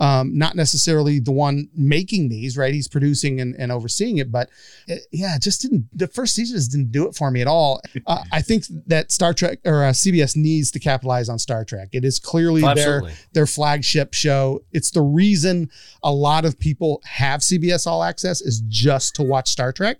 um, 0.00 0.36
not 0.36 0.56
necessarily 0.56 1.20
the 1.20 1.30
one 1.30 1.68
making 1.76 2.30
these, 2.30 2.56
right? 2.56 2.72
He's 2.72 2.88
producing 2.88 3.38
and, 3.38 3.54
and 3.58 3.70
overseeing 3.70 4.16
it, 4.16 4.32
but 4.32 4.48
it, 4.86 5.02
yeah, 5.12 5.36
it 5.36 5.42
just 5.42 5.60
didn't. 5.60 5.86
The 5.92 6.08
first 6.08 6.34
season 6.34 6.56
just 6.56 6.72
didn't 6.72 6.90
do 6.90 7.06
it 7.06 7.14
for 7.14 7.30
me 7.30 7.42
at 7.42 7.46
all. 7.46 7.82
Uh, 8.06 8.24
I 8.32 8.40
think 8.40 8.64
that 8.86 9.12
Star 9.12 9.34
Trek 9.34 9.58
or 9.66 9.84
uh, 9.84 9.90
CBS 9.90 10.36
needs 10.36 10.70
to 10.70 10.80
capitalize 10.80 11.28
on 11.28 11.38
Star 11.38 11.66
Trek. 11.66 11.90
It 11.92 12.06
is 12.06 12.18
clearly 12.18 12.64
oh, 12.64 12.74
their 12.74 13.02
their 13.34 13.46
flagship 13.46 14.14
show. 14.14 14.62
It's 14.72 14.90
the 14.90 15.02
reason 15.02 15.70
a 16.02 16.12
lot 16.12 16.46
of 16.46 16.58
people 16.58 17.02
have 17.04 17.40
CBS 17.40 17.86
All 17.86 18.02
Access 18.02 18.40
is 18.40 18.62
just 18.68 19.14
to 19.16 19.22
watch 19.22 19.50
Star 19.50 19.70
Trek. 19.70 19.98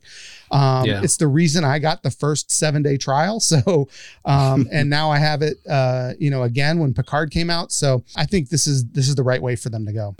Um, 0.50 0.86
yeah. 0.86 1.00
It's 1.02 1.16
the 1.16 1.28
reason 1.28 1.64
I 1.64 1.78
got 1.78 2.02
the 2.02 2.10
first 2.10 2.50
seven 2.50 2.82
day 2.82 2.96
trial. 2.96 3.40
So, 3.50 3.88
um, 4.24 4.68
and 4.70 4.88
now 4.88 5.10
I 5.10 5.18
have 5.18 5.42
it, 5.42 5.58
uh, 5.68 6.12
you 6.18 6.30
know, 6.30 6.44
again 6.44 6.78
when 6.78 6.94
Picard 6.94 7.32
came 7.32 7.50
out. 7.50 7.72
So 7.72 8.04
I 8.14 8.24
think 8.24 8.48
this 8.48 8.66
is 8.68 8.86
this 8.88 9.08
is 9.08 9.16
the 9.16 9.24
right 9.24 9.42
way 9.42 9.56
for 9.56 9.70
them 9.70 9.84
to 9.86 9.92
go. 9.92 10.14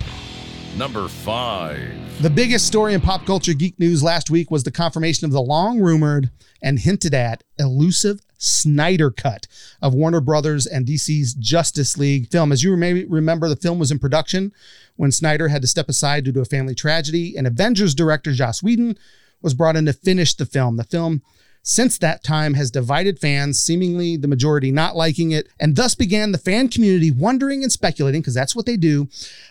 number 0.76 1.06
five. 1.06 1.92
The 2.22 2.30
biggest 2.30 2.66
story 2.66 2.94
in 2.94 3.00
pop 3.00 3.24
culture 3.24 3.54
geek 3.54 3.78
news 3.78 4.02
last 4.02 4.30
week 4.30 4.50
was 4.50 4.64
the 4.64 4.70
confirmation 4.72 5.26
of 5.26 5.32
the 5.32 5.40
long 5.40 5.80
rumored 5.80 6.30
and 6.60 6.78
hinted 6.78 7.14
at 7.14 7.44
elusive 7.58 8.20
Snyder 8.38 9.10
cut 9.10 9.46
of 9.82 9.94
Warner 9.94 10.20
Brothers 10.20 10.66
and 10.66 10.86
DC's 10.86 11.34
Justice 11.34 11.96
League 11.98 12.28
film. 12.30 12.52
As 12.52 12.62
you 12.62 12.74
may 12.76 13.04
remember, 13.04 13.48
the 13.48 13.56
film 13.56 13.78
was 13.78 13.90
in 13.90 13.98
production 13.98 14.52
when 14.96 15.12
Snyder 15.12 15.48
had 15.48 15.62
to 15.62 15.68
step 15.68 15.88
aside 15.88 16.24
due 16.24 16.32
to 16.32 16.40
a 16.40 16.46
family 16.46 16.74
tragedy, 16.74 17.36
and 17.36 17.46
Avengers 17.46 17.94
director 17.94 18.32
Joss 18.32 18.62
Whedon 18.62 18.96
was 19.42 19.54
brought 19.54 19.76
in 19.76 19.86
to 19.86 19.92
finish 19.92 20.34
the 20.34 20.46
film. 20.46 20.76
The 20.76 20.84
film 20.84 21.22
since 21.62 21.98
that 21.98 22.24
time 22.24 22.54
has 22.54 22.70
divided 22.70 23.18
fans, 23.18 23.60
seemingly 23.60 24.16
the 24.16 24.28
majority 24.28 24.70
not 24.70 24.96
liking 24.96 25.32
it, 25.32 25.48
and 25.58 25.76
thus 25.76 25.94
began 25.94 26.32
the 26.32 26.38
fan 26.38 26.68
community 26.68 27.10
wondering 27.10 27.62
and 27.62 27.70
speculating, 27.70 28.22
because 28.22 28.34
that's 28.34 28.56
what 28.56 28.66
they 28.66 28.76
do, 28.76 29.08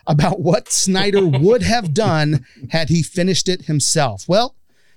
about 0.08 0.40
what 0.40 0.72
Snyder 0.72 1.26
would 1.40 1.62
have 1.62 1.94
done 1.94 2.46
had 2.72 2.90
he 2.90 3.04
finished 3.04 3.48
it 3.48 3.64
himself. 3.66 4.28
Well, 4.28 4.56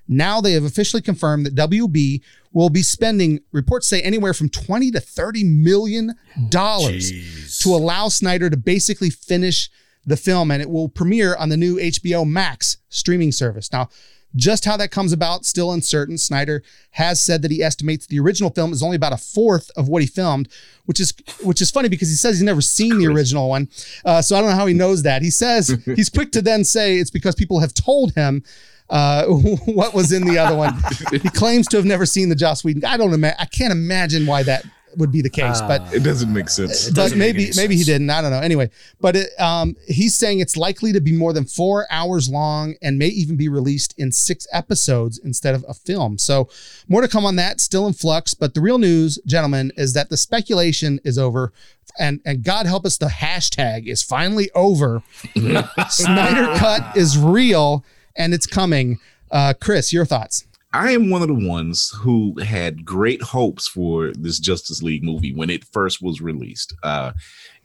now 0.08 0.40
they 0.40 0.52
have 0.52 0.64
officially 0.64 1.02
confirmed 1.02 1.46
that 1.46 1.54
WB 1.54 2.22
will 2.52 2.70
be 2.70 2.82
spending, 2.82 3.40
reports 3.52 3.86
say, 3.86 4.00
anywhere 4.00 4.34
from 4.34 4.48
20 4.48 4.90
to 4.90 5.00
30 5.00 5.44
million 5.44 6.14
dollars 6.48 7.12
to 7.60 7.70
allow 7.70 8.08
Snyder 8.08 8.50
to 8.50 8.56
basically 8.56 9.10
finish 9.10 9.70
the 10.04 10.16
film, 10.16 10.50
and 10.50 10.60
it 10.60 10.68
will 10.68 10.88
premiere 10.88 11.36
on 11.36 11.50
the 11.50 11.56
new 11.56 11.76
HBO 11.76 12.26
Max 12.26 12.78
streaming 12.88 13.32
service. 13.32 13.70
Now, 13.72 13.88
just 14.34 14.64
how 14.64 14.76
that 14.76 14.90
comes 14.90 15.12
about, 15.12 15.44
still 15.44 15.72
uncertain. 15.72 16.18
Snyder 16.18 16.62
has 16.92 17.20
said 17.20 17.42
that 17.42 17.50
he 17.50 17.62
estimates 17.62 18.06
the 18.06 18.20
original 18.20 18.50
film 18.50 18.72
is 18.72 18.82
only 18.82 18.96
about 18.96 19.12
a 19.12 19.16
fourth 19.16 19.70
of 19.76 19.88
what 19.88 20.02
he 20.02 20.08
filmed, 20.08 20.48
which 20.86 21.00
is 21.00 21.14
which 21.42 21.60
is 21.60 21.70
funny 21.70 21.88
because 21.88 22.08
he 22.08 22.14
says 22.14 22.36
he's 22.36 22.42
never 22.42 22.60
seen 22.60 22.98
the 22.98 23.06
original 23.06 23.48
one. 23.48 23.68
Uh, 24.04 24.22
so 24.22 24.36
I 24.36 24.40
don't 24.40 24.50
know 24.50 24.56
how 24.56 24.66
he 24.66 24.74
knows 24.74 25.02
that. 25.02 25.22
He 25.22 25.30
says 25.30 25.76
he's 25.96 26.08
quick 26.08 26.32
to 26.32 26.42
then 26.42 26.64
say 26.64 26.96
it's 26.96 27.10
because 27.10 27.34
people 27.34 27.60
have 27.60 27.74
told 27.74 28.14
him 28.14 28.42
uh, 28.90 29.26
what 29.66 29.94
was 29.94 30.12
in 30.12 30.24
the 30.24 30.38
other 30.38 30.56
one. 30.56 30.74
he 31.10 31.30
claims 31.30 31.66
to 31.68 31.76
have 31.76 31.86
never 31.86 32.06
seen 32.06 32.28
the 32.28 32.34
Joss 32.34 32.64
Whedon. 32.64 32.84
I 32.84 32.96
don't 32.96 33.12
imagine. 33.12 33.36
I 33.40 33.46
can't 33.46 33.72
imagine 33.72 34.26
why 34.26 34.42
that 34.44 34.64
would 34.96 35.12
be 35.12 35.22
the 35.22 35.30
case, 35.30 35.60
uh, 35.60 35.68
but 35.68 35.94
it 35.94 36.02
doesn't 36.02 36.32
make 36.32 36.48
sense. 36.48 36.90
But 36.90 37.16
maybe 37.16 37.50
maybe 37.56 37.76
he 37.76 37.84
didn't. 37.84 38.10
I 38.10 38.20
don't 38.20 38.30
know. 38.30 38.40
Anyway, 38.40 38.70
but 39.00 39.16
it, 39.16 39.40
um, 39.40 39.76
he's 39.86 40.14
saying 40.16 40.40
it's 40.40 40.56
likely 40.56 40.92
to 40.92 41.00
be 41.00 41.12
more 41.12 41.32
than 41.32 41.44
four 41.44 41.86
hours 41.90 42.28
long 42.28 42.74
and 42.82 42.98
may 42.98 43.08
even 43.08 43.36
be 43.36 43.48
released 43.48 43.94
in 43.98 44.12
six 44.12 44.46
episodes 44.52 45.18
instead 45.18 45.54
of 45.54 45.64
a 45.68 45.74
film. 45.74 46.18
So 46.18 46.48
more 46.88 47.02
to 47.02 47.08
come 47.08 47.24
on 47.24 47.36
that. 47.36 47.60
Still 47.60 47.86
in 47.86 47.92
flux. 47.92 48.34
But 48.34 48.54
the 48.54 48.60
real 48.60 48.78
news, 48.78 49.18
gentlemen, 49.26 49.72
is 49.76 49.92
that 49.94 50.08
the 50.10 50.16
speculation 50.16 51.00
is 51.04 51.18
over. 51.18 51.52
And 51.98 52.20
and 52.24 52.42
God 52.42 52.66
help 52.66 52.86
us, 52.86 52.96
the 52.96 53.06
hashtag 53.06 53.86
is 53.86 54.02
finally 54.02 54.50
over. 54.54 55.02
Snyder 55.88 56.58
Cut 56.58 56.96
is 56.96 57.18
real 57.18 57.84
and 58.16 58.32
it's 58.34 58.46
coming. 58.46 58.98
Uh, 59.30 59.54
Chris, 59.58 59.92
your 59.92 60.04
thoughts? 60.04 60.46
I 60.74 60.92
am 60.92 61.10
one 61.10 61.22
of 61.22 61.28
the 61.28 61.48
ones 61.48 61.90
who 61.90 62.38
had 62.40 62.84
great 62.84 63.20
hopes 63.20 63.68
for 63.68 64.12
this 64.12 64.38
Justice 64.38 64.82
League 64.82 65.04
movie 65.04 65.34
when 65.34 65.50
it 65.50 65.64
first 65.64 66.00
was 66.00 66.22
released. 66.22 66.74
Uh, 66.82 67.12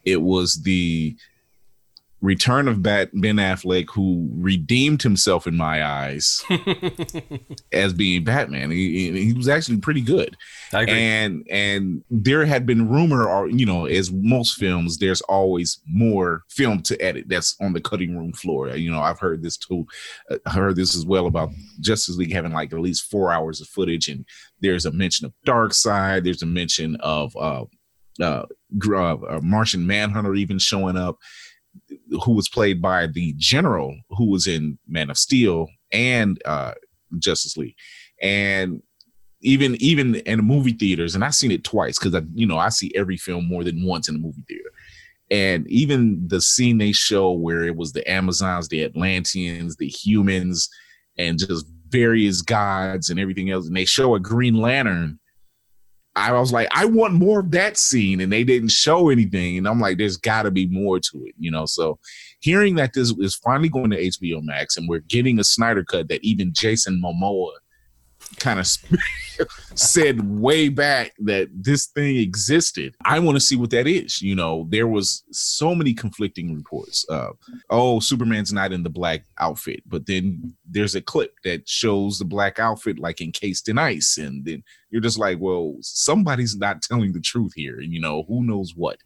it 0.04 0.22
was 0.22 0.62
the 0.64 1.16
return 2.22 2.68
of 2.68 2.82
Bat- 2.82 3.12
Ben 3.14 3.36
Affleck, 3.36 3.90
who 3.92 4.28
redeemed 4.34 5.04
himself 5.04 5.46
in 5.46 5.56
my 5.56 5.86
eyes 5.86 6.44
as 7.72 7.94
being 7.94 8.24
Batman. 8.24 8.72
He, 8.72 9.12
he, 9.12 9.34
was 9.34 9.48
actually 9.48 9.78
pretty 9.78 10.02
good. 10.02 10.36
And 10.90 11.46
and 11.50 12.04
there 12.10 12.46
had 12.46 12.66
been 12.66 12.90
rumor, 12.90 13.28
or 13.28 13.50
you 13.50 13.66
know, 13.66 13.86
as 13.86 14.12
most 14.12 14.56
films, 14.56 14.98
there's 14.98 15.22
always 15.22 15.80
more 15.88 16.44
film 16.50 16.82
to 16.84 17.00
edit. 17.02 17.26
That's 17.28 17.56
on 17.62 17.74
the 17.74 17.82
cutting 17.82 18.18
room 18.18 18.34
floor. 18.34 18.70
You 18.70 18.92
know, 18.92 19.00
I've 19.00 19.20
heard 19.20 19.44
this 19.44 19.58
too. 19.58 19.86
Uh, 20.32 20.38
I 20.46 20.52
heard 20.52 20.76
this 20.76 20.96
as 20.96 21.06
well 21.06 21.28
about 21.28 21.50
Justice 21.82 22.18
League 22.18 22.34
having 22.34 22.54
like 22.54 22.74
at 22.74 22.80
least 22.80 23.12
four 23.12 23.32
hours 23.32 23.62
of 23.62 23.68
footage, 23.68 24.08
and 24.08 24.26
there's 24.62 24.86
a 24.86 24.92
mention 24.92 25.28
of 25.28 25.34
Darkseid. 25.46 26.24
There's 26.24 26.42
a 26.42 26.48
mention 26.48 26.96
of 27.02 27.36
uh, 27.38 27.66
uh, 28.20 28.46
uh, 28.94 29.40
Martian 29.42 29.86
Manhunter 29.86 30.36
even 30.36 30.58
showing 30.60 30.98
up 30.98 31.18
who 32.24 32.32
was 32.32 32.50
played 32.50 32.82
by 32.82 33.08
the 33.08 33.34
general 33.38 33.96
who 34.10 34.30
was 34.30 34.48
in 34.48 34.78
Man 34.88 35.10
of 35.10 35.18
Steel 35.18 35.68
and 35.92 36.42
uh, 36.46 36.74
Justice 37.20 37.58
League, 37.58 37.76
and 38.22 38.82
even 39.42 39.76
even 39.76 40.16
in 40.16 40.38
the 40.38 40.44
movie 40.44 40.74
theaters, 40.74 41.16
and 41.16 41.24
I've 41.24 41.36
seen 41.36 41.52
it 41.52 41.64
twice 41.64 41.98
because 41.98 42.16
I 42.16 42.22
you 42.34 42.46
know 42.46 42.58
I 42.58 42.70
see 42.70 42.92
every 42.96 43.18
film 43.18 43.48
more 43.48 43.64
than 43.64 43.86
once 43.86 44.08
in 44.08 44.16
the 44.16 44.22
movie 44.22 44.44
theater, 44.48 44.70
and 45.30 45.68
even 45.68 46.28
the 46.28 46.42
scene 46.42 46.78
they 46.78 46.92
show 46.92 47.32
where 47.32 47.64
it 47.64 47.76
was 47.76 47.94
the 47.94 48.10
Amazons, 48.10 48.68
the 48.68 48.84
Atlanteans, 48.84 49.76
the 49.76 49.88
humans, 49.88 50.70
and 51.18 51.40
just 51.40 51.66
various 51.90 52.42
gods 52.42 53.10
and 53.10 53.20
everything 53.20 53.50
else, 53.50 53.68
and 53.68 53.76
they 53.76 53.86
show 53.86 54.16
a 54.16 54.20
Green 54.20 54.56
Lantern 54.56 55.20
I 56.18 56.32
was 56.40 56.52
like, 56.52 56.68
I 56.72 56.86
want 56.86 57.14
more 57.14 57.42
of 57.42 57.52
that 57.52 57.78
scene, 57.78 58.20
and 58.20 58.34
they 58.34 58.44
didn't 58.44 58.72
show 58.72 59.10
anything. 59.10 59.58
And 59.58 59.68
I'm 59.68 59.80
like, 59.80 59.98
there's 59.98 60.18
got 60.18 60.44
to 60.44 60.52
be 60.52 60.68
more 60.68 61.00
to 61.00 61.26
it, 61.26 61.36
you 61.38 61.52
know. 61.52 61.66
So, 61.66 62.00
hearing 62.40 62.76
that 62.76 62.94
this 62.94 63.14
is 63.20 63.36
finally 63.36 63.70
going 63.70 63.92
to 63.92 64.02
HBO 64.02 64.42
Max, 64.44 64.78
and 64.78 64.90
we're 64.90 65.00
getting 65.00 65.40
a 65.40 65.44
Snyder 65.44 65.84
cut 65.84 66.10
that 66.10 66.24
even 66.24 66.54
Jason 66.54 67.02
Momoa 67.04 67.52
kind 68.40 68.60
of 68.60 68.68
said 69.76 70.22
way 70.40 70.70
back 70.70 71.14
that 71.20 71.50
this 71.54 71.88
thing 71.88 72.18
existed. 72.18 72.96
I 73.06 73.20
want 73.20 73.36
to 73.36 73.42
see 73.42 73.56
what 73.56 73.70
that 73.72 73.88
is. 73.88 74.22
You 74.22 74.36
know, 74.36 74.68
there 74.70 74.88
was 74.88 75.24
so 75.32 75.74
many 75.74 75.94
conflicting 75.94 76.56
reports. 76.56 77.06
Uh, 77.10 77.32
oh, 77.70 78.00
Superman's 78.00 78.54
not 78.54 78.72
in 78.74 78.84
the 78.84 78.90
black 78.90 79.24
outfit, 79.40 79.82
but 79.86 80.06
then 80.06 80.56
there's 80.70 80.96
a 80.96 81.02
clip 81.02 81.34
that 81.44 81.68
shows 81.68 82.20
the 82.20 82.26
black 82.26 82.60
outfit 82.60 83.00
like 83.00 83.22
encased 83.22 83.70
in 83.70 83.78
ice, 83.78 84.18
and 84.18 84.46
then 84.46 84.64
you're 84.90 85.02
just 85.02 85.20
like, 85.20 85.38
well, 85.40 85.76
somebody's 85.82 86.58
not 86.58 86.82
telling 86.82 87.14
the 87.14 87.22
truth 87.22 87.54
here, 87.56 87.80
and 87.80 87.94
you 87.94 88.02
know, 88.02 88.24
who 88.28 88.44
knows 88.44 88.74
what. 88.76 88.98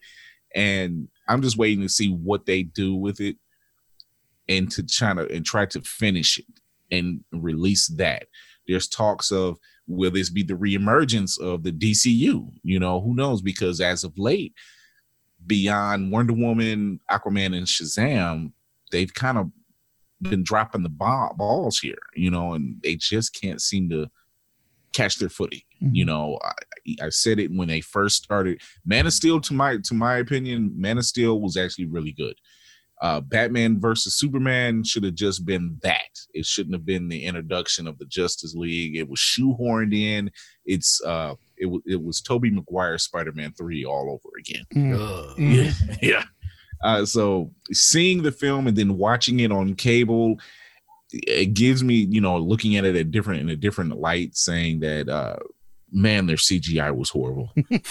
And 0.53 1.07
I'm 1.27 1.41
just 1.41 1.57
waiting 1.57 1.81
to 1.81 1.89
see 1.89 2.09
what 2.09 2.45
they 2.45 2.63
do 2.63 2.95
with 2.95 3.21
it, 3.21 3.37
and 4.49 4.69
to 4.71 4.83
try 4.83 5.13
to 5.13 5.31
and 5.31 5.45
try 5.45 5.65
to 5.67 5.81
finish 5.81 6.37
it 6.37 6.45
and 6.91 7.23
release 7.31 7.87
that 7.87 8.27
there's 8.67 8.87
talks 8.87 9.31
of 9.31 9.57
will 9.87 10.11
this 10.11 10.29
be 10.29 10.43
the 10.43 10.53
reemergence 10.53 11.39
of 11.39 11.63
the 11.63 11.71
DCU? 11.71 12.49
You 12.63 12.79
know, 12.79 13.01
who 13.01 13.15
knows? 13.15 13.41
Because 13.41 13.81
as 13.81 14.03
of 14.03 14.17
late, 14.17 14.53
beyond 15.45 16.11
Wonder 16.11 16.33
Woman, 16.33 16.99
Aquaman, 17.09 17.57
and 17.57 17.67
Shazam, 17.67 18.51
they've 18.91 19.13
kind 19.13 19.37
of 19.37 19.51
been 20.21 20.43
dropping 20.43 20.83
the 20.83 20.89
balls 20.89 21.79
here, 21.79 22.01
you 22.15 22.29
know, 22.29 22.53
and 22.53 22.79
they 22.83 22.95
just 22.95 23.33
can't 23.39 23.61
seem 23.61 23.89
to 23.89 24.07
catch 24.93 25.17
their 25.17 25.29
footing. 25.29 25.61
Mm-hmm. 25.81 25.95
You 25.95 26.05
know, 26.05 26.37
I, 26.43 27.05
I, 27.05 27.09
said 27.09 27.39
it 27.39 27.51
when 27.51 27.69
they 27.69 27.81
first 27.81 28.23
started. 28.23 28.61
Man 28.85 29.07
of 29.07 29.13
Steel, 29.13 29.41
to 29.41 29.53
my 29.53 29.77
to 29.83 29.93
my 29.93 30.17
opinion, 30.17 30.73
Man 30.75 30.99
of 30.99 31.05
Steel 31.05 31.41
was 31.41 31.57
actually 31.57 31.85
really 31.85 32.11
good 32.11 32.35
uh, 33.01 33.19
Batman 33.19 33.79
versus 33.79 34.13
Superman 34.15 34.83
should 34.83 35.03
have 35.03 35.15
just 35.15 35.43
been 35.43 35.77
that. 35.81 36.19
It 36.35 36.45
shouldn't 36.45 36.75
have 36.75 36.85
been 36.85 37.09
the 37.09 37.25
introduction 37.25 37.87
of 37.87 37.97
the 37.97 38.05
Justice 38.05 38.53
League. 38.53 38.95
It 38.95 39.09
was 39.09 39.19
shoehorned 39.19 39.95
in. 39.95 40.31
It's 40.65 41.01
uh, 41.03 41.33
it 41.57 41.65
was 41.65 41.81
it 41.87 42.01
was 42.01 42.21
Tobey 42.21 42.51
Maguire 42.51 42.99
Spider 42.99 43.31
Man 43.31 43.53
three 43.53 43.83
all 43.85 44.11
over 44.11 44.37
again. 44.37 44.65
Mm. 44.75 45.35
Yeah, 45.37 45.95
yeah. 46.01 46.23
Uh, 46.83 47.05
so 47.05 47.51
seeing 47.71 48.21
the 48.21 48.31
film 48.31 48.67
and 48.67 48.77
then 48.77 48.97
watching 48.97 49.39
it 49.39 49.51
on 49.51 49.73
cable, 49.73 50.37
it 51.11 51.55
gives 51.55 51.83
me 51.83 51.95
you 51.95 52.21
know 52.21 52.37
looking 52.37 52.75
at 52.75 52.85
it 52.85 52.95
a 52.95 53.03
different 53.03 53.41
in 53.41 53.49
a 53.49 53.55
different 53.55 53.97
light, 53.97 54.35
saying 54.37 54.79
that. 54.81 55.09
Uh, 55.09 55.37
man, 55.93 56.25
their 56.25 56.37
CGI 56.37 56.95
was 56.95 57.09
horrible. 57.09 57.51
it, 57.69 57.81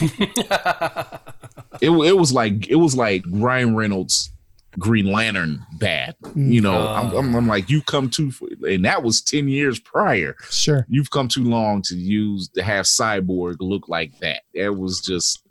it 1.83 2.17
was 2.17 2.33
like 2.33 2.67
it 2.69 2.77
was 2.77 2.97
like 2.97 3.23
Ryan 3.29 3.77
Reynolds 3.77 4.31
Green 4.79 5.11
Lantern 5.11 5.65
bad. 5.79 6.15
You 6.35 6.61
know, 6.61 6.75
uh, 6.75 7.03
I'm, 7.03 7.17
I'm, 7.17 7.35
I'm, 7.35 7.47
like, 7.49 7.69
you 7.69 7.83
come 7.83 8.09
too, 8.09 8.33
and 8.67 8.85
that 8.85 9.03
was 9.03 9.21
10 9.21 9.49
years 9.49 9.81
prior. 9.81 10.37
Sure. 10.51 10.87
You've 10.89 11.11
come 11.11 11.29
too 11.29 11.45
long 11.45 11.83
to 11.83 11.97
use, 11.97 12.49
to 12.51 12.63
have 12.63 12.87
Cyborg 12.87 13.57
look 13.61 13.89
like 13.89 14.19
that. 14.21 14.43
That 14.55 14.77
was 14.77 15.01
just 15.01 15.43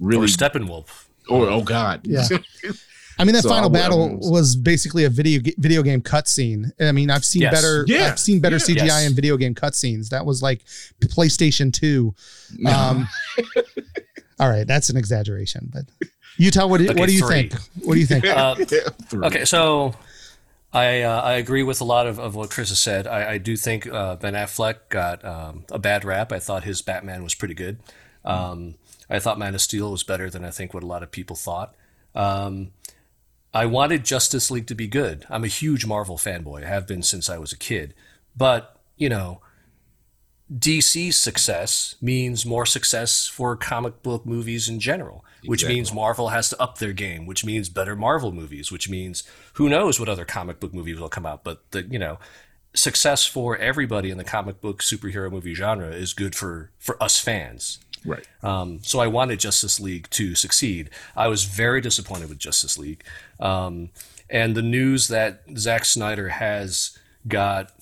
really. 0.00 0.24
Or 0.24 0.28
Steppenwolf. 0.28 1.06
Or, 1.28 1.48
oh, 1.48 1.62
God. 1.62 2.00
Yeah. 2.04 2.26
I 3.20 3.24
mean, 3.24 3.34
that 3.34 3.42
so 3.42 3.50
final 3.50 3.68
I, 3.68 3.72
battle 3.72 4.16
was, 4.16 4.30
was 4.30 4.56
basically 4.56 5.04
a 5.04 5.10
video 5.10 5.42
video 5.58 5.82
game 5.82 6.00
cutscene. 6.00 6.70
I 6.80 6.90
mean, 6.90 7.10
I've 7.10 7.24
seen 7.24 7.42
yes. 7.42 7.52
better. 7.52 7.84
Yeah. 7.86 8.06
I've 8.06 8.18
seen 8.18 8.40
better 8.40 8.56
yeah. 8.56 8.62
CGI 8.62 8.86
yes. 8.86 9.06
in 9.06 9.14
video 9.14 9.36
game 9.36 9.54
cutscenes. 9.54 10.08
That 10.08 10.24
was 10.24 10.42
like 10.42 10.64
PlayStation 11.00 11.70
Two. 11.70 12.14
Um, 12.66 13.06
all 14.40 14.48
right, 14.48 14.66
that's 14.66 14.88
an 14.88 14.96
exaggeration, 14.96 15.70
but 15.70 15.84
Utah, 16.40 16.66
what 16.66 16.78
do, 16.78 16.90
okay, 16.90 16.98
what 16.98 17.08
do 17.08 17.14
you 17.14 17.26
three. 17.26 17.48
think? 17.48 17.54
What 17.84 17.94
do 17.94 18.00
you 18.00 18.06
think? 18.06 18.24
Uh, 18.30 18.56
okay, 19.26 19.44
so 19.44 19.94
I 20.72 21.02
uh, 21.02 21.20
I 21.20 21.32
agree 21.34 21.62
with 21.62 21.80
a 21.80 21.84
lot 21.84 22.06
of, 22.06 22.18
of 22.18 22.34
what 22.34 22.50
Chris 22.50 22.70
has 22.70 22.78
said. 22.78 23.06
I, 23.06 23.32
I 23.32 23.38
do 23.38 23.56
think 23.56 23.86
uh, 23.86 24.16
Ben 24.16 24.34
Affleck 24.34 24.88
got 24.88 25.24
um, 25.24 25.64
a 25.70 25.78
bad 25.78 26.04
rap. 26.04 26.32
I 26.32 26.38
thought 26.38 26.64
his 26.64 26.80
Batman 26.80 27.22
was 27.22 27.34
pretty 27.34 27.54
good. 27.54 27.78
Um, 28.24 28.76
I 29.08 29.18
thought 29.18 29.38
Man 29.38 29.54
of 29.54 29.60
Steel 29.60 29.90
was 29.90 30.02
better 30.02 30.30
than 30.30 30.44
I 30.44 30.50
think 30.50 30.72
what 30.72 30.82
a 30.82 30.86
lot 30.86 31.02
of 31.02 31.10
people 31.10 31.36
thought. 31.36 31.74
Um, 32.14 32.70
I 33.52 33.66
wanted 33.66 34.04
Justice 34.04 34.50
League 34.50 34.68
to 34.68 34.74
be 34.74 34.86
good. 34.86 35.26
I'm 35.28 35.44
a 35.44 35.48
huge 35.48 35.84
Marvel 35.84 36.16
fanboy. 36.16 36.64
I 36.64 36.68
have 36.68 36.86
been 36.86 37.02
since 37.02 37.28
I 37.28 37.38
was 37.38 37.52
a 37.52 37.58
kid. 37.58 37.94
But, 38.36 38.76
you 38.96 39.08
know, 39.08 39.40
DC's 40.52 41.18
success 41.18 41.96
means 42.00 42.46
more 42.46 42.66
success 42.66 43.26
for 43.26 43.56
comic 43.56 44.02
book 44.02 44.24
movies 44.24 44.68
in 44.68 44.78
general, 44.78 45.24
which 45.44 45.60
exactly. 45.62 45.74
means 45.76 45.94
Marvel 45.94 46.28
has 46.28 46.48
to 46.50 46.60
up 46.60 46.78
their 46.78 46.92
game, 46.92 47.26
which 47.26 47.44
means 47.44 47.68
better 47.68 47.96
Marvel 47.96 48.32
movies, 48.32 48.70
which 48.70 48.88
means 48.88 49.22
who 49.54 49.68
knows 49.68 49.98
what 49.98 50.08
other 50.08 50.24
comic 50.24 50.60
book 50.60 50.74
movies 50.74 50.98
will 50.98 51.08
come 51.08 51.26
out. 51.26 51.44
But 51.44 51.70
the, 51.70 51.82
you 51.82 51.98
know, 51.98 52.18
success 52.74 53.26
for 53.26 53.56
everybody 53.56 54.10
in 54.10 54.18
the 54.18 54.24
comic 54.24 54.60
book 54.60 54.80
superhero 54.82 55.30
movie 55.30 55.54
genre 55.54 55.88
is 55.88 56.12
good 56.12 56.34
for 56.34 56.70
for 56.78 57.02
us 57.02 57.18
fans. 57.18 57.78
Right. 58.04 58.26
Um, 58.42 58.80
so 58.82 58.98
I 59.00 59.06
wanted 59.06 59.40
Justice 59.40 59.78
League 59.78 60.08
to 60.10 60.34
succeed. 60.34 60.90
I 61.16 61.28
was 61.28 61.44
very 61.44 61.80
disappointed 61.80 62.28
with 62.28 62.38
Justice 62.38 62.78
League. 62.78 63.04
Um, 63.38 63.90
and 64.30 64.54
the 64.54 64.62
news 64.62 65.08
that 65.08 65.42
Zack 65.56 65.84
Snyder 65.84 66.30
has 66.30 66.96
got 67.28 67.72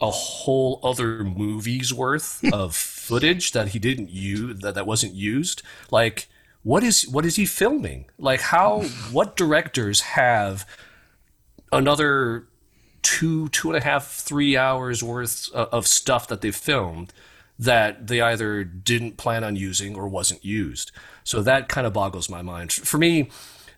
a 0.00 0.10
whole 0.10 0.80
other 0.82 1.24
movie's 1.24 1.94
worth 1.94 2.44
of 2.52 2.74
footage 2.74 3.52
that 3.52 3.68
he 3.68 3.78
didn't 3.78 4.10
use 4.10 4.60
that, 4.60 4.74
that 4.74 4.86
wasn't 4.86 5.14
used. 5.14 5.62
Like, 5.90 6.28
what 6.64 6.82
is 6.82 7.06
what 7.06 7.24
is 7.24 7.36
he 7.36 7.46
filming? 7.46 8.06
Like, 8.18 8.40
how 8.40 8.82
what 9.12 9.36
directors 9.36 10.00
have 10.00 10.66
another 11.70 12.48
two 13.02 13.48
two 13.50 13.68
and 13.68 13.76
a 13.76 13.84
half 13.84 14.08
three 14.08 14.56
hours 14.56 15.02
worth 15.02 15.52
of 15.52 15.86
stuff 15.86 16.26
that 16.26 16.40
they 16.40 16.50
filmed 16.50 17.12
that 17.58 18.08
they 18.08 18.20
either 18.20 18.64
didn't 18.64 19.16
plan 19.16 19.44
on 19.44 19.54
using 19.54 19.94
or 19.94 20.08
wasn't 20.08 20.44
used. 20.44 20.90
So 21.22 21.40
that 21.42 21.68
kind 21.68 21.86
of 21.86 21.92
boggles 21.92 22.28
my 22.28 22.42
mind. 22.42 22.72
For 22.72 22.98
me, 22.98 23.30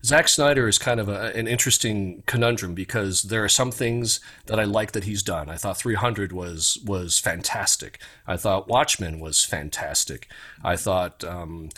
Zack 0.02 0.28
Snyder 0.28 0.68
is 0.68 0.78
kind 0.78 1.00
of 1.00 1.08
a, 1.08 1.36
an 1.36 1.46
interesting 1.46 2.22
conundrum 2.26 2.74
because 2.74 3.24
there 3.24 3.44
are 3.44 3.48
some 3.48 3.70
things 3.70 4.20
that 4.46 4.58
I 4.58 4.64
like 4.64 4.92
that 4.92 5.04
he's 5.04 5.22
done. 5.22 5.50
I 5.50 5.56
thought 5.56 5.76
300 5.76 6.32
was 6.32 6.78
was 6.86 7.18
fantastic. 7.18 7.98
I 8.26 8.36
thought 8.36 8.68
Watchmen 8.68 9.18
was 9.18 9.44
fantastic. 9.44 10.28
I 10.62 10.76
thought 10.76 11.24
um, 11.24 11.70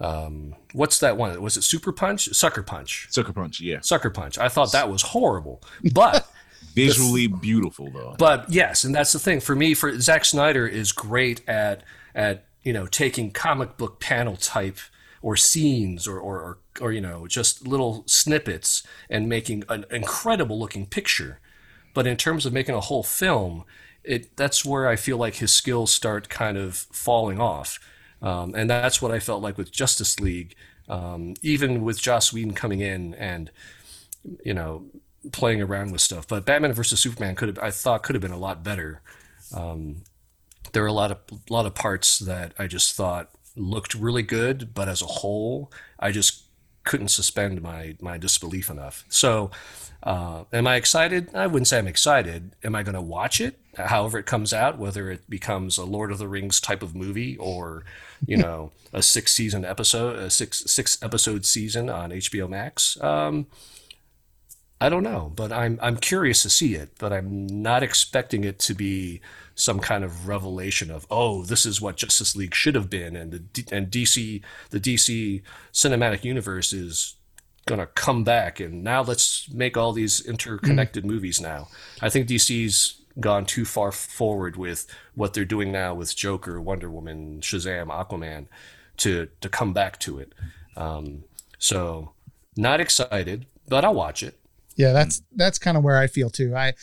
um, 0.00 0.54
what's 0.72 0.98
that 1.00 1.16
one? 1.16 1.40
Was 1.40 1.56
it 1.56 1.62
Super 1.62 1.92
Punch? 1.92 2.28
Sucker 2.34 2.62
Punch. 2.62 3.06
Sucker 3.10 3.32
Punch, 3.32 3.60
yeah. 3.60 3.80
Sucker 3.80 4.10
Punch. 4.10 4.38
I 4.38 4.48
thought 4.48 4.72
that 4.72 4.90
was 4.90 5.02
horrible, 5.02 5.62
but 5.94 6.28
visually 6.74 7.26
the, 7.26 7.36
beautiful 7.36 7.90
though. 7.90 8.14
But 8.18 8.50
yes, 8.50 8.84
and 8.84 8.94
that's 8.94 9.12
the 9.12 9.18
thing 9.18 9.40
for 9.40 9.56
me. 9.56 9.74
For 9.74 9.98
Zack 9.98 10.24
Snyder 10.24 10.66
is 10.66 10.92
great 10.92 11.46
at 11.48 11.82
at 12.14 12.44
you 12.62 12.72
know 12.72 12.86
taking 12.86 13.30
comic 13.30 13.76
book 13.76 14.00
panel 14.00 14.36
type 14.36 14.78
or 15.22 15.36
scenes 15.36 16.06
or 16.06 16.18
or, 16.18 16.40
or, 16.40 16.58
or 16.80 16.92
you 16.92 17.00
know 17.00 17.26
just 17.26 17.66
little 17.66 18.04
snippets 18.06 18.82
and 19.08 19.28
making 19.28 19.64
an 19.68 19.86
incredible 19.90 20.58
looking 20.58 20.86
picture. 20.86 21.40
But 21.94 22.06
in 22.06 22.18
terms 22.18 22.44
of 22.44 22.52
making 22.52 22.74
a 22.74 22.80
whole 22.80 23.02
film, 23.02 23.64
it 24.04 24.36
that's 24.36 24.62
where 24.62 24.86
I 24.86 24.96
feel 24.96 25.16
like 25.16 25.36
his 25.36 25.54
skills 25.54 25.90
start 25.90 26.28
kind 26.28 26.58
of 26.58 26.76
falling 26.76 27.40
off. 27.40 27.80
Um, 28.22 28.54
and 28.54 28.68
that's 28.68 29.00
what 29.02 29.10
I 29.10 29.18
felt 29.18 29.42
like 29.42 29.58
with 29.58 29.70
Justice 29.70 30.18
League. 30.20 30.54
Um, 30.88 31.34
even 31.42 31.82
with 31.82 32.00
Joss 32.00 32.32
Whedon 32.32 32.54
coming 32.54 32.80
in 32.80 33.14
and 33.14 33.50
you 34.44 34.54
know 34.54 34.84
playing 35.32 35.62
around 35.62 35.92
with 35.92 36.00
stuff. 36.00 36.26
But 36.28 36.44
Batman 36.44 36.72
versus 36.72 37.00
Superman 37.00 37.34
could 37.34 37.48
have, 37.48 37.58
I 37.58 37.70
thought, 37.70 38.02
could 38.02 38.14
have 38.14 38.22
been 38.22 38.30
a 38.30 38.38
lot 38.38 38.62
better. 38.62 39.00
Um, 39.54 40.02
there 40.72 40.82
are 40.84 40.88
a 40.88 40.92
lot 40.92 41.10
of 41.10 41.18
a 41.30 41.52
lot 41.52 41.66
of 41.66 41.74
parts 41.74 42.18
that 42.18 42.52
I 42.58 42.66
just 42.66 42.94
thought 42.94 43.30
looked 43.56 43.94
really 43.94 44.22
good, 44.22 44.74
but 44.74 44.88
as 44.88 45.02
a 45.02 45.06
whole, 45.06 45.72
I 45.98 46.12
just 46.12 46.44
couldn't 46.84 47.08
suspend 47.08 47.62
my 47.62 47.96
my 48.00 48.18
disbelief 48.18 48.68
enough. 48.70 49.04
So, 49.08 49.50
uh, 50.02 50.44
am 50.52 50.66
I 50.66 50.76
excited? 50.76 51.34
I 51.34 51.46
wouldn't 51.46 51.68
say 51.68 51.78
I'm 51.78 51.86
excited. 51.86 52.54
Am 52.62 52.74
I 52.74 52.82
going 52.82 52.94
to 52.94 53.00
watch 53.00 53.40
it? 53.40 53.58
However, 53.76 54.18
it 54.18 54.26
comes 54.26 54.52
out, 54.52 54.78
whether 54.78 55.10
it 55.10 55.28
becomes 55.28 55.78
a 55.78 55.84
Lord 55.84 56.10
of 56.10 56.18
the 56.18 56.28
Rings 56.28 56.60
type 56.60 56.82
of 56.82 56.94
movie 56.94 57.36
or, 57.36 57.84
you 58.26 58.36
know, 58.38 58.72
a 58.92 59.02
six 59.02 59.32
season 59.32 59.64
episode, 59.64 60.16
a 60.16 60.30
six 60.30 60.64
six 60.66 61.02
episode 61.02 61.44
season 61.44 61.90
on 61.90 62.10
HBO 62.10 62.48
Max. 62.48 63.00
Um, 63.02 63.46
I 64.80 64.88
don't 64.88 65.02
know, 65.02 65.32
but 65.34 65.52
I'm 65.52 65.78
I'm 65.82 65.96
curious 65.96 66.42
to 66.42 66.50
see 66.50 66.74
it, 66.74 66.90
but 66.98 67.12
I'm 67.12 67.46
not 67.46 67.82
expecting 67.82 68.44
it 68.44 68.58
to 68.60 68.74
be 68.74 69.20
some 69.54 69.80
kind 69.80 70.04
of 70.04 70.28
revelation 70.28 70.90
of 70.90 71.06
oh 71.10 71.42
this 71.42 71.64
is 71.64 71.80
what 71.80 71.96
Justice 71.96 72.36
League 72.36 72.54
should 72.54 72.74
have 72.74 72.90
been 72.90 73.16
and 73.16 73.32
the 73.32 73.64
and 73.72 73.90
DC 73.90 74.42
the 74.68 74.78
DC 74.78 75.40
cinematic 75.72 76.24
universe 76.24 76.74
is 76.74 77.16
going 77.64 77.80
to 77.80 77.86
come 77.86 78.22
back 78.22 78.60
and 78.60 78.84
now 78.84 79.02
let's 79.02 79.50
make 79.50 79.76
all 79.76 79.92
these 79.92 80.20
interconnected 80.26 81.04
mm. 81.04 81.08
movies 81.08 81.40
now. 81.40 81.68
I 82.02 82.10
think 82.10 82.28
DC's 82.28 83.00
gone 83.20 83.46
too 83.46 83.64
far 83.64 83.92
forward 83.92 84.56
with 84.56 84.86
what 85.14 85.34
they're 85.34 85.44
doing 85.44 85.72
now 85.72 85.94
with 85.94 86.14
Joker, 86.14 86.60
Wonder 86.60 86.90
Woman, 86.90 87.40
Shazam, 87.40 87.88
Aquaman 87.88 88.46
to 88.98 89.28
to 89.40 89.48
come 89.48 89.72
back 89.72 89.98
to 90.00 90.18
it. 90.18 90.32
Um, 90.76 91.24
so 91.58 92.12
not 92.56 92.80
excited, 92.80 93.46
but 93.68 93.84
I'll 93.84 93.94
watch 93.94 94.22
it. 94.22 94.38
Yeah, 94.76 94.92
that's 94.92 95.22
that's 95.34 95.58
kind 95.58 95.76
of 95.76 95.84
where 95.84 95.98
I 95.98 96.06
feel 96.06 96.30
too. 96.30 96.54
I 96.54 96.74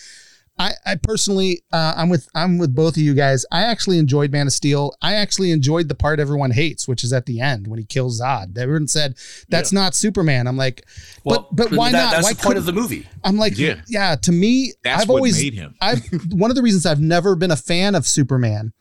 I, 0.58 0.74
I 0.86 0.96
personally, 0.96 1.64
uh, 1.72 1.96
I'm 1.98 2.10
with 2.10 2.30
I'm 2.36 2.60
with 2.60 2.76
both 2.76 2.96
of 2.96 3.02
you 3.02 3.16
guys. 3.16 3.44
I 3.52 3.64
actually 3.64 3.98
enjoyed 3.98 4.32
Man 4.32 4.46
of 4.46 4.54
Steel. 4.54 4.96
I 5.02 5.16
actually 5.16 5.52
enjoyed 5.52 5.88
the 5.90 5.96
part 5.96 6.20
everyone 6.20 6.52
hates, 6.52 6.88
which 6.88 7.04
is 7.04 7.12
at 7.12 7.26
the 7.26 7.42
end 7.42 7.68
when 7.68 7.80
he 7.80 7.86
kills 7.86 8.22
Zod. 8.22 8.56
Everyone 8.58 8.88
said 8.88 9.16
that's 9.50 9.74
yeah. 9.74 9.80
not 9.80 9.96
Superman. 9.96 10.48
I'm 10.48 10.58
like, 10.58 10.86
well, 11.24 11.48
but 11.52 11.70
but 11.70 11.78
why 11.78 11.92
that, 11.92 12.04
not? 12.04 12.12
That's 12.12 12.24
why 12.24 12.34
the 12.34 12.44
point 12.44 12.58
of 12.60 12.66
the 12.66 12.74
movie. 12.74 13.08
I'm 13.24 13.38
like, 13.38 13.58
yeah, 13.58 13.82
yeah. 13.88 14.16
To 14.16 14.32
me, 14.32 14.74
that's 14.84 15.02
I've 15.02 15.10
always 15.10 15.42
made 15.42 15.56
him. 15.56 15.74
I've 15.82 16.04
one 16.32 16.52
of 16.52 16.56
the 16.56 16.62
reasons 16.62 16.86
I've 16.86 17.02
never 17.02 17.36
been 17.36 17.52
a 17.52 17.56
fan 17.56 17.96
of 17.96 18.06
Superman 18.06 18.74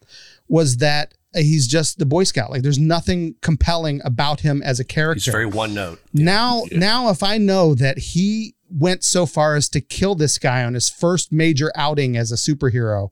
was 0.49 0.77
that 0.79 1.15
he's 1.35 1.67
just 1.67 1.99
the 1.99 2.07
Boy 2.07 2.25
Scout. 2.25 2.51
Like 2.51 2.63
there's 2.63 2.79
nothing 2.79 3.35
compelling 3.41 4.03
about 4.05 4.41
him 4.41 4.63
as 4.63 4.81
a 4.81 4.85
character. 4.85 5.25
He's 5.25 5.33
very 5.33 5.47
one 5.47 5.73
note. 5.73 6.01
Now, 6.13 6.65
yeah. 6.71 6.79
now 6.79 7.09
if 7.09 7.23
I 7.23 7.39
know 7.39 7.75
that 7.75 7.99
he 7.99 8.55
went 8.73 9.05
so 9.05 9.27
far 9.27 9.55
as 9.55 9.69
to 9.71 9.81
kill 9.81 10.15
this 10.15 10.39
guy 10.39 10.65
on 10.65 10.75
his 10.75 10.89
first 10.89 11.33
major 11.33 11.73
outing 11.75 12.17
as 12.17 12.33
a 12.33 12.37
superhero. 12.37 13.11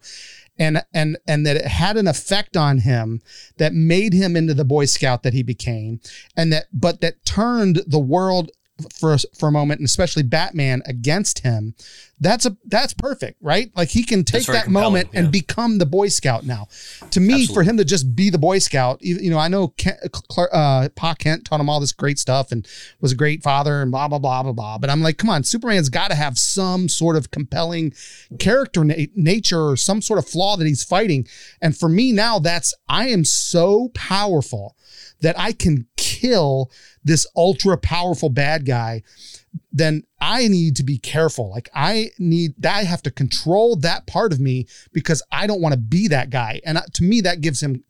And 0.58 0.82
and 0.92 1.16
and 1.26 1.46
that 1.46 1.56
it 1.56 1.66
had 1.66 1.96
an 1.96 2.06
effect 2.06 2.56
on 2.56 2.78
him 2.78 3.22
that 3.56 3.72
made 3.72 4.12
him 4.12 4.36
into 4.36 4.52
the 4.52 4.64
boy 4.64 4.84
scout 4.84 5.22
that 5.22 5.32
he 5.32 5.42
became. 5.42 6.00
And 6.36 6.52
that 6.52 6.66
but 6.72 7.00
that 7.00 7.24
turned 7.24 7.82
the 7.86 7.98
world 7.98 8.50
for 8.94 9.16
for 9.38 9.48
a 9.48 9.52
moment 9.52 9.80
and 9.80 9.86
especially 9.86 10.22
Batman 10.22 10.82
against 10.86 11.40
him 11.40 11.74
that's 12.20 12.44
a 12.44 12.56
that's 12.66 12.92
perfect, 12.92 13.38
right? 13.40 13.70
Like 13.74 13.88
he 13.88 14.04
can 14.04 14.24
take 14.24 14.46
that 14.46 14.68
moment 14.68 15.08
yeah. 15.12 15.20
and 15.20 15.32
become 15.32 15.78
the 15.78 15.86
Boy 15.86 16.08
Scout 16.08 16.44
now. 16.44 16.68
To 17.12 17.20
me, 17.20 17.34
Absolutely. 17.34 17.54
for 17.54 17.62
him 17.62 17.76
to 17.78 17.84
just 17.84 18.14
be 18.14 18.28
the 18.28 18.38
Boy 18.38 18.58
Scout, 18.58 18.98
you 19.00 19.30
know, 19.30 19.38
I 19.38 19.48
know 19.48 19.68
Kent, 19.68 19.98
uh, 20.36 20.88
Pa 20.94 21.14
Kent 21.14 21.46
taught 21.46 21.60
him 21.60 21.70
all 21.70 21.80
this 21.80 21.92
great 21.92 22.18
stuff 22.18 22.52
and 22.52 22.68
was 23.00 23.12
a 23.12 23.16
great 23.16 23.42
father 23.42 23.80
and 23.80 23.90
blah 23.90 24.06
blah 24.06 24.18
blah 24.18 24.42
blah 24.42 24.52
blah. 24.52 24.78
But 24.78 24.90
I'm 24.90 25.00
like, 25.00 25.16
come 25.16 25.30
on, 25.30 25.44
Superman's 25.44 25.88
got 25.88 26.08
to 26.08 26.14
have 26.14 26.36
some 26.36 26.88
sort 26.88 27.16
of 27.16 27.30
compelling 27.30 27.94
character 28.38 28.84
na- 28.84 29.06
nature 29.16 29.70
or 29.70 29.76
some 29.76 30.02
sort 30.02 30.18
of 30.18 30.28
flaw 30.28 30.56
that 30.56 30.66
he's 30.66 30.84
fighting. 30.84 31.26
And 31.62 31.76
for 31.76 31.88
me 31.88 32.12
now, 32.12 32.38
that's 32.38 32.74
I 32.88 33.08
am 33.08 33.24
so 33.24 33.90
powerful 33.94 34.76
that 35.20 35.38
I 35.38 35.52
can 35.52 35.86
kill 35.96 36.70
this 37.02 37.26
ultra 37.34 37.78
powerful 37.78 38.28
bad 38.28 38.66
guy 38.66 39.02
then 39.72 40.03
I 40.20 40.48
need 40.48 40.76
to 40.76 40.84
be 40.84 40.98
careful. 40.98 41.51
Like 41.51 41.68
I 41.74 42.11
need 42.18 42.55
that 42.59 42.76
I 42.76 42.82
have 42.84 43.03
to 43.03 43.11
control 43.11 43.76
that 43.76 44.07
part 44.07 44.32
of 44.32 44.40
me 44.40 44.66
because 44.92 45.22
I 45.30 45.46
don't 45.46 45.61
want 45.61 45.72
to 45.72 45.80
be 45.80 46.09
that 46.09 46.30
guy. 46.30 46.61
And 46.64 46.78
to 46.94 47.05
me, 47.05 47.20
that 47.22 47.40
gives 47.40 47.62
him 47.62 47.84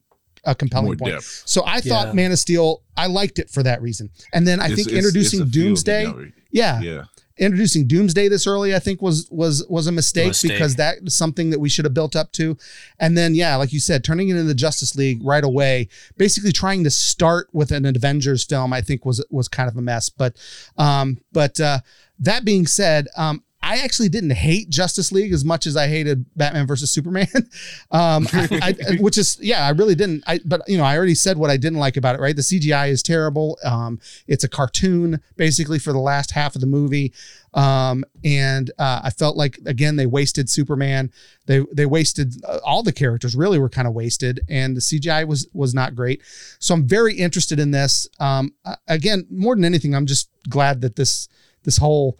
a 0.44 0.54
compelling 0.54 0.86
More 0.86 0.96
point. 0.96 1.12
Depth. 1.14 1.42
So 1.46 1.62
I 1.66 1.80
thought 1.80 2.08
yeah. 2.08 2.12
Man 2.14 2.32
of 2.32 2.38
Steel, 2.38 2.82
I 2.96 3.06
liked 3.06 3.38
it 3.38 3.50
for 3.50 3.62
that 3.62 3.82
reason. 3.82 4.10
And 4.32 4.46
then 4.46 4.60
I 4.60 4.66
it's, 4.66 4.74
think 4.76 4.88
it's, 4.88 4.96
introducing 4.96 5.42
it's 5.42 5.50
Doomsday, 5.50 6.32
yeah, 6.50 6.80
yeah, 6.80 7.04
introducing 7.40 7.88
Doomsday 7.88 8.28
this 8.28 8.46
early, 8.46 8.74
I 8.74 8.78
think 8.78 9.02
was 9.02 9.26
was 9.30 9.66
was 9.68 9.86
a 9.86 9.92
mistake, 9.92 10.28
mistake, 10.28 10.52
because 10.52 10.76
that 10.76 11.02
was 11.02 11.14
something 11.14 11.50
that 11.50 11.58
we 11.58 11.68
should 11.68 11.86
have 11.86 11.94
built 11.94 12.14
up 12.14 12.30
to. 12.32 12.56
And 13.00 13.16
then, 13.16 13.34
yeah, 13.34 13.56
like 13.56 13.72
you 13.72 13.80
said, 13.80 14.04
turning 14.04 14.28
it 14.28 14.32
into 14.32 14.44
the 14.44 14.54
Justice 14.54 14.94
League 14.94 15.20
right 15.24 15.42
away, 15.42 15.88
basically 16.16 16.52
trying 16.52 16.84
to 16.84 16.90
start 16.90 17.48
with 17.52 17.72
an 17.72 17.86
Avengers 17.86 18.44
film, 18.44 18.72
I 18.72 18.82
think 18.82 19.04
was 19.04 19.24
was 19.30 19.48
kind 19.48 19.68
of 19.68 19.76
a 19.76 19.82
mess. 19.82 20.10
But 20.10 20.36
um, 20.76 21.18
but 21.32 21.58
uh, 21.58 21.80
that 22.20 22.44
being 22.44 22.66
said, 22.66 23.08
um, 23.16 23.42
I 23.62 23.78
actually 23.78 24.08
didn't 24.08 24.30
hate 24.30 24.70
Justice 24.70 25.12
League 25.12 25.32
as 25.32 25.44
much 25.44 25.66
as 25.66 25.76
I 25.76 25.86
hated 25.86 26.24
Batman 26.34 26.66
versus 26.66 26.90
Superman, 26.90 27.28
um, 27.90 28.26
I, 28.32 28.74
I, 28.88 28.96
which 29.00 29.18
is 29.18 29.38
yeah, 29.40 29.66
I 29.66 29.70
really 29.70 29.94
didn't. 29.94 30.24
I 30.26 30.40
but 30.44 30.62
you 30.66 30.78
know 30.78 30.84
I 30.84 30.96
already 30.96 31.14
said 31.14 31.36
what 31.36 31.50
I 31.50 31.58
didn't 31.58 31.78
like 31.78 31.98
about 31.98 32.14
it. 32.14 32.20
Right, 32.20 32.34
the 32.34 32.42
CGI 32.42 32.88
is 32.88 33.02
terrible. 33.02 33.58
Um, 33.62 34.00
it's 34.26 34.44
a 34.44 34.48
cartoon 34.48 35.20
basically 35.36 35.78
for 35.78 35.92
the 35.92 35.98
last 35.98 36.30
half 36.30 36.54
of 36.54 36.62
the 36.62 36.66
movie, 36.66 37.12
um, 37.52 38.02
and 38.24 38.70
uh, 38.78 39.02
I 39.04 39.10
felt 39.10 39.36
like 39.36 39.58
again 39.66 39.96
they 39.96 40.06
wasted 40.06 40.48
Superman. 40.48 41.12
They 41.44 41.64
they 41.72 41.86
wasted 41.86 42.42
uh, 42.48 42.60
all 42.64 42.82
the 42.82 42.92
characters. 42.92 43.36
Really 43.36 43.58
were 43.58 43.68
kind 43.68 43.86
of 43.86 43.92
wasted, 43.92 44.40
and 44.48 44.74
the 44.74 44.80
CGI 44.80 45.26
was 45.28 45.48
was 45.52 45.74
not 45.74 45.94
great. 45.94 46.22
So 46.60 46.72
I'm 46.72 46.88
very 46.88 47.14
interested 47.14 47.60
in 47.60 47.72
this. 47.72 48.08
Um, 48.18 48.54
again, 48.88 49.26
more 49.30 49.54
than 49.54 49.66
anything, 49.66 49.94
I'm 49.94 50.06
just 50.06 50.30
glad 50.48 50.80
that 50.80 50.96
this 50.96 51.28
this 51.64 51.76
whole 51.76 52.18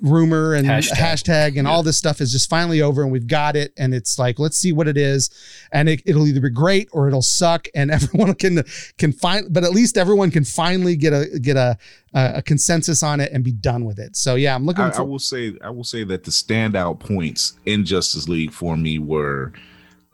rumor 0.00 0.54
and 0.54 0.66
hashtag, 0.66 0.92
hashtag 0.92 1.46
and 1.48 1.66
yeah. 1.66 1.70
all 1.70 1.82
this 1.82 1.96
stuff 1.96 2.20
is 2.20 2.32
just 2.32 2.50
finally 2.50 2.82
over 2.82 3.02
and 3.02 3.12
we've 3.12 3.26
got 3.26 3.56
it. 3.56 3.72
And 3.76 3.94
it's 3.94 4.18
like 4.18 4.38
let's 4.38 4.56
see 4.56 4.72
what 4.72 4.88
it 4.88 4.96
is. 4.96 5.30
And 5.72 5.88
it, 5.88 6.02
will 6.06 6.26
either 6.26 6.40
be 6.40 6.50
great 6.50 6.88
or 6.92 7.06
it'll 7.06 7.22
suck. 7.22 7.68
And 7.74 7.90
everyone 7.90 8.34
can 8.34 8.64
can 8.98 9.12
find 9.12 9.52
but 9.52 9.64
at 9.64 9.70
least 9.70 9.96
everyone 9.96 10.30
can 10.30 10.44
finally 10.44 10.96
get 10.96 11.12
a 11.12 11.38
get 11.40 11.56
a 11.56 11.78
a 12.12 12.42
consensus 12.42 13.04
on 13.04 13.20
it 13.20 13.30
and 13.32 13.44
be 13.44 13.52
done 13.52 13.84
with 13.84 14.00
it. 14.00 14.16
So 14.16 14.34
yeah 14.34 14.54
i'm 14.54 14.66
looking 14.66 14.84
I, 14.84 14.90
for- 14.90 15.02
I 15.02 15.04
will 15.04 15.18
say 15.18 15.54
i 15.62 15.70
will 15.70 15.84
say 15.84 16.04
that 16.04 16.24
the 16.24 16.30
standout 16.30 17.00
points 17.00 17.54
in 17.66 17.84
justice 17.84 18.28
league 18.28 18.52
for 18.52 18.76
me 18.76 18.98
were 18.98 19.52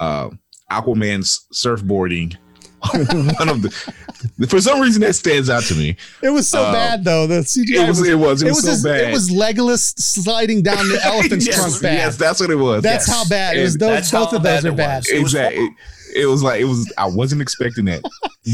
uh 0.01 0.31
aquaman's 0.71 1.47
surfboarding 1.53 2.37
one 3.39 3.49
of 3.49 3.63
the 3.63 4.47
for 4.49 4.61
some 4.61 4.81
reason 4.81 5.01
that 5.01 5.15
stands 5.15 5.49
out 5.49 5.63
to 5.65 5.75
me. 5.75 5.97
It 6.23 6.31
was 6.31 6.49
so 6.49 6.63
uh, 6.63 6.73
bad 6.73 7.05
though. 7.05 7.27
The 7.27 7.41
CGI 7.41 7.85
it 7.85 7.89
was, 7.89 8.01
was, 8.01 8.09
it 8.09 8.15
was 8.15 8.43
it, 8.43 8.47
it 8.47 8.51
was, 8.51 8.65
was 8.65 8.83
so 8.83 8.89
bad. 8.89 9.09
It 9.09 9.13
was 9.13 9.31
Legolas 9.31 9.99
sliding 9.99 10.63
down 10.63 10.89
the 10.89 11.01
elephant's 11.05 11.47
yes, 11.47 11.57
trunk. 11.57 11.83
Bad. 11.83 11.95
Yes, 11.95 12.17
that's 12.17 12.41
what 12.41 12.51
it 12.51 12.57
was. 12.57 12.83
That's 12.83 13.09
yes. 13.09 13.17
how 13.17 13.29
bad 13.29 13.57
it 13.57 13.63
was. 13.63 13.77
Those 13.77 14.11
both 14.11 14.33
of 14.33 14.43
those 14.43 14.65
are 14.65 14.73
bad. 14.73 15.05
Exactly. 15.09 15.65
It, 15.65 15.73
it 16.17 16.27
was 16.27 16.43
like 16.43 16.61
it 16.61 16.65
was. 16.65 16.93
I 16.99 17.07
wasn't 17.07 17.43
expecting 17.43 17.87
that, 17.87 18.03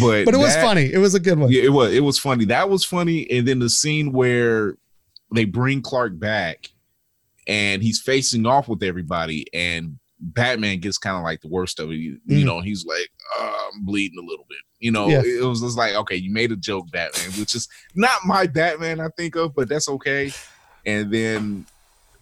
but 0.01 0.25
but 0.25 0.35
it 0.35 0.39
was 0.39 0.55
funny. 0.57 0.93
It 0.93 0.99
was 0.99 1.15
a 1.15 1.21
good 1.21 1.39
one. 1.39 1.51
Yeah, 1.51 1.63
it 1.63 1.73
was. 1.73 1.93
It 1.93 2.01
was 2.01 2.19
funny. 2.19 2.45
That 2.47 2.69
was 2.69 2.85
funny. 2.85 3.31
And 3.31 3.47
then 3.47 3.59
the 3.59 3.71
scene 3.71 4.13
where 4.13 4.77
they 5.35 5.45
bring 5.45 5.83
Clark 5.83 6.19
back, 6.19 6.71
and 7.47 7.83
he's 7.83 8.01
facing 8.01 8.47
off 8.47 8.69
with 8.69 8.83
everybody, 8.83 9.47
and 9.55 9.99
Batman 10.23 10.79
gets 10.79 10.99
kind 10.99 11.17
of 11.17 11.25
like 11.25 11.41
the 11.41 11.49
worst 11.49 11.81
of 11.81 11.91
it. 11.91 11.97
You, 11.97 12.19
mm. 12.29 12.39
you 12.39 12.45
know, 12.45 12.61
he's 12.61 12.87
like, 12.87 13.11
oh, 13.37 13.71
I'm 13.75 13.85
bleeding 13.85 14.19
a 14.19 14.27
little 14.27 14.47
bit. 14.49 14.59
You 14.79 14.93
know, 14.93 15.09
yeah. 15.09 15.23
it 15.25 15.45
was 15.45 15.61
just 15.61 15.77
like, 15.77 15.95
okay, 15.95 16.17
you 16.17 16.33
made 16.33 16.53
a 16.53 16.57
joke, 16.57 16.91
Batman, 16.93 17.33
which 17.39 17.55
is 17.55 17.69
not 17.95 18.25
my 18.25 18.47
Batman 18.47 19.01
I 19.01 19.09
think 19.17 19.35
of, 19.35 19.55
but 19.55 19.69
that's 19.69 19.89
okay. 19.89 20.33
And 20.87 21.13
then 21.13 21.67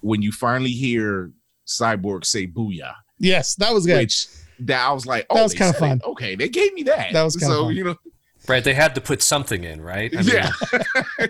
when 0.00 0.22
you 0.22 0.32
finally 0.32 0.70
hear 0.70 1.30
Cyborg 1.66 2.24
say 2.24 2.46
"booyah," 2.46 2.94
yes, 3.18 3.54
that 3.56 3.72
was 3.72 3.86
good. 3.86 3.98
Which 3.98 4.26
that 4.60 4.86
I 4.86 4.92
was 4.92 5.06
like, 5.06 5.26
oh, 5.30 5.36
that 5.36 5.42
was 5.42 5.54
kind 5.54 5.70
of 5.74 5.78
fun. 5.78 5.98
It. 5.98 6.04
Okay, 6.04 6.34
they 6.34 6.48
gave 6.48 6.72
me 6.74 6.82
that. 6.84 7.12
That 7.12 7.22
was 7.22 7.36
kind 7.36 7.50
so 7.50 7.64
fun. 7.64 7.76
you 7.76 7.84
know, 7.84 7.96
right? 8.48 8.62
They 8.64 8.74
had 8.74 8.94
to 8.94 9.00
put 9.00 9.22
something 9.22 9.64
in, 9.64 9.80
right? 9.80 10.12
I 10.16 10.22
mean, 10.22 10.34
yeah. 10.34 10.50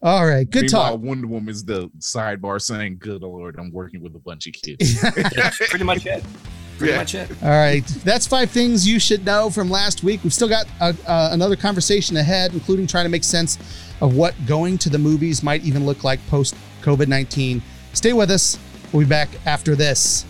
All 0.00 0.26
right, 0.26 0.48
good 0.48 0.62
Meanwhile, 0.62 0.92
talk. 0.92 1.00
Wonder 1.00 1.50
is 1.50 1.64
the 1.64 1.88
sidebar 1.98 2.60
saying, 2.60 2.98
"Good 3.00 3.22
Lord, 3.22 3.56
I'm 3.58 3.72
working 3.72 4.00
with 4.00 4.14
a 4.14 4.20
bunch 4.20 4.46
of 4.46 4.52
kids." 4.52 5.00
pretty 5.70 5.84
much 5.84 6.06
it. 6.06 6.24
Pretty 6.78 6.92
yeah. 6.92 6.98
much 6.98 7.16
it. 7.16 7.28
All 7.42 7.50
right, 7.50 7.84
that's 8.04 8.24
five 8.24 8.50
things 8.50 8.86
you 8.86 9.00
should 9.00 9.24
know 9.24 9.50
from 9.50 9.68
last 9.68 10.04
week. 10.04 10.22
We've 10.22 10.32
still 10.32 10.48
got 10.48 10.66
uh, 10.80 10.92
uh, 11.04 11.30
another 11.32 11.56
conversation 11.56 12.16
ahead, 12.16 12.52
including 12.52 12.86
trying 12.86 13.06
to 13.06 13.10
make 13.10 13.24
sense 13.24 13.58
of 14.00 14.14
what 14.14 14.34
going 14.46 14.78
to 14.78 14.88
the 14.88 14.98
movies 14.98 15.42
might 15.42 15.64
even 15.64 15.84
look 15.84 16.04
like 16.04 16.24
post 16.28 16.54
COVID 16.82 17.08
19. 17.08 17.60
Stay 17.92 18.12
with 18.12 18.30
us. 18.30 18.56
We'll 18.92 19.02
be 19.02 19.08
back 19.08 19.28
after 19.46 19.74
this. 19.74 20.24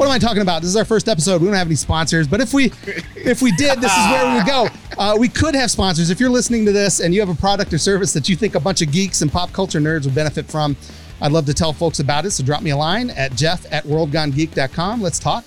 What 0.00 0.06
am 0.06 0.12
I 0.12 0.18
talking 0.18 0.40
about? 0.40 0.62
This 0.62 0.70
is 0.70 0.76
our 0.76 0.86
first 0.86 1.10
episode. 1.10 1.42
We 1.42 1.48
don't 1.48 1.56
have 1.56 1.66
any 1.66 1.76
sponsors, 1.76 2.26
but 2.26 2.40
if 2.40 2.54
we 2.54 2.72
if 3.16 3.42
we 3.42 3.52
did, 3.52 3.82
this 3.82 3.92
is 3.92 4.06
where 4.06 4.30
we 4.30 4.34
would 4.38 4.46
go. 4.46 4.68
Uh, 4.98 5.16
we 5.16 5.28
could 5.28 5.54
have 5.54 5.70
sponsors. 5.70 6.10
If 6.10 6.20
you're 6.20 6.28
listening 6.28 6.66
to 6.66 6.72
this 6.72 7.00
and 7.00 7.14
you 7.14 7.20
have 7.20 7.30
a 7.30 7.34
product 7.34 7.72
or 7.72 7.78
service 7.78 8.12
that 8.12 8.28
you 8.28 8.36
think 8.36 8.54
a 8.54 8.60
bunch 8.60 8.82
of 8.82 8.92
geeks 8.92 9.22
and 9.22 9.32
pop 9.32 9.50
culture 9.50 9.80
nerds 9.80 10.04
would 10.04 10.14
benefit 10.14 10.44
from, 10.44 10.76
I'd 11.22 11.32
love 11.32 11.46
to 11.46 11.54
tell 11.54 11.72
folks 11.72 12.00
about 12.00 12.26
it. 12.26 12.32
So 12.32 12.44
drop 12.44 12.60
me 12.60 12.68
a 12.68 12.76
line 12.76 13.08
at 13.08 13.34
jeff 13.34 13.64
at 13.72 13.84
worldgonegeek.com. 13.84 15.00
Let's 15.00 15.18
talk. 15.18 15.46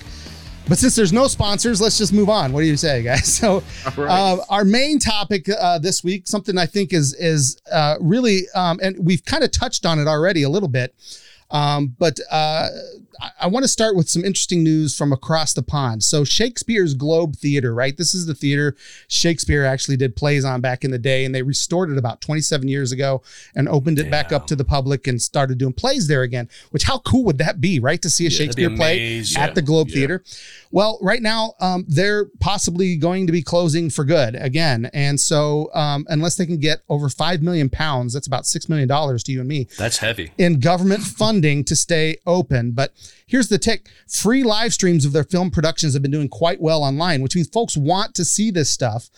But 0.68 0.80
since 0.80 0.96
there's 0.96 1.14
no 1.14 1.28
sponsors, 1.28 1.80
let's 1.82 2.00
just 2.00 2.14
move 2.14 2.30
on. 2.30 2.52
What 2.52 2.62
do 2.62 2.68
you 2.68 2.78
say, 2.78 3.04
guys? 3.04 3.36
So, 3.44 3.62
right. 3.96 4.10
uh, 4.10 4.38
our 4.50 4.66
main 4.66 4.98
topic 4.98 5.48
uh, 5.50 5.78
this 5.78 6.04
week, 6.04 6.26
something 6.26 6.58
I 6.58 6.66
think 6.66 6.92
is 6.92 7.14
is 7.14 7.62
uh, 7.72 7.98
really, 8.00 8.44
um, 8.56 8.80
and 8.82 8.98
we've 9.06 9.24
kind 9.24 9.44
of 9.44 9.52
touched 9.52 9.86
on 9.86 10.00
it 10.00 10.08
already 10.08 10.42
a 10.42 10.50
little 10.50 10.70
bit, 10.70 10.96
um, 11.52 11.96
but 11.98 12.20
uh, 12.32 12.70
I 13.40 13.48
want 13.48 13.64
to 13.64 13.68
start 13.68 13.96
with 13.96 14.10
some 14.10 14.26
interesting 14.26 14.64
news 14.64 14.98
from 14.98 15.14
across 15.14 15.54
the 15.54 15.62
pond. 15.62 16.04
So, 16.04 16.24
Shakespeare's 16.24 16.94
Globe 16.94 17.36
Theater, 17.36 17.74
right? 17.74 17.96
This 17.96 18.14
is 18.14 18.26
the 18.26 18.34
theater 18.34 18.76
Shakespeare 19.08 19.66
actually 19.66 19.98
did 19.98 20.16
plays 20.16 20.44
on 20.44 20.62
back 20.62 20.84
in 20.84 20.92
the 20.92 20.98
day, 20.98 21.26
and 21.26 21.34
they 21.34 21.42
restored 21.42 21.92
it 21.92 21.98
about 21.98 22.22
27 22.22 22.68
years 22.68 22.92
ago 22.92 23.22
and 23.56 23.70
opened 23.70 24.00
it 24.00 24.10
back 24.10 24.32
up 24.32 24.48
to 24.48 24.56
the 24.56 24.66
public 24.66 25.08
and 25.08 25.22
started 25.22 25.58
doing 25.58 25.74
plays 25.74 26.08
there 26.08 26.24
again. 26.24 26.50
Which, 26.72 26.84
how 26.84 27.00
cool 27.00 27.24
would 27.26 27.38
that 27.38 27.62
be, 27.62 27.80
right? 27.80 28.02
To 28.02 28.10
see 28.10 28.26
a 28.26 28.30
yeah, 28.30 28.38
Shakespeare 28.38 28.76
play 28.76 29.24
at 29.38 29.56
the 29.56 29.62
Globe 29.62 29.90
yeah. 29.90 29.96
Theater. 29.96 30.24
Well, 30.72 30.98
right 31.02 31.22
now, 31.22 31.54
um, 31.60 31.86
they're 31.88 32.26
possibly 32.40 32.98
going 32.98 33.28
to 33.28 33.32
be 33.32 33.44
closing 33.44 33.90
for 33.90 34.04
good 34.04 34.36
again. 34.36 34.90
And 34.94 35.20
so, 35.20 35.70
um, 35.74 36.06
unless 36.10 36.36
they 36.36 36.48
can 36.48 36.58
get 36.58 36.82
over 36.90 37.10
5 37.10 37.44
million 37.44 37.70
pounds, 37.70 38.14
that's 38.14 38.28
about 38.28 38.44
$6 38.44 38.70
million 38.70 38.88
to 38.88 39.32
you 39.32 39.40
and 39.40 39.48
me. 39.48 39.68
That's 39.78 39.98
heavy. 39.98 40.32
In 40.38 40.60
government 40.60 41.04
funding 41.04 41.43
to 41.44 41.76
stay 41.76 42.18
open. 42.26 42.72
But 42.72 42.94
here's 43.28 43.50
the 43.50 43.58
tick 43.58 43.90
free 44.08 44.44
live 44.44 44.74
streams 44.74 45.06
of 45.06 45.12
their 45.12 45.24
film 45.24 45.52
productions 45.52 45.94
have 45.94 46.02
been 46.02 46.12
doing 46.12 46.30
quite 46.30 46.62
well 46.62 46.84
online, 46.84 47.22
which 47.22 47.36
means 47.36 47.50
folks 47.50 47.76
want 47.76 48.16
to 48.16 48.26
see 48.26 48.50
this 48.50 48.70
stuff. 48.70 49.10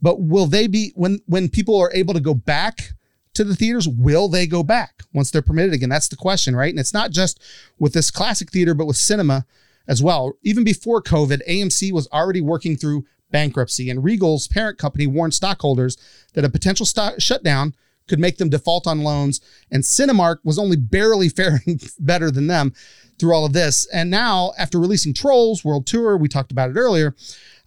But 0.00 0.20
will 0.20 0.46
they 0.46 0.66
be, 0.66 0.92
when, 0.94 1.20
when 1.26 1.48
people 1.48 1.78
are 1.80 1.92
able 1.92 2.14
to 2.14 2.20
go 2.20 2.34
back 2.34 2.92
to 3.34 3.44
the 3.44 3.56
theaters, 3.56 3.88
will 3.88 4.28
they 4.28 4.46
go 4.46 4.62
back 4.62 5.02
once 5.12 5.30
they're 5.30 5.42
permitted 5.42 5.72
again? 5.72 5.88
That's 5.88 6.08
the 6.08 6.16
question, 6.16 6.54
right? 6.54 6.70
And 6.70 6.80
it's 6.80 6.94
not 6.94 7.10
just 7.10 7.42
with 7.78 7.92
this 7.92 8.10
classic 8.10 8.50
theater, 8.50 8.74
but 8.74 8.86
with 8.86 8.96
cinema 8.96 9.46
as 9.88 10.02
well. 10.02 10.34
Even 10.42 10.64
before 10.64 11.02
COVID, 11.02 11.40
AMC 11.48 11.92
was 11.92 12.08
already 12.12 12.40
working 12.40 12.76
through 12.76 13.04
bankruptcy, 13.30 13.90
and 13.90 14.04
Regal's 14.04 14.46
parent 14.46 14.78
company 14.78 15.06
warned 15.06 15.34
stockholders 15.34 15.96
that 16.34 16.44
a 16.44 16.50
potential 16.50 16.86
stock 16.86 17.14
shutdown 17.18 17.74
could 18.08 18.18
make 18.18 18.38
them 18.38 18.48
default 18.48 18.86
on 18.86 19.02
loans, 19.02 19.40
and 19.70 19.82
Cinemark 19.82 20.38
was 20.44 20.58
only 20.58 20.76
barely 20.76 21.28
faring 21.28 21.80
better 21.98 22.30
than 22.30 22.46
them 22.46 22.72
through 23.18 23.34
all 23.34 23.44
of 23.44 23.52
this. 23.52 23.86
And 23.92 24.10
now, 24.10 24.52
after 24.58 24.78
releasing 24.78 25.14
Trolls 25.14 25.64
World 25.64 25.86
Tour, 25.86 26.16
we 26.16 26.28
talked 26.28 26.52
about 26.52 26.70
it 26.70 26.76
earlier, 26.76 27.14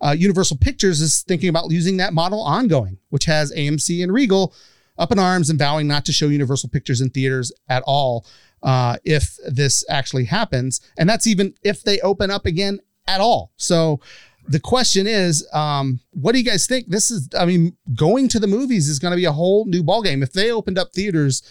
uh, 0.02 0.12
Universal 0.12 0.58
Pictures 0.58 1.02
is 1.02 1.24
thinking 1.24 1.50
about 1.50 1.72
using 1.72 1.98
that 1.98 2.14
model 2.14 2.42
ongoing, 2.42 2.98
which 3.10 3.26
has 3.26 3.54
AMC 3.54 4.04
and 4.04 4.14
Regal 4.14 4.54
up 4.98 5.12
in 5.12 5.20
arms 5.20 5.50
and 5.50 5.60
vowing 5.60 5.88
not 5.88 6.06
to 6.06 6.14
show 6.14 6.28
Universal 6.28 6.70
Pictures 6.70 7.02
in 7.02 7.10
theaters 7.10 7.52
at 7.70 7.84
all 7.86 8.26
uh, 8.64 8.98
if 9.04 9.38
this 9.48 9.86
actually 9.90 10.26
happens. 10.26 10.82
And 10.98 11.10
that's 11.10 11.28
even 11.28 11.54
if 11.64 11.84
they 11.84 12.00
open 12.02 12.32
up 12.32 12.46
again 12.46 12.80
at 13.08 13.22
all. 13.22 13.52
So 13.58 14.00
the 14.48 14.60
question 14.60 15.08
is, 15.08 15.48
um, 15.54 16.00
what 16.12 16.34
do 16.34 16.40
you 16.40 16.46
guys 16.46 16.68
think? 16.68 16.88
This 16.88 17.10
is, 17.10 17.30
I 17.38 17.46
mean, 17.46 17.76
going 17.96 18.28
to 18.30 18.40
the 18.40 18.48
movies 18.48 18.88
is 18.90 19.00
going 19.00 19.12
to 19.12 19.18
be 19.18 19.26
a 19.26 19.32
whole 19.32 19.66
new 19.66 19.84
ballgame. 19.84 20.22
If 20.24 20.34
they 20.34 20.52
opened 20.52 20.78
up 20.78 20.94
theaters, 20.94 21.42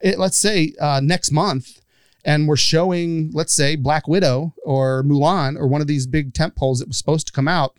it, 0.00 0.18
let's 0.18 0.36
say 0.36 0.74
uh, 0.80 1.00
next 1.02 1.30
month, 1.30 1.80
and 2.24 2.46
we're 2.46 2.56
showing, 2.56 3.30
let's 3.32 3.52
say, 3.52 3.74
Black 3.74 4.06
Widow 4.06 4.54
or 4.64 5.02
Mulan 5.02 5.56
or 5.56 5.66
one 5.66 5.80
of 5.80 5.86
these 5.86 6.06
big 6.06 6.34
tent 6.34 6.54
poles 6.54 6.78
that 6.78 6.88
was 6.88 6.96
supposed 6.96 7.26
to 7.26 7.32
come 7.32 7.48
out, 7.48 7.74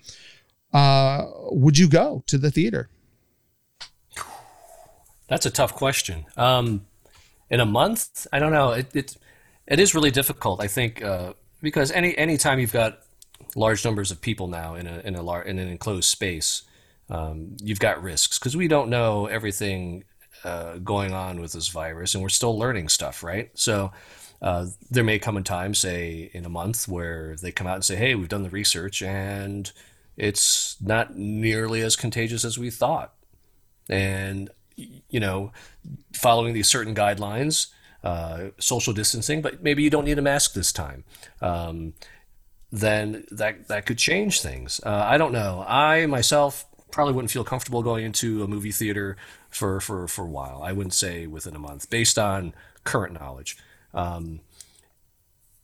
uh, 0.74 1.26
would 1.52 1.78
you 1.78 1.88
go 1.88 2.24
to 2.28 2.38
the 2.38 2.52
theater? 2.52 2.90
That's 5.28 5.46
a 5.46 5.52
tough 5.52 5.74
question. 5.74 6.26
Um, 6.36 6.86
in 7.50 7.60
a 7.60 7.66
month, 7.66 8.28
I 8.34 8.40
don't 8.40 8.52
know. 8.52 8.72
It 8.72 8.96
it, 8.96 9.18
it 9.68 9.80
is 9.80 9.96
really 9.96 10.12
difficult. 10.12 10.62
I 10.62 10.68
think 10.68 11.02
uh, 11.02 11.34
because 11.62 11.92
any 11.92 12.38
time 12.38 12.60
you've 12.60 12.74
got 12.74 13.00
large 13.56 13.86
numbers 13.86 14.12
of 14.12 14.22
people 14.22 14.48
now 14.48 14.76
in 14.76 14.88
a 14.88 15.00
in 15.00 15.16
a 15.16 15.22
lar- 15.22 15.44
in 15.44 15.60
an 15.60 15.68
enclosed 15.68 16.10
space, 16.10 16.64
um, 17.10 17.56
you've 17.62 17.80
got 17.80 18.02
risks 18.02 18.40
because 18.40 18.58
we 18.58 18.68
don't 18.68 18.90
know 18.90 19.28
everything 19.28 20.04
uh, 20.44 20.78
going 20.78 21.14
on 21.14 21.40
with 21.40 21.54
this 21.54 21.68
virus, 21.70 22.14
and 22.14 22.22
we're 22.24 22.30
still 22.30 22.58
learning 22.58 22.90
stuff, 22.90 23.24
right? 23.24 23.50
So. 23.56 23.92
Uh, 24.42 24.66
there 24.92 25.06
may 25.06 25.18
come 25.18 25.38
a 25.38 25.42
time, 25.42 25.74
say 25.74 26.30
in 26.34 26.44
a 26.44 26.50
month, 26.50 26.86
where 26.86 27.38
they 27.42 27.50
come 27.50 27.66
out 27.66 27.76
and 27.76 27.86
say, 27.86 27.96
"Hey, 27.96 28.14
we've 28.14 28.28
done 28.28 28.44
the 28.44 28.50
research, 28.50 29.02
and 29.02 29.72
it's 30.18 30.76
not 30.82 31.16
nearly 31.16 31.80
as 31.80 31.96
contagious 31.96 32.44
as 32.44 32.58
we 32.60 32.70
thought." 32.70 33.14
And 33.88 34.50
you 34.76 35.20
know, 35.20 35.52
following 36.14 36.54
these 36.54 36.68
certain 36.68 36.96
guidelines, 36.96 37.68
uh, 38.04 38.50
social 38.60 38.94
distancing, 38.94 39.42
but 39.42 39.64
maybe 39.64 39.84
you 39.84 39.90
don't 39.90 40.06
need 40.06 40.20
a 40.20 40.22
mask 40.22 40.54
this 40.54 40.72
time. 40.72 41.04
Um, 41.42 41.94
then 42.74 43.24
that 43.30 43.68
that 43.68 43.86
could 43.86 44.00
change 44.00 44.42
things. 44.42 44.82
Uh, 44.84 45.06
I 45.06 45.20
don't 45.20 45.32
know. 45.32 45.64
I 45.68 46.08
myself 46.08 46.66
probably 46.90 47.14
wouldn't 47.14 47.30
feel 47.30 47.44
comfortable 47.44 47.84
going 47.84 48.04
into 48.04 48.44
a 48.44 48.48
movie 48.48 48.72
theater 48.72 49.16
for 49.52 49.80
for 49.80 50.08
for 50.08 50.24
a 50.24 50.30
while. 50.30 50.64
I 50.64 50.72
wouldn't 50.72 50.96
say 50.96 51.28
within 51.28 51.56
a 51.56 51.60
month, 51.60 51.92
based 51.92 52.18
on 52.18 52.56
current 52.84 53.14
knowledge. 53.14 53.58
Um, 53.94 54.40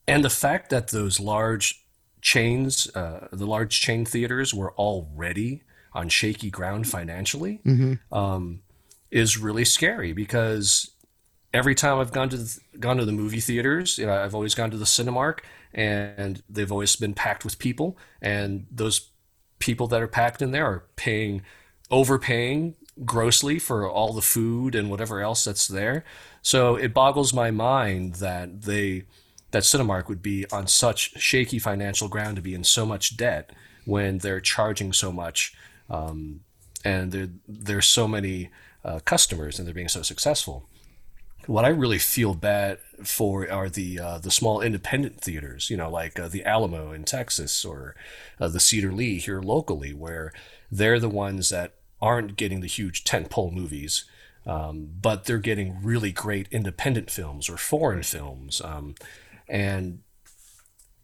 and 0.07 0.24
the 0.24 0.30
fact 0.30 0.70
that 0.70 0.89
those 0.89 1.20
large 1.20 1.84
chains, 2.22 2.88
uh, 2.95 3.28
the 3.32 3.47
large 3.47 3.82
chain 3.82 4.05
theaters, 4.05 4.53
were 4.53 4.72
already 4.74 5.64
on 5.93 6.10
shaky 6.10 6.51
ground 6.51 6.88
financially. 6.88 7.60
Mm-hmm. 7.66 8.14
Um, 8.16 8.62
is 9.10 9.39
really 9.39 9.66
scary 9.66 10.14
because 10.14 10.91
every 11.51 11.74
time 11.74 11.97
I've 11.97 12.12
gone 12.12 12.30
to 12.30 12.38
the, 12.38 12.60
gone 12.80 12.97
to 12.97 13.05
the 13.05 13.12
movie 13.12 13.39
theaters, 13.39 13.97
you 13.97 14.05
know, 14.05 14.14
I've 14.14 14.36
always 14.36 14.53
gone 14.53 14.70
to 14.70 14.78
the 14.78 14.86
Cinemark, 14.86 15.39
and 15.74 16.43
they've 16.49 16.72
always 16.72 16.95
been 16.95 17.13
packed 17.13 17.43
with 17.43 17.59
people, 17.59 17.97
and 18.22 18.65
those 18.72 19.09
people 19.59 19.88
that 19.88 20.01
are 20.01 20.07
packed 20.07 20.41
in 20.41 20.51
there 20.51 20.65
are 20.65 20.86
paying, 20.95 21.41
overpaying 21.91 22.76
grossly 23.05 23.59
for 23.59 23.89
all 23.89 24.13
the 24.13 24.22
food 24.22 24.76
and 24.76 24.89
whatever 24.89 25.22
else 25.22 25.43
that's 25.43 25.67
there. 25.67 26.03
So 26.41 26.76
it 26.76 26.93
boggles 26.93 27.34
my 27.34 27.51
mind 27.51 28.15
that 28.15 28.63
they 28.63 29.03
that 29.51 29.63
Cinemark 29.63 30.07
would 30.07 30.22
be 30.22 30.45
on 30.51 30.67
such 30.67 31.20
shaky 31.20 31.57
financial 31.57 32.07
ground 32.07 32.36
to 32.36 32.41
be 32.41 32.53
in 32.53 32.63
so 32.63 32.86
much 32.86 33.17
debt 33.17 33.51
when 33.86 34.20
they're 34.20 34.39
charging 34.39 34.93
so 34.93 35.11
much 35.11 35.55
um, 35.89 36.41
and 36.86 37.11
there 37.11 37.30
there's 37.47 37.88
so 37.88 38.07
many 38.07 38.49
uh, 38.84 38.99
customers 38.99 39.59
and 39.59 39.67
they're 39.67 39.76
being 39.76 39.88
so 39.88 40.01
successful. 40.01 40.67
What 41.50 41.66
I 41.66 41.70
really 41.70 41.97
feel 41.97 42.36
bad 42.36 42.78
for 43.04 43.52
are 43.52 43.70
the 43.70 44.00
uh, 44.00 44.18
the 44.20 44.30
small 44.30 44.62
independent 44.62 45.20
theaters, 45.20 45.72
you 45.72 45.78
know, 45.78 45.89
like 45.89 46.20
uh, 46.20 46.28
the 46.28 46.45
Alamo 46.45 46.91
in 46.91 47.06
Texas 47.06 47.66
or 47.66 47.95
uh, 48.39 48.50
the 48.50 48.60
Cedar 48.60 48.91
Lee 48.91 49.18
here 49.18 49.41
locally, 49.41 49.91
where 49.91 50.32
they're 50.72 51.00
the 51.00 51.10
ones 51.10 51.50
that 51.50 51.74
aren't 52.00 52.36
getting 52.36 52.60
the 52.60 52.68
huge 52.68 53.04
tentpole 53.04 53.52
movies, 53.52 54.06
um, 54.45 54.89
but 55.02 55.26
they're 55.26 55.39
getting 55.39 55.82
really 55.82 56.12
great 56.12 56.47
independent 56.52 57.10
films 57.10 57.50
or 57.50 57.58
foreign 57.58 58.04
films, 58.04 58.62
um, 58.62 58.93
and 59.47 60.04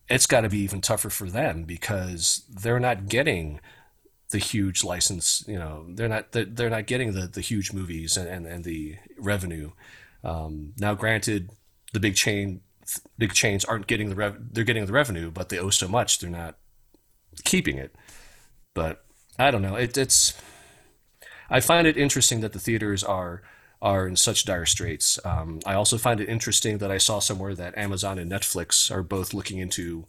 it's 0.08 0.28
got 0.28 0.42
to 0.42 0.50
be 0.50 0.60
even 0.60 0.80
tougher 0.80 1.10
for 1.10 1.28
them 1.28 1.64
because 1.64 2.44
they're 2.48 2.80
not 2.80 3.08
getting 3.08 3.60
the 4.30 4.38
huge 4.38 4.84
license. 4.84 5.44
You 5.48 5.58
know, 5.58 5.88
they're 5.90 6.08
not 6.08 6.34
they're 6.34 6.70
not 6.70 6.86
getting 6.86 7.14
the 7.14 7.26
the 7.26 7.42
huge 7.42 7.74
movies 7.74 8.16
and 8.16 8.30
and, 8.30 8.46
and 8.46 8.64
the 8.64 8.98
revenue. 9.18 9.72
Um, 10.26 10.74
now, 10.78 10.96
granted, 10.96 11.52
the 11.94 12.00
big 12.00 12.16
chain 12.16 12.62
big 13.18 13.34
chains 13.34 13.66
aren't 13.66 13.88
getting 13.88 14.10
the 14.10 14.16
rev- 14.16 14.38
they're 14.52 14.64
getting 14.64 14.86
the 14.86 14.94
revenue, 14.94 15.32
but 15.32 15.50
they 15.50 15.58
owe 15.58 15.70
so 15.70 15.88
much 15.88 16.20
they're 16.20 16.30
not 16.30 16.58
keeping 17.44 17.78
it. 17.78 17.96
But 18.74 19.04
I 19.40 19.52
don't 19.52 19.62
know. 19.62 19.76
It, 19.76 19.98
it's 19.98 20.40
I 21.50 21.60
find 21.60 21.88
it 21.88 21.98
interesting 21.98 22.42
that 22.42 22.54
the 22.54 22.60
theaters 22.60 23.04
are 23.04 23.44
are 23.82 24.08
in 24.08 24.16
such 24.16 24.46
dire 24.46 24.66
straits. 24.66 25.20
Um, 25.26 25.60
I 25.66 25.74
also 25.74 25.98
find 25.98 26.20
it 26.20 26.30
interesting 26.30 26.80
that 26.80 26.92
I 26.92 26.98
saw 26.98 27.20
somewhere 27.20 27.56
that 27.56 27.78
Amazon 27.78 28.18
and 28.18 28.32
Netflix 28.32 28.90
are 28.92 29.04
both 29.04 29.34
looking 29.34 29.60
into 29.60 30.08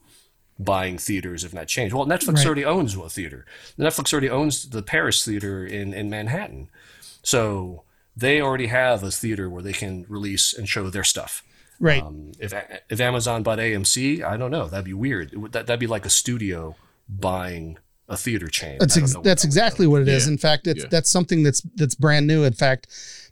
buying 0.58 0.96
theaters, 0.96 1.44
if 1.44 1.52
not 1.52 1.68
change. 1.68 1.92
Well, 1.92 2.06
Netflix 2.06 2.36
right. 2.36 2.46
already 2.46 2.64
owns 2.64 2.96
a 2.96 3.08
theater. 3.10 3.44
Netflix 3.78 4.12
already 4.12 4.30
owns 4.30 4.70
the 4.70 4.82
Paris 4.82 5.24
Theater 5.24 5.66
in, 5.66 5.92
in 5.92 6.08
Manhattan. 6.08 6.70
So 7.22 7.82
they 8.16 8.40
already 8.40 8.66
have 8.66 9.02
a 9.02 9.10
theater 9.10 9.50
where 9.50 9.62
they 9.62 9.72
can 9.72 10.06
release 10.08 10.54
and 10.54 10.68
show 10.68 10.88
their 10.88 11.04
stuff. 11.04 11.42
Right. 11.78 12.02
Um, 12.02 12.32
if 12.40 12.54
if 12.88 13.00
Amazon 13.00 13.42
bought 13.42 13.58
AMC, 13.58 14.24
I 14.24 14.36
don't 14.36 14.50
know. 14.50 14.66
That'd 14.66 14.86
be 14.86 14.94
weird. 14.94 15.32
That, 15.52 15.66
that'd 15.66 15.80
be 15.80 15.86
like 15.86 16.06
a 16.06 16.10
studio 16.10 16.74
buying 17.08 17.78
a 18.08 18.16
theater 18.16 18.48
chain. 18.48 18.78
That's 18.80 18.96
ex- 18.96 19.16
that's 19.22 19.44
exactly 19.44 19.86
what 19.86 20.00
it 20.00 20.08
is. 20.08 20.26
Yeah. 20.26 20.32
In 20.32 20.38
fact, 20.38 20.66
it's 20.66 20.84
yeah. 20.84 20.88
that's 20.90 21.10
something 21.10 21.42
that's 21.42 21.60
that's 21.74 21.94
brand 21.94 22.26
new. 22.26 22.44
In 22.44 22.54
fact, 22.54 22.86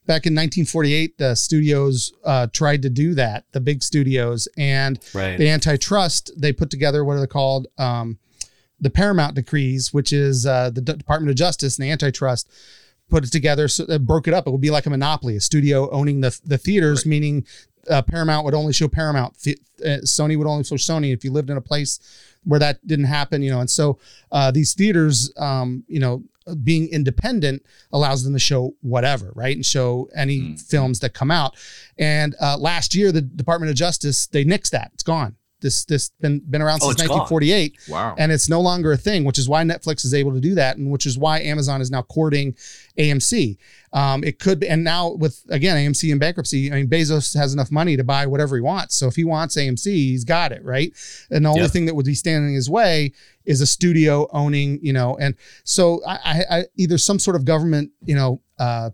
back 0.06 0.26
in 0.26 0.34
1948, 0.34 1.16
the 1.16 1.34
studios 1.34 2.12
uh, 2.24 2.48
tried 2.52 2.82
to 2.82 2.90
do 2.90 3.14
that. 3.14 3.44
The 3.52 3.60
big 3.60 3.82
studios 3.82 4.46
and 4.58 4.98
right. 5.14 5.38
the 5.38 5.48
antitrust. 5.48 6.30
They 6.36 6.52
put 6.52 6.70
together 6.70 7.04
what 7.04 7.16
are 7.16 7.20
they 7.20 7.26
called? 7.26 7.68
Um, 7.78 8.18
the 8.78 8.90
Paramount 8.90 9.34
decrees, 9.36 9.94
which 9.94 10.12
is 10.12 10.44
uh, 10.44 10.68
the 10.68 10.82
D- 10.82 10.92
Department 10.94 11.30
of 11.30 11.36
Justice 11.36 11.78
and 11.78 11.86
the 11.86 11.90
antitrust 11.90 12.50
put 13.10 13.24
it 13.24 13.30
together 13.30 13.68
so 13.68 13.84
it 13.88 14.06
broke 14.06 14.28
it 14.28 14.34
up. 14.34 14.46
It 14.46 14.50
would 14.50 14.60
be 14.60 14.70
like 14.70 14.86
a 14.86 14.90
monopoly, 14.90 15.36
a 15.36 15.40
studio 15.40 15.90
owning 15.90 16.20
the 16.20 16.38
the 16.44 16.58
theaters, 16.58 17.00
right. 17.00 17.10
meaning 17.10 17.46
uh, 17.90 18.02
Paramount 18.02 18.44
would 18.44 18.54
only 18.54 18.72
show 18.72 18.88
Paramount, 18.88 19.34
uh, 19.46 20.00
Sony 20.04 20.36
would 20.36 20.46
only 20.46 20.64
show 20.64 20.76
Sony. 20.76 21.12
If 21.12 21.24
you 21.24 21.32
lived 21.32 21.50
in 21.50 21.56
a 21.56 21.62
place 21.62 22.00
where 22.44 22.60
that 22.60 22.86
didn't 22.86 23.06
happen, 23.06 23.42
you 23.42 23.50
know, 23.50 23.60
and 23.60 23.70
so 23.70 23.98
uh, 24.32 24.50
these 24.50 24.74
theaters, 24.74 25.32
um, 25.36 25.84
you 25.86 26.00
know, 26.00 26.22
being 26.62 26.88
independent 26.88 27.64
allows 27.92 28.22
them 28.22 28.34
to 28.34 28.38
show 28.38 28.74
whatever, 28.82 29.32
right, 29.34 29.56
and 29.56 29.64
show 29.64 30.08
any 30.14 30.40
mm. 30.40 30.60
films 30.60 31.00
that 31.00 31.14
come 31.14 31.30
out. 31.30 31.56
And 31.98 32.34
uh, 32.40 32.58
last 32.58 32.94
year, 32.94 33.12
the 33.12 33.22
Department 33.22 33.70
of 33.70 33.76
Justice 33.76 34.26
they 34.26 34.44
nixed 34.44 34.70
that; 34.70 34.90
it's 34.94 35.02
gone. 35.02 35.36
This 35.64 35.86
this 35.86 36.10
been 36.20 36.40
been 36.40 36.60
around 36.60 36.80
oh, 36.82 36.92
since 36.92 37.08
1948. 37.08 37.78
Gone. 37.88 37.94
Wow. 37.94 38.14
And 38.18 38.30
it's 38.30 38.50
no 38.50 38.60
longer 38.60 38.92
a 38.92 38.98
thing, 38.98 39.24
which 39.24 39.38
is 39.38 39.48
why 39.48 39.64
Netflix 39.64 40.04
is 40.04 40.12
able 40.12 40.34
to 40.34 40.40
do 40.40 40.54
that, 40.56 40.76
and 40.76 40.90
which 40.92 41.06
is 41.06 41.16
why 41.16 41.40
Amazon 41.40 41.80
is 41.80 41.90
now 41.90 42.02
courting 42.02 42.54
AMC. 42.98 43.56
Um, 43.94 44.22
it 44.22 44.38
could 44.38 44.60
be, 44.60 44.68
and 44.68 44.84
now 44.84 45.12
with 45.12 45.42
again 45.48 45.78
AMC 45.78 46.12
in 46.12 46.18
bankruptcy, 46.18 46.70
I 46.70 46.74
mean 46.74 46.88
Bezos 46.88 47.34
has 47.34 47.54
enough 47.54 47.72
money 47.72 47.96
to 47.96 48.04
buy 48.04 48.26
whatever 48.26 48.56
he 48.56 48.60
wants. 48.60 48.94
So 48.94 49.08
if 49.08 49.16
he 49.16 49.24
wants 49.24 49.56
AMC, 49.56 49.86
he's 49.86 50.24
got 50.24 50.52
it, 50.52 50.62
right? 50.62 50.92
And 51.30 51.46
the 51.46 51.48
only 51.48 51.62
yep. 51.62 51.70
thing 51.70 51.86
that 51.86 51.94
would 51.94 52.04
be 52.04 52.14
standing 52.14 52.50
in 52.50 52.54
his 52.54 52.68
way 52.68 53.12
is 53.46 53.62
a 53.62 53.66
studio 53.66 54.28
owning, 54.32 54.80
you 54.82 54.92
know, 54.92 55.16
and 55.16 55.34
so 55.64 56.02
I, 56.06 56.44
I 56.50 56.64
either 56.76 56.98
some 56.98 57.18
sort 57.18 57.36
of 57.36 57.46
government, 57.46 57.90
you 58.04 58.14
know, 58.14 58.42
uh, 58.58 58.90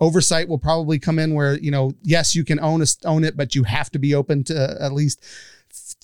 oversight 0.00 0.48
will 0.48 0.58
probably 0.58 0.98
come 0.98 1.18
in 1.18 1.34
where 1.34 1.58
you 1.58 1.70
know 1.70 1.92
yes 2.02 2.34
you 2.34 2.44
can 2.44 2.58
own 2.60 2.82
a, 2.82 2.86
own 3.04 3.24
it 3.24 3.36
but 3.36 3.54
you 3.54 3.62
have 3.62 3.90
to 3.90 3.98
be 3.98 4.14
open 4.14 4.42
to 4.44 4.76
at 4.80 4.92
least 4.92 5.24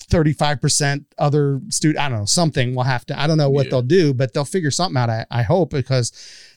35% 0.09 1.05
other 1.17 1.61
student 1.69 2.03
i 2.03 2.09
don't 2.09 2.19
know 2.19 2.25
something 2.25 2.75
will 2.75 2.83
have 2.83 3.05
to 3.05 3.19
i 3.19 3.27
don't 3.27 3.37
know 3.37 3.49
what 3.49 3.65
yeah. 3.65 3.71
they'll 3.71 3.81
do 3.81 4.13
but 4.13 4.33
they'll 4.33 4.45
figure 4.45 4.71
something 4.71 4.97
out 4.97 5.09
i, 5.09 5.25
I 5.31 5.43
hope 5.43 5.69
because 5.71 6.11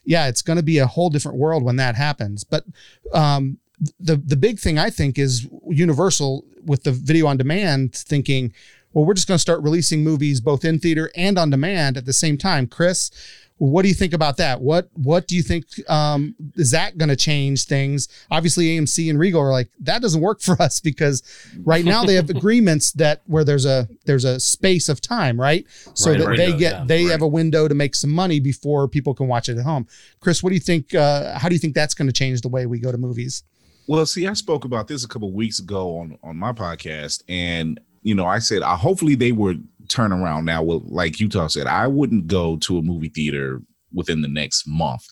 yeah 0.05 0.26
it's 0.26 0.43
going 0.43 0.57
to 0.57 0.62
be 0.62 0.78
a 0.78 0.87
whole 0.87 1.11
different 1.11 1.39
world 1.39 1.62
when 1.62 1.76
that 1.76 1.95
happens 1.95 2.45
but 2.45 2.64
um, 3.12 3.59
the 4.01 4.16
the 4.16 4.37
big 4.37 4.59
thing 4.59 4.78
i 4.78 4.91
think 4.91 5.18
is 5.18 5.49
universal 5.68 6.45
with 6.64 6.82
the 6.82 6.93
video 6.93 7.26
on 7.26 7.37
demand 7.37 7.95
thinking 7.95 8.53
well 8.93 9.05
we're 9.05 9.14
just 9.14 9.28
going 9.28 9.37
to 9.37 9.43
start 9.43 9.62
releasing 9.62 10.03
movies 10.03 10.41
both 10.41 10.64
in 10.64 10.78
theater 10.78 11.11
and 11.16 11.39
on 11.39 11.51
demand 11.51 11.97
at 11.97 12.07
the 12.07 12.12
same 12.12 12.37
time 12.37 12.66
chris 12.66 13.11
what 13.59 13.83
do 13.83 13.89
you 13.89 13.95
think 13.95 14.13
about 14.13 14.37
that? 14.39 14.61
What 14.61 14.89
what 14.95 15.29
do 15.29 15.37
you 15.37 15.43
think 15.43 15.67
um, 15.89 16.35
is 16.57 16.73
that 16.73 16.99
going 16.99 17.09
to 17.09 17.17
change 17.17 17.67
things? 17.67 18.09
Obviously, 18.31 18.77
AMC 18.77 19.09
and 19.09 19.19
Regal 19.19 19.41
are 19.41 19.53
like 19.53 19.69
that 19.81 20.03
doesn't 20.03 20.21
work 20.21 20.41
for 20.41 20.61
us 20.61 20.81
because 20.81 21.23
right 21.63 21.85
now 21.85 22.05
they 22.05 22.15
have 22.15 22.31
agreements 22.37 22.93
that 22.93 23.23
where 23.27 23.45
there's 23.45 23.65
a 23.65 23.89
there's 24.07 24.25
a 24.25 24.41
space 24.41 24.89
of 24.89 25.01
time, 25.01 25.41
right? 25.41 25.67
So 25.95 26.11
right, 26.11 26.19
that 26.19 26.29
right, 26.29 26.37
they 26.37 26.51
get 26.57 26.73
yeah, 26.73 26.85
they 26.85 27.05
right. 27.05 27.13
have 27.13 27.23
a 27.23 27.29
window 27.29 27.69
to 27.69 27.75
make 27.75 27.95
some 27.95 28.11
money 28.11 28.41
before 28.41 28.89
people 28.89 29.15
can 29.15 29.29
watch 29.29 29.49
it 29.49 29.57
at 29.57 29.65
home. 29.65 29.87
Chris, 30.21 30.43
what 30.43 30.51
do 30.51 30.55
you 30.55 30.61
think? 30.61 30.95
Uh, 30.95 31.39
how 31.39 31.49
do 31.49 31.55
you 31.55 31.61
think 31.61 31.75
that's 31.75 31.95
going 31.95 32.09
to 32.09 32.13
change 32.13 32.41
the 32.41 32.49
way 32.49 32.67
we 32.67 32.81
go 32.81 32.91
to 32.91 32.99
movies? 32.99 33.45
Well, 33.87 34.05
see, 34.07 34.27
I 34.27 34.33
spoke 34.33 34.65
about 34.65 34.89
this 34.89 35.05
a 35.05 35.09
couple 35.09 35.31
weeks 35.33 35.61
ago 35.61 35.99
on 35.99 36.19
on 36.25 36.37
my 36.37 36.53
podcast, 36.53 37.23
and 37.29 37.79
you 38.03 38.15
know, 38.15 38.27
I 38.27 38.39
said 38.39 38.63
uh, 38.63 38.77
hopefully 38.77 39.15
they 39.15 39.33
would 39.33 39.67
turn 39.95 40.13
around 40.13 40.45
now. 40.45 40.63
Well, 40.63 40.83
like 40.87 41.21
Utah 41.21 41.47
said, 41.47 41.67
I 41.67 41.87
wouldn't 41.87 42.27
go 42.27 42.57
to 42.59 42.79
a 42.79 42.83
movie 42.83 43.09
theater 43.09 43.63
within 43.93 44.23
the 44.23 44.29
next 44.29 44.67
month 44.67 45.07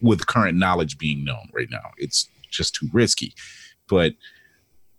with 0.00 0.26
current 0.26 0.58
knowledge 0.58 0.98
being 0.98 1.24
known 1.24 1.48
right 1.52 1.68
now. 1.70 1.90
It's 1.98 2.28
just 2.50 2.74
too 2.74 2.88
risky. 2.92 3.34
But 3.88 4.14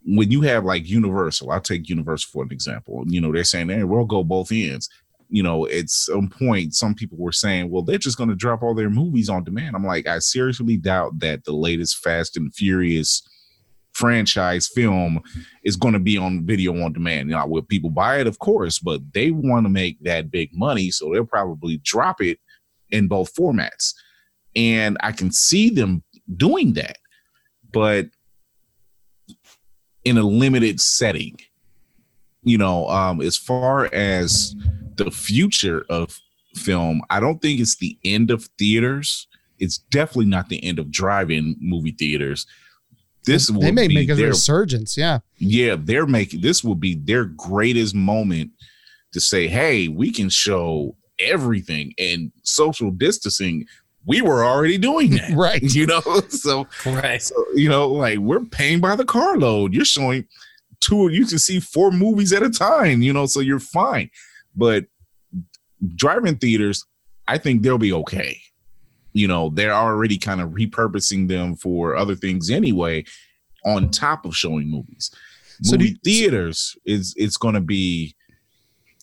when 0.06 0.32
you 0.32 0.42
have 0.42 0.66
like 0.66 0.88
Universal, 0.88 1.52
I'll 1.52 1.62
take 1.62 1.90
Universal 1.90 2.30
for 2.32 2.44
an 2.44 2.52
example. 2.52 3.04
You 3.08 3.22
know, 3.22 3.32
they're 3.32 3.44
saying, 3.44 3.70
hey, 3.70 3.84
we'll 3.84 4.06
go 4.06 4.24
both 4.24 4.52
ends. 4.52 4.90
You 5.30 5.44
know, 5.44 5.68
at 5.68 5.90
some 5.90 6.30
point, 6.30 6.76
some 6.76 6.94
people 6.94 7.18
were 7.18 7.32
saying, 7.32 7.70
well, 7.70 7.84
they're 7.84 7.98
just 7.98 8.18
going 8.18 8.30
to 8.30 8.36
drop 8.36 8.62
all 8.62 8.76
their 8.76 8.90
movies 8.90 9.30
on 9.30 9.44
demand. 9.44 9.76
I'm 9.76 9.86
like, 9.86 10.06
I 10.06 10.20
seriously 10.20 10.78
doubt 10.78 11.20
that 11.20 11.46
the 11.46 11.54
latest 11.54 11.98
Fast 11.98 12.36
and 12.38 12.54
Furious 12.54 13.24
franchise 13.94 14.68
film 14.68 15.22
is 15.64 15.76
going 15.76 15.94
to 15.94 16.00
be 16.00 16.18
on 16.18 16.46
video 16.46 16.82
on 16.84 16.94
demand. 16.94 17.30
Know, 17.30 17.46
will 17.46 17.62
people 17.62 17.90
buy 17.90 18.20
it? 18.20 18.28
Of 18.28 18.40
course, 18.40 18.80
but 18.80 19.02
they 19.14 19.32
want 19.32 19.66
to 19.66 19.70
make 19.70 20.02
that 20.04 20.32
big 20.32 20.50
money, 20.54 20.92
so 20.92 21.12
they'll 21.12 21.26
probably 21.26 21.78
drop 21.84 22.22
it 22.22 22.40
in 22.90 23.08
both 23.08 23.34
formats. 23.36 23.94
And 24.56 24.98
I 25.02 25.12
can 25.12 25.32
see 25.32 25.70
them 25.70 26.04
doing 26.36 26.74
that, 26.74 26.98
but 27.72 28.08
in 30.04 30.18
a 30.18 30.24
limited 30.24 30.80
setting. 30.80 31.38
You 32.44 32.58
know, 32.58 32.88
um, 32.88 33.22
as 33.22 33.38
far 33.38 33.94
as 33.94 34.56
the 34.96 35.12
future 35.12 35.86
of 35.90 36.18
film, 36.56 37.02
I 37.10 37.20
don't 37.20 37.40
think 37.42 37.60
it's 37.60 37.78
the 37.78 37.98
end 38.04 38.32
of 38.32 38.50
theaters. 38.58 39.28
It's 39.60 39.78
definitely 39.78 40.26
not 40.26 40.50
the 40.50 40.64
end 40.64 40.80
of 40.80 40.90
drive-in 40.90 41.56
movie 41.60 41.92
theaters 41.92 42.48
this 43.26 43.48
they 43.48 43.54
will 43.54 43.72
may 43.74 43.88
make 43.88 44.10
a 44.10 44.16
their, 44.16 44.30
resurgence. 44.30 44.98
Yeah, 44.98 45.20
yeah, 45.38 45.76
they're 45.78 46.08
making 46.08 46.42
this 46.42 46.64
will 46.64 46.76
be 46.76 46.96
their 46.96 47.26
greatest 47.26 47.96
moment 47.96 48.52
to 49.14 49.20
say, 49.20 49.48
"Hey, 49.48 49.88
we 49.88 50.12
can 50.12 50.30
show 50.30 50.96
everything." 51.20 51.94
And 51.98 52.32
social 52.44 52.92
distancing, 52.92 53.66
we 54.06 54.22
were 54.22 54.44
already 54.44 54.78
doing 54.78 55.12
that, 55.18 55.32
right? 55.36 55.62
You 55.62 55.86
know, 55.86 56.02
so 56.30 56.68
right, 56.86 57.22
so 57.22 57.36
you 57.54 57.70
know, 57.70 57.90
like 57.90 58.20
we're 58.20 58.46
paying 58.46 58.80
by 58.80 58.96
the 58.96 59.06
carload. 59.06 59.74
You're 59.74 59.86
showing 59.86 60.28
two, 60.80 61.10
you 61.10 61.26
can 61.26 61.40
see 61.40 61.60
four 61.60 61.92
movies 61.92 62.34
at 62.34 62.44
a 62.44 62.50
time. 62.50 63.02
You 63.02 63.14
know, 63.14 63.28
so 63.28 63.40
you're 63.40 63.60
fine. 63.60 64.10
But 64.56 64.86
drive-in 65.96 66.38
theaters, 66.38 66.86
I 67.28 67.38
think 67.38 67.62
they'll 67.62 67.78
be 67.78 67.94
okay 67.94 68.42
you 69.14 69.28
know 69.28 69.50
they're 69.50 69.74
already 69.74 70.18
kind 70.18 70.42
of 70.42 70.50
repurposing 70.50 71.28
them 71.28 71.56
for 71.56 71.96
other 71.96 72.16
things 72.16 72.50
anyway 72.50 73.04
on 73.66 73.90
top 73.90 74.26
of 74.26 74.36
showing 74.36 74.68
movies 74.68 75.12
so 75.64 75.78
Movie 75.78 75.90
you, 75.90 75.96
theaters 76.04 76.76
is 76.86 77.14
it's 77.18 77.38
going 77.38 77.56
to 77.56 77.62
be 77.62 78.16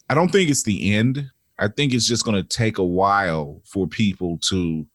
i 0.09 0.15
don't 0.15 0.31
think 0.31 0.51
it's 0.51 0.65
the 0.65 0.95
end 0.95 1.31
i 1.59 1.69
think 1.69 1.95
it's 1.95 2.07
just 2.07 2.25
going 2.25 2.37
to 2.41 2.49
take 2.49 2.79
a 2.79 2.85
while 2.85 3.61
for 3.65 3.87
people 3.87 4.39
to 4.49 4.87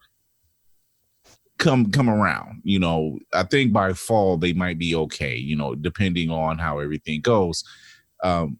come 1.63 1.91
come 1.91 2.09
around. 2.09 2.61
You 2.63 2.79
know, 2.79 3.19
I 3.33 3.43
think 3.43 3.73
by 3.73 3.93
fall 3.93 4.37
they 4.37 4.53
might 4.53 4.77
be 4.77 4.95
okay. 4.95 5.35
You 5.35 5.55
know, 5.55 5.75
depending 5.75 6.29
on 6.29 6.57
how 6.57 6.79
everything 6.79 7.21
goes. 7.21 7.63
Um, 8.23 8.59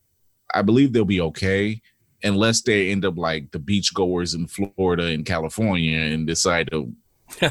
I 0.54 0.62
believe 0.62 0.93
they'll 0.93 1.06
be 1.06 1.22
okay 1.22 1.82
unless 2.24 2.61
they 2.61 2.89
end 2.89 3.05
up 3.05 3.17
like 3.17 3.51
the 3.51 3.59
beachgoers 3.59 4.36
in 4.36 4.47
Florida 4.47 5.05
and 5.05 5.26
California 5.26 5.99
and 5.99 6.26
decide 6.26 6.69
to 6.71 6.93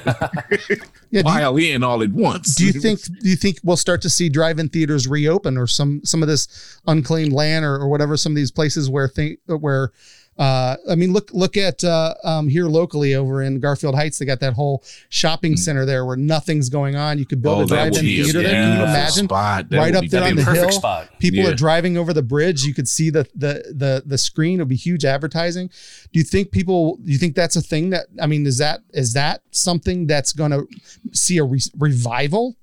yeah, 1.10 1.22
pile 1.22 1.58
you, 1.58 1.74
in 1.74 1.82
all 1.82 2.02
at 2.02 2.12
once. 2.12 2.54
Do 2.54 2.66
you 2.66 2.72
think? 2.72 3.02
Do 3.02 3.28
you 3.28 3.36
think 3.36 3.58
we'll 3.64 3.76
start 3.76 4.00
to 4.02 4.10
see 4.10 4.28
drive-in 4.28 4.68
theaters 4.68 5.08
reopen, 5.08 5.56
or 5.56 5.66
some 5.66 6.02
some 6.04 6.22
of 6.22 6.28
this 6.28 6.78
unclaimed 6.86 7.32
land, 7.32 7.64
or, 7.64 7.76
or 7.76 7.88
whatever? 7.88 8.16
Some 8.16 8.32
of 8.32 8.36
these 8.36 8.52
places 8.52 8.88
where 8.88 9.08
think 9.08 9.40
where 9.46 9.90
uh, 10.38 10.76
I 10.88 10.94
mean, 10.94 11.12
look 11.12 11.30
look 11.32 11.56
at 11.56 11.84
uh, 11.84 12.14
um, 12.24 12.48
here 12.48 12.66
locally 12.66 13.14
over 13.14 13.42
in 13.42 13.60
Garfield 13.60 13.94
Heights. 13.94 14.18
They 14.18 14.24
got 14.24 14.40
that 14.40 14.54
whole 14.54 14.82
shopping 15.10 15.52
hmm. 15.52 15.56
center 15.56 15.84
there 15.84 16.06
where 16.06 16.16
nothing's 16.16 16.68
going 16.70 16.96
on. 16.96 17.18
You 17.18 17.26
could 17.26 17.42
build 17.42 17.58
oh, 17.58 17.64
a 17.64 17.66
drive-in 17.66 18.00
theater 18.00 18.40
a, 18.40 18.42
there. 18.42 18.52
Can 18.52 18.76
you 18.78 18.82
imagine? 18.82 19.26
Right 19.70 19.94
up 19.94 20.06
there 20.06 20.24
on 20.24 20.36
the 20.36 20.44
hill. 20.44 20.70
Spot. 20.70 21.08
People 21.18 21.40
yeah. 21.40 21.50
are 21.50 21.54
driving 21.54 21.98
over 21.98 22.12
the 22.14 22.22
bridge. 22.22 22.64
You 22.64 22.72
could 22.72 22.88
see 22.88 23.10
the 23.10 23.28
the 23.34 23.74
the 23.74 24.02
the 24.06 24.18
screen. 24.18 24.58
It 24.58 24.62
would 24.62 24.68
be 24.68 24.76
huge 24.76 25.04
advertising. 25.04 25.68
Do 26.12 26.18
you 26.18 26.24
think 26.24 26.50
people? 26.50 26.96
Do 26.96 27.12
you 27.12 27.18
think 27.18 27.34
that's 27.34 27.56
a 27.56 27.62
thing 27.62 27.90
that? 27.90 28.06
I 28.20 28.26
mean, 28.26 28.46
is 28.46 28.58
that 28.58 28.80
is 28.94 29.12
that 29.12 29.42
something 29.50 30.06
that's 30.06 30.32
going 30.32 30.52
to 30.52 30.66
see 31.12 31.38
a 31.38 31.44
re- 31.44 31.60
revival? 31.78 32.56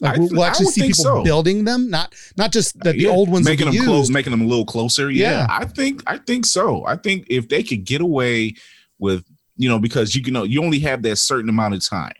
Like 0.00 0.18
we'll, 0.18 0.28
we'll 0.30 0.44
actually 0.44 0.66
see 0.66 0.82
people 0.82 1.04
so. 1.04 1.24
building 1.24 1.64
them, 1.64 1.90
not 1.90 2.14
not 2.36 2.52
just 2.52 2.78
that 2.80 2.92
the 2.92 3.02
yeah. 3.02 3.10
old 3.10 3.28
ones 3.28 3.44
making 3.44 3.70
them 3.70 3.84
close, 3.84 4.10
making 4.10 4.30
them 4.30 4.42
a 4.42 4.46
little 4.46 4.64
closer. 4.64 5.10
Yeah. 5.10 5.30
yeah, 5.30 5.46
I 5.50 5.64
think 5.64 6.02
I 6.06 6.18
think 6.18 6.46
so. 6.46 6.84
I 6.86 6.96
think 6.96 7.26
if 7.28 7.48
they 7.48 7.62
could 7.62 7.84
get 7.84 8.00
away 8.00 8.54
with, 8.98 9.24
you 9.56 9.68
know, 9.68 9.78
because 9.78 10.14
you 10.14 10.22
can 10.22 10.34
know 10.34 10.44
you 10.44 10.62
only 10.62 10.78
have 10.80 11.02
that 11.02 11.16
certain 11.16 11.48
amount 11.48 11.74
of 11.74 11.86
time 11.86 12.14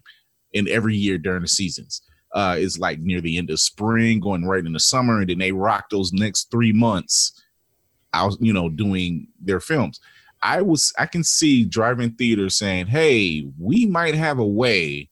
in 0.52 0.68
every 0.68 0.96
year 0.96 1.18
during 1.18 1.42
the 1.42 1.48
seasons. 1.48 2.02
Uh, 2.34 2.56
it's 2.58 2.78
like 2.78 2.98
near 3.00 3.20
the 3.20 3.38
end 3.38 3.50
of 3.50 3.60
spring, 3.60 4.20
going 4.20 4.44
right 4.44 4.66
into 4.66 4.80
summer, 4.80 5.20
and 5.20 5.30
then 5.30 5.38
they 5.38 5.52
rock 5.52 5.88
those 5.90 6.12
next 6.12 6.50
three 6.50 6.72
months. 6.72 7.32
out, 8.12 8.36
you 8.40 8.52
know, 8.52 8.68
doing 8.68 9.28
their 9.40 9.60
films. 9.60 10.00
I 10.42 10.62
was 10.62 10.92
I 10.98 11.06
can 11.06 11.24
see 11.24 11.64
drive-in 11.64 12.12
theaters 12.12 12.56
saying, 12.56 12.86
"Hey, 12.88 13.46
we 13.58 13.86
might 13.86 14.14
have 14.14 14.38
a 14.38 14.46
way." 14.46 15.10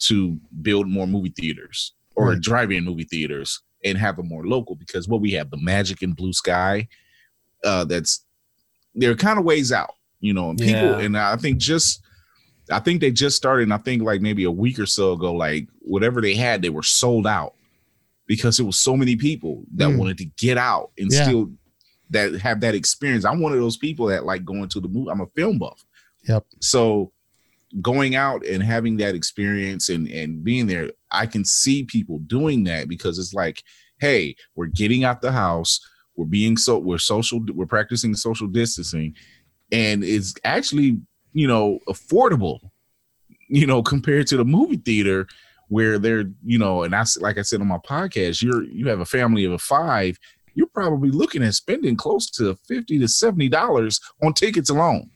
To 0.00 0.38
build 0.62 0.88
more 0.88 1.06
movie 1.06 1.32
theaters 1.36 1.94
or 2.16 2.30
right. 2.30 2.40
drive-in 2.40 2.84
movie 2.84 3.04
theaters 3.04 3.62
and 3.84 3.96
have 3.96 4.16
them 4.16 4.28
more 4.28 4.46
local 4.46 4.74
because 4.74 5.08
what 5.08 5.20
we 5.20 5.32
have 5.32 5.50
the 5.50 5.56
magic 5.56 6.02
and 6.02 6.16
blue 6.16 6.32
sky 6.32 6.86
uh 7.64 7.84
that's 7.84 8.24
they're 8.94 9.14
kind 9.14 9.38
of 9.38 9.44
ways 9.44 9.72
out 9.72 9.94
you 10.20 10.32
know 10.32 10.50
and 10.50 10.58
people 10.58 10.72
yeah. 10.72 10.98
and 10.98 11.16
i 11.16 11.36
think 11.36 11.58
just 11.58 12.02
i 12.70 12.78
think 12.78 13.00
they 13.00 13.10
just 13.10 13.36
started 13.36 13.64
and 13.64 13.74
i 13.74 13.78
think 13.78 14.02
like 14.02 14.20
maybe 14.20 14.44
a 14.44 14.50
week 14.50 14.78
or 14.78 14.86
so 14.86 15.12
ago 15.12 15.32
like 15.32 15.66
whatever 15.80 16.20
they 16.20 16.34
had 16.34 16.62
they 16.62 16.70
were 16.70 16.82
sold 16.82 17.26
out 17.26 17.54
because 18.26 18.60
it 18.60 18.64
was 18.64 18.76
so 18.76 18.96
many 18.96 19.16
people 19.16 19.64
that 19.74 19.88
mm. 19.88 19.98
wanted 19.98 20.16
to 20.16 20.24
get 20.36 20.56
out 20.56 20.90
and 20.98 21.10
yeah. 21.10 21.24
still 21.24 21.50
that 22.10 22.34
have 22.40 22.60
that 22.60 22.74
experience 22.74 23.24
i'm 23.24 23.40
one 23.40 23.52
of 23.52 23.58
those 23.58 23.76
people 23.76 24.06
that 24.06 24.24
like 24.24 24.44
going 24.44 24.68
to 24.68 24.80
the 24.80 24.88
movie 24.88 25.10
i'm 25.10 25.20
a 25.20 25.26
film 25.28 25.58
buff 25.58 25.84
yep 26.28 26.44
so 26.60 27.12
going 27.80 28.14
out 28.14 28.44
and 28.44 28.62
having 28.62 28.96
that 28.96 29.14
experience 29.14 29.88
and 29.88 30.08
and 30.08 30.42
being 30.42 30.66
there 30.66 30.90
i 31.10 31.24
can 31.24 31.44
see 31.44 31.84
people 31.84 32.18
doing 32.20 32.64
that 32.64 32.88
because 32.88 33.18
it's 33.18 33.32
like 33.32 33.62
hey 34.00 34.34
we're 34.56 34.66
getting 34.66 35.04
out 35.04 35.20
the 35.20 35.30
house 35.30 35.80
we're 36.16 36.26
being 36.26 36.56
so 36.56 36.78
we're 36.78 36.98
social 36.98 37.40
we're 37.54 37.66
practicing 37.66 38.14
social 38.14 38.48
distancing 38.48 39.14
and 39.70 40.02
it's 40.02 40.34
actually 40.44 40.98
you 41.32 41.46
know 41.46 41.78
affordable 41.88 42.58
you 43.48 43.66
know 43.66 43.82
compared 43.82 44.26
to 44.26 44.36
the 44.36 44.44
movie 44.44 44.76
theater 44.76 45.26
where 45.68 45.96
they're 45.98 46.24
you 46.44 46.58
know 46.58 46.82
and 46.82 46.92
that's 46.92 47.16
like 47.18 47.38
i 47.38 47.42
said 47.42 47.60
on 47.60 47.68
my 47.68 47.78
podcast 47.78 48.42
you're 48.42 48.64
you 48.64 48.88
have 48.88 49.00
a 49.00 49.06
family 49.06 49.44
of 49.44 49.52
a 49.52 49.58
five 49.58 50.18
you're 50.54 50.66
probably 50.66 51.10
looking 51.10 51.44
at 51.44 51.54
spending 51.54 51.96
close 51.96 52.28
to 52.28 52.56
50 52.66 52.98
to 52.98 53.06
70 53.06 53.48
dollars 53.48 54.00
on 54.20 54.34
tickets 54.34 54.68
alone. 54.68 55.08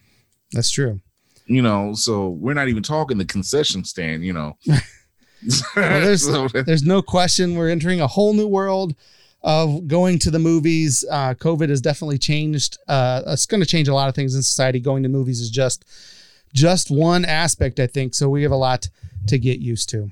That's 0.52 0.70
true 0.70 1.00
you 1.46 1.62
know, 1.62 1.94
so 1.94 2.28
we're 2.28 2.54
not 2.54 2.68
even 2.68 2.82
talking 2.82 3.18
the 3.18 3.24
concession 3.24 3.84
stand, 3.84 4.24
you 4.24 4.32
know. 4.32 4.56
well, 5.76 6.00
there's 6.00 6.26
there's 6.66 6.82
no 6.82 7.02
question 7.02 7.54
we're 7.54 7.70
entering 7.70 8.00
a 8.00 8.06
whole 8.06 8.32
new 8.34 8.48
world 8.48 8.94
of 9.42 9.86
going 9.86 10.18
to 10.20 10.30
the 10.30 10.38
movies. 10.38 11.04
Uh, 11.10 11.34
COVID 11.34 11.68
has 11.68 11.80
definitely 11.80 12.18
changed. 12.18 12.78
Uh, 12.88 13.22
it's 13.26 13.46
going 13.46 13.60
to 13.60 13.66
change 13.66 13.88
a 13.88 13.94
lot 13.94 14.08
of 14.08 14.14
things 14.14 14.34
in 14.34 14.42
society. 14.42 14.80
Going 14.80 15.02
to 15.02 15.08
movies 15.08 15.40
is 15.40 15.50
just 15.50 15.84
just 16.52 16.90
one 16.90 17.24
aspect, 17.24 17.80
I 17.80 17.86
think. 17.86 18.14
So 18.14 18.28
we 18.28 18.42
have 18.42 18.52
a 18.52 18.56
lot 18.56 18.88
to 19.26 19.38
get 19.38 19.58
used 19.58 19.88
to. 19.90 20.10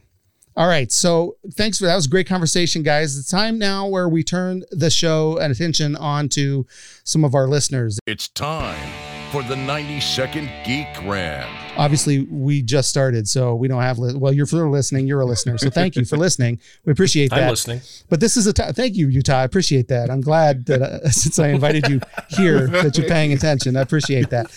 All 0.55 0.66
right. 0.66 0.93
So 0.93 1.37
thanks 1.55 1.78
for 1.78 1.87
that. 1.87 1.95
was 1.95 2.07
a 2.07 2.11
great 2.11 2.26
conversation, 2.26 2.83
guys. 2.83 3.16
It's 3.16 3.30
time 3.30 3.59
now 3.59 3.87
where 3.87 4.09
we 4.09 4.22
turn 4.22 4.64
the 4.70 4.91
show 4.91 5.39
and 5.39 5.51
attention 5.51 5.97
on 5.97 6.28
to 6.30 6.66
some 7.05 7.24
of 7.24 7.35
our 7.35 7.47
listeners. 7.47 7.99
It's 8.07 8.28
time 8.28 9.12
for 9.33 9.43
the 9.43 9.57
90 9.57 9.99
second 10.01 10.51
geek 10.62 10.87
rant. 11.07 11.49
Obviously, 11.78 12.24
we 12.24 12.61
just 12.61 12.91
started, 12.91 13.26
so 13.26 13.55
we 13.55 13.66
don't 13.66 13.80
have. 13.80 13.99
Li- 13.99 14.14
well, 14.14 14.30
you're 14.30 14.45
for 14.45 14.68
listening. 14.68 15.07
You're 15.07 15.22
a 15.22 15.24
listener, 15.24 15.57
so 15.57 15.70
thank 15.70 15.97
you 15.97 16.05
for 16.05 16.18
listening. 16.18 16.61
We 16.85 16.93
appreciate 16.93 17.30
that. 17.30 17.45
I'm 17.45 17.49
listening. 17.49 17.80
But 18.11 18.20
this 18.20 18.37
is 18.37 18.47
a 18.47 18.53
t- 18.53 18.72
thank 18.72 18.95
you, 18.95 19.09
Utah. 19.09 19.39
I 19.39 19.45
appreciate 19.45 19.89
that. 19.89 20.11
I'm 20.11 20.20
glad 20.20 20.66
that 20.66 20.83
uh, 20.83 21.09
since 21.11 21.39
I 21.39 21.49
invited 21.49 21.89
you 21.89 22.03
here, 22.28 22.66
that 22.66 22.99
you're 22.99 23.09
paying 23.09 23.33
attention. 23.33 23.74
I 23.74 23.80
appreciate 23.80 24.28
that. 24.30 24.51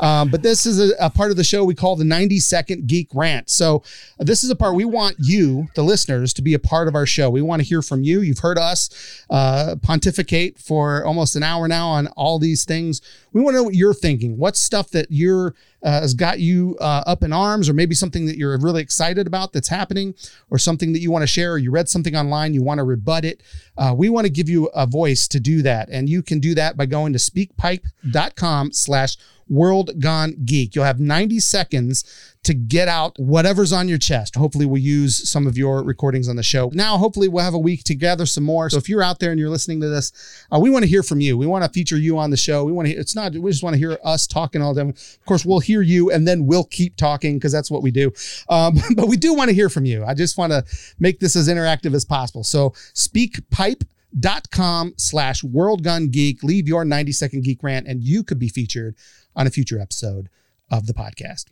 Um, 0.00 0.28
but 0.30 0.42
this 0.42 0.66
is 0.66 0.90
a, 0.90 0.94
a, 1.00 1.10
part 1.10 1.30
of 1.30 1.36
the 1.36 1.44
show 1.44 1.64
we 1.64 1.74
call 1.74 1.96
the 1.96 2.04
90 2.04 2.38
second 2.40 2.86
geek 2.86 3.08
rant. 3.14 3.48
So 3.48 3.82
this 4.18 4.44
is 4.44 4.50
a 4.50 4.56
part 4.56 4.74
we 4.74 4.84
want 4.84 5.16
you, 5.18 5.68
the 5.74 5.82
listeners, 5.82 6.34
to 6.34 6.42
be 6.42 6.54
a 6.54 6.58
part 6.58 6.88
of 6.88 6.94
our 6.94 7.06
show. 7.06 7.30
We 7.30 7.42
want 7.42 7.62
to 7.62 7.68
hear 7.68 7.82
from 7.82 8.02
you. 8.02 8.20
You've 8.20 8.40
heard 8.40 8.58
us 8.58 9.24
uh, 9.30 9.76
pontificate 9.82 10.58
for 10.58 11.04
almost 11.04 11.36
an 11.36 11.42
hour 11.42 11.66
now 11.66 11.88
on 11.88 12.08
all 12.08 12.38
these 12.38 12.64
things. 12.64 13.00
We 13.32 13.40
want 13.40 13.54
to 13.54 13.58
know 13.58 13.64
what 13.64 13.74
you're 13.74 13.94
thinking. 13.94 14.36
What's 14.36 14.60
stuff 14.60 14.90
that 14.90 15.06
you're 15.10 15.54
uh, 15.82 16.00
has 16.00 16.14
got 16.14 16.40
you 16.40 16.76
uh, 16.80 17.04
up 17.06 17.22
in 17.22 17.32
arms, 17.32 17.68
or 17.68 17.72
maybe 17.72 17.94
something 17.94 18.26
that 18.26 18.36
you're 18.36 18.58
really 18.58 18.82
excited 18.82 19.26
about 19.26 19.52
that's 19.52 19.68
happening, 19.68 20.14
or 20.50 20.58
something 20.58 20.92
that 20.92 20.98
you 20.98 21.12
want 21.12 21.22
to 21.22 21.28
share, 21.28 21.52
or 21.52 21.58
you 21.58 21.70
read 21.70 21.88
something 21.88 22.16
online, 22.16 22.52
you 22.54 22.62
want 22.62 22.78
to 22.78 22.84
rebut 22.84 23.24
it. 23.24 23.40
Uh, 23.78 23.94
we 23.96 24.08
want 24.08 24.26
to 24.26 24.32
give 24.32 24.48
you 24.48 24.66
a 24.74 24.84
voice 24.84 25.28
to 25.28 25.38
do 25.38 25.62
that, 25.62 25.88
and 25.88 26.08
you 26.08 26.22
can 26.22 26.40
do 26.40 26.54
that 26.56 26.76
by 26.76 26.86
going 26.86 27.12
to 27.12 27.20
speakpipe.com 27.20 28.72
slash 28.72 29.16
World 29.48 30.00
Gone 30.00 30.36
Geek. 30.44 30.74
You'll 30.74 30.84
have 30.84 31.00
90 31.00 31.40
seconds 31.40 32.04
to 32.46 32.54
get 32.54 32.86
out 32.86 33.18
whatever's 33.18 33.72
on 33.72 33.88
your 33.88 33.98
chest. 33.98 34.36
Hopefully, 34.36 34.66
we'll 34.66 34.80
use 34.80 35.28
some 35.28 35.46
of 35.46 35.58
your 35.58 35.82
recordings 35.82 36.28
on 36.28 36.36
the 36.36 36.42
show. 36.42 36.70
Now, 36.72 36.96
hopefully, 36.96 37.26
we'll 37.26 37.44
have 37.44 37.54
a 37.54 37.58
week 37.58 37.82
to 37.84 37.94
gather 37.94 38.24
some 38.24 38.44
more. 38.44 38.70
So, 38.70 38.76
if 38.76 38.88
you're 38.88 39.02
out 39.02 39.18
there 39.18 39.32
and 39.32 39.40
you're 39.40 39.50
listening 39.50 39.80
to 39.80 39.88
this, 39.88 40.12
uh, 40.52 40.58
we 40.58 40.70
want 40.70 40.84
to 40.84 40.88
hear 40.88 41.02
from 41.02 41.20
you. 41.20 41.36
We 41.36 41.46
want 41.46 41.64
to 41.64 41.70
feature 41.70 41.96
you 41.96 42.18
on 42.18 42.30
the 42.30 42.36
show. 42.36 42.64
We 42.64 42.72
want 42.72 42.88
to. 42.88 42.94
It's 42.94 43.16
not. 43.16 43.32
We 43.32 43.50
just 43.50 43.64
want 43.64 43.74
to 43.74 43.78
hear 43.78 43.98
us 44.04 44.26
talking 44.26 44.62
all 44.62 44.74
time. 44.74 44.90
Of 44.90 45.26
course, 45.26 45.44
we'll 45.44 45.60
hear 45.60 45.82
you, 45.82 46.10
and 46.10 46.26
then 46.26 46.46
we'll 46.46 46.64
keep 46.64 46.96
talking 46.96 47.36
because 47.36 47.52
that's 47.52 47.70
what 47.70 47.82
we 47.82 47.90
do. 47.90 48.12
Um, 48.48 48.76
but 48.94 49.08
we 49.08 49.16
do 49.16 49.34
want 49.34 49.48
to 49.48 49.54
hear 49.54 49.68
from 49.68 49.84
you. 49.84 50.04
I 50.04 50.14
just 50.14 50.38
want 50.38 50.52
to 50.52 50.64
make 51.00 51.18
this 51.18 51.34
as 51.34 51.48
interactive 51.48 51.94
as 51.94 52.04
possible. 52.04 52.44
So, 52.44 52.74
speak 52.94 53.48
pipe 53.50 53.82
dot 54.18 54.50
com 54.50 54.94
slash 54.96 55.42
World 55.42 55.82
Gone 55.82 56.08
Geek 56.08 56.42
leave 56.42 56.68
your 56.68 56.84
90 56.84 57.12
second 57.12 57.44
geek 57.44 57.62
rant 57.62 57.86
and 57.86 58.02
you 58.02 58.22
could 58.22 58.38
be 58.38 58.48
featured 58.48 58.94
on 59.36 59.46
a 59.46 59.50
future 59.50 59.78
episode 59.78 60.28
of 60.70 60.86
the 60.86 60.94
podcast. 60.94 61.44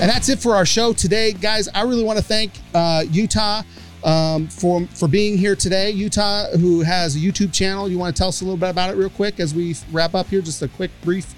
And 0.00 0.08
that's 0.08 0.28
it 0.28 0.38
for 0.38 0.54
our 0.54 0.66
show 0.66 0.92
today, 0.92 1.32
guys. 1.32 1.68
I 1.68 1.82
really 1.82 2.04
want 2.04 2.18
to 2.18 2.24
thank 2.24 2.52
uh, 2.74 3.04
Utah 3.10 3.62
um, 4.04 4.46
for 4.46 4.86
for 4.88 5.08
being 5.08 5.36
here 5.36 5.56
today. 5.56 5.90
Utah, 5.90 6.50
who 6.56 6.82
has 6.82 7.16
a 7.16 7.18
YouTube 7.18 7.52
channel. 7.52 7.88
You 7.88 7.98
want 7.98 8.14
to 8.14 8.18
tell 8.18 8.28
us 8.28 8.40
a 8.40 8.44
little 8.44 8.58
bit 8.58 8.70
about 8.70 8.90
it, 8.90 8.96
real 8.96 9.10
quick, 9.10 9.40
as 9.40 9.54
we 9.54 9.74
wrap 9.90 10.14
up 10.14 10.28
here? 10.28 10.40
Just 10.40 10.62
a 10.62 10.68
quick 10.68 10.90
brief. 11.02 11.34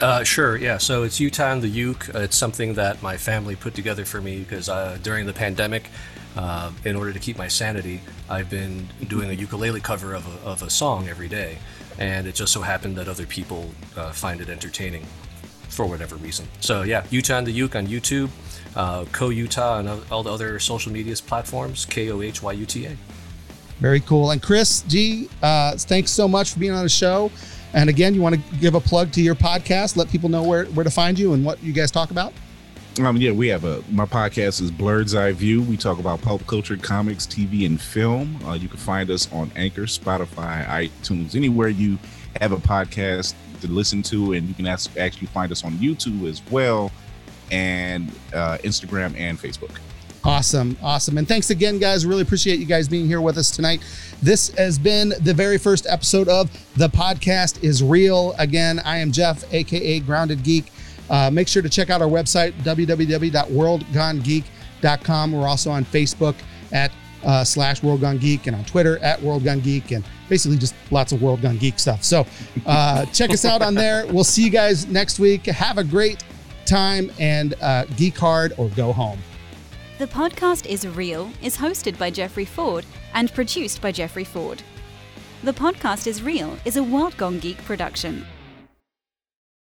Uh, 0.00 0.24
sure. 0.24 0.56
Yeah. 0.56 0.78
So 0.78 1.04
it's 1.04 1.20
Utah 1.20 1.52
and 1.52 1.62
the 1.62 1.68
Uke. 1.68 2.14
Uh, 2.14 2.20
it's 2.20 2.36
something 2.36 2.74
that 2.74 3.02
my 3.02 3.16
family 3.16 3.56
put 3.56 3.74
together 3.74 4.04
for 4.04 4.20
me 4.20 4.40
because 4.40 4.68
uh, 4.68 4.98
during 5.02 5.26
the 5.26 5.32
pandemic, 5.32 5.88
uh, 6.36 6.70
in 6.84 6.96
order 6.96 7.12
to 7.12 7.18
keep 7.18 7.38
my 7.38 7.48
sanity, 7.48 8.02
I've 8.28 8.50
been 8.50 8.88
doing 9.06 9.30
a 9.30 9.32
ukulele 9.32 9.80
cover 9.80 10.12
of 10.12 10.26
a, 10.26 10.48
of 10.48 10.62
a 10.62 10.70
song 10.70 11.08
every 11.08 11.28
day 11.28 11.58
and 11.98 12.26
it 12.26 12.34
just 12.34 12.52
so 12.52 12.60
happened 12.60 12.96
that 12.96 13.08
other 13.08 13.26
people 13.26 13.70
uh, 13.96 14.12
find 14.12 14.40
it 14.40 14.48
entertaining 14.48 15.04
for 15.68 15.86
whatever 15.86 16.16
reason. 16.16 16.46
So 16.60 16.82
yeah, 16.82 17.04
Utah 17.10 17.38
and 17.38 17.46
the 17.46 17.52
Uke 17.52 17.76
on 17.76 17.86
YouTube, 17.86 18.30
uh, 18.74 19.04
Co 19.12 19.28
Utah 19.28 19.78
on 19.78 19.88
all 20.10 20.22
the 20.22 20.32
other 20.32 20.58
social 20.58 20.92
media 20.92 21.14
platforms, 21.16 21.84
K 21.84 22.10
O 22.10 22.20
H 22.22 22.42
Y 22.42 22.52
U 22.52 22.66
T 22.66 22.86
A. 22.86 22.96
Very 23.80 24.00
cool. 24.00 24.30
And 24.30 24.42
Chris 24.42 24.82
G, 24.82 25.28
uh, 25.42 25.76
thanks 25.76 26.10
so 26.10 26.26
much 26.26 26.52
for 26.52 26.58
being 26.58 26.72
on 26.72 26.82
the 26.82 26.88
show. 26.88 27.30
And 27.74 27.90
again, 27.90 28.14
you 28.14 28.22
want 28.22 28.34
to 28.34 28.56
give 28.56 28.74
a 28.74 28.80
plug 28.80 29.12
to 29.12 29.20
your 29.20 29.34
podcast, 29.34 29.96
let 29.96 30.08
people 30.08 30.30
know 30.30 30.42
where, 30.42 30.64
where 30.66 30.84
to 30.84 30.90
find 30.90 31.18
you 31.18 31.34
and 31.34 31.44
what 31.44 31.62
you 31.62 31.74
guys 31.74 31.90
talk 31.90 32.10
about? 32.10 32.32
Um, 32.98 33.18
yeah, 33.18 33.30
we 33.32 33.48
have 33.48 33.64
a 33.64 33.82
my 33.90 34.06
podcast 34.06 34.62
is 34.62 34.70
Blerd's 34.70 35.14
Eye 35.14 35.32
View. 35.32 35.60
We 35.62 35.76
talk 35.76 35.98
about 35.98 36.22
pulp 36.22 36.46
culture, 36.46 36.76
comics, 36.78 37.26
TV, 37.26 37.66
and 37.66 37.80
film. 37.80 38.38
Uh, 38.44 38.54
you 38.54 38.68
can 38.68 38.78
find 38.78 39.10
us 39.10 39.30
on 39.32 39.50
Anchor, 39.54 39.82
Spotify, 39.82 40.66
iTunes, 40.66 41.34
anywhere 41.34 41.68
you 41.68 41.98
have 42.40 42.52
a 42.52 42.56
podcast 42.56 43.34
to 43.60 43.66
listen 43.68 44.02
to, 44.04 44.32
and 44.32 44.48
you 44.48 44.54
can 44.54 44.66
actually 44.66 45.26
find 45.26 45.52
us 45.52 45.64
on 45.64 45.72
YouTube 45.72 46.26
as 46.28 46.40
well. 46.50 46.90
and 47.52 48.10
uh, 48.34 48.58
Instagram 48.64 49.16
and 49.16 49.38
Facebook. 49.38 49.78
Awesome. 50.24 50.76
Awesome. 50.82 51.16
And 51.18 51.28
thanks 51.28 51.50
again, 51.50 51.78
guys. 51.78 52.04
Really 52.04 52.22
appreciate 52.22 52.58
you 52.58 52.66
guys 52.66 52.88
being 52.88 53.06
here 53.06 53.20
with 53.20 53.38
us 53.38 53.52
tonight. 53.52 53.80
This 54.20 54.48
has 54.56 54.76
been 54.80 55.12
the 55.20 55.32
very 55.32 55.56
first 55.56 55.86
episode 55.88 56.28
of 56.28 56.50
The 56.74 56.88
Podcast 56.88 57.62
is 57.62 57.84
Real. 57.84 58.34
Again, 58.40 58.80
I 58.80 58.96
am 58.98 59.12
Jeff, 59.12 59.44
aka 59.54 60.00
Grounded 60.00 60.42
Geek. 60.42 60.64
Uh, 61.08 61.30
make 61.30 61.48
sure 61.48 61.62
to 61.62 61.68
check 61.68 61.90
out 61.90 62.02
our 62.02 62.08
website, 62.08 62.52
www.worldgonegeek.com. 62.62 65.32
We're 65.32 65.48
also 65.48 65.70
on 65.70 65.84
Facebook 65.84 66.34
at 66.72 66.92
uh, 67.24 67.44
slash 67.44 67.82
World 67.82 68.00
Gone 68.00 68.18
Geek 68.18 68.46
and 68.46 68.56
on 68.56 68.64
Twitter 68.64 68.98
at 68.98 69.20
World 69.20 69.44
Gone 69.44 69.60
Geek 69.60 69.90
and 69.90 70.04
basically 70.28 70.58
just 70.58 70.74
lots 70.90 71.12
of 71.12 71.22
World 71.22 71.42
Gone 71.42 71.58
Geek 71.58 71.78
stuff. 71.78 72.04
So 72.04 72.26
uh, 72.66 73.04
check 73.06 73.30
us 73.30 73.44
out 73.44 73.62
on 73.62 73.74
there. 73.74 74.06
We'll 74.06 74.24
see 74.24 74.44
you 74.44 74.50
guys 74.50 74.86
next 74.86 75.18
week. 75.18 75.46
Have 75.46 75.78
a 75.78 75.84
great 75.84 76.22
time 76.64 77.10
and 77.18 77.54
uh, 77.60 77.84
geek 77.96 78.16
hard 78.16 78.52
or 78.58 78.68
go 78.70 78.92
home. 78.92 79.18
The 79.98 80.06
podcast 80.06 80.66
is 80.66 80.86
real, 80.86 81.30
is 81.42 81.56
hosted 81.56 81.98
by 81.98 82.10
Jeffrey 82.10 82.44
Ford 82.44 82.84
and 83.14 83.32
produced 83.32 83.80
by 83.80 83.92
Jeffrey 83.92 84.24
Ford. 84.24 84.62
The 85.42 85.52
podcast 85.52 86.06
is 86.06 86.22
real 86.22 86.58
is 86.64 86.76
a 86.76 86.82
World 86.82 87.16
Gone 87.16 87.38
Geek 87.38 87.58
production. 87.64 88.26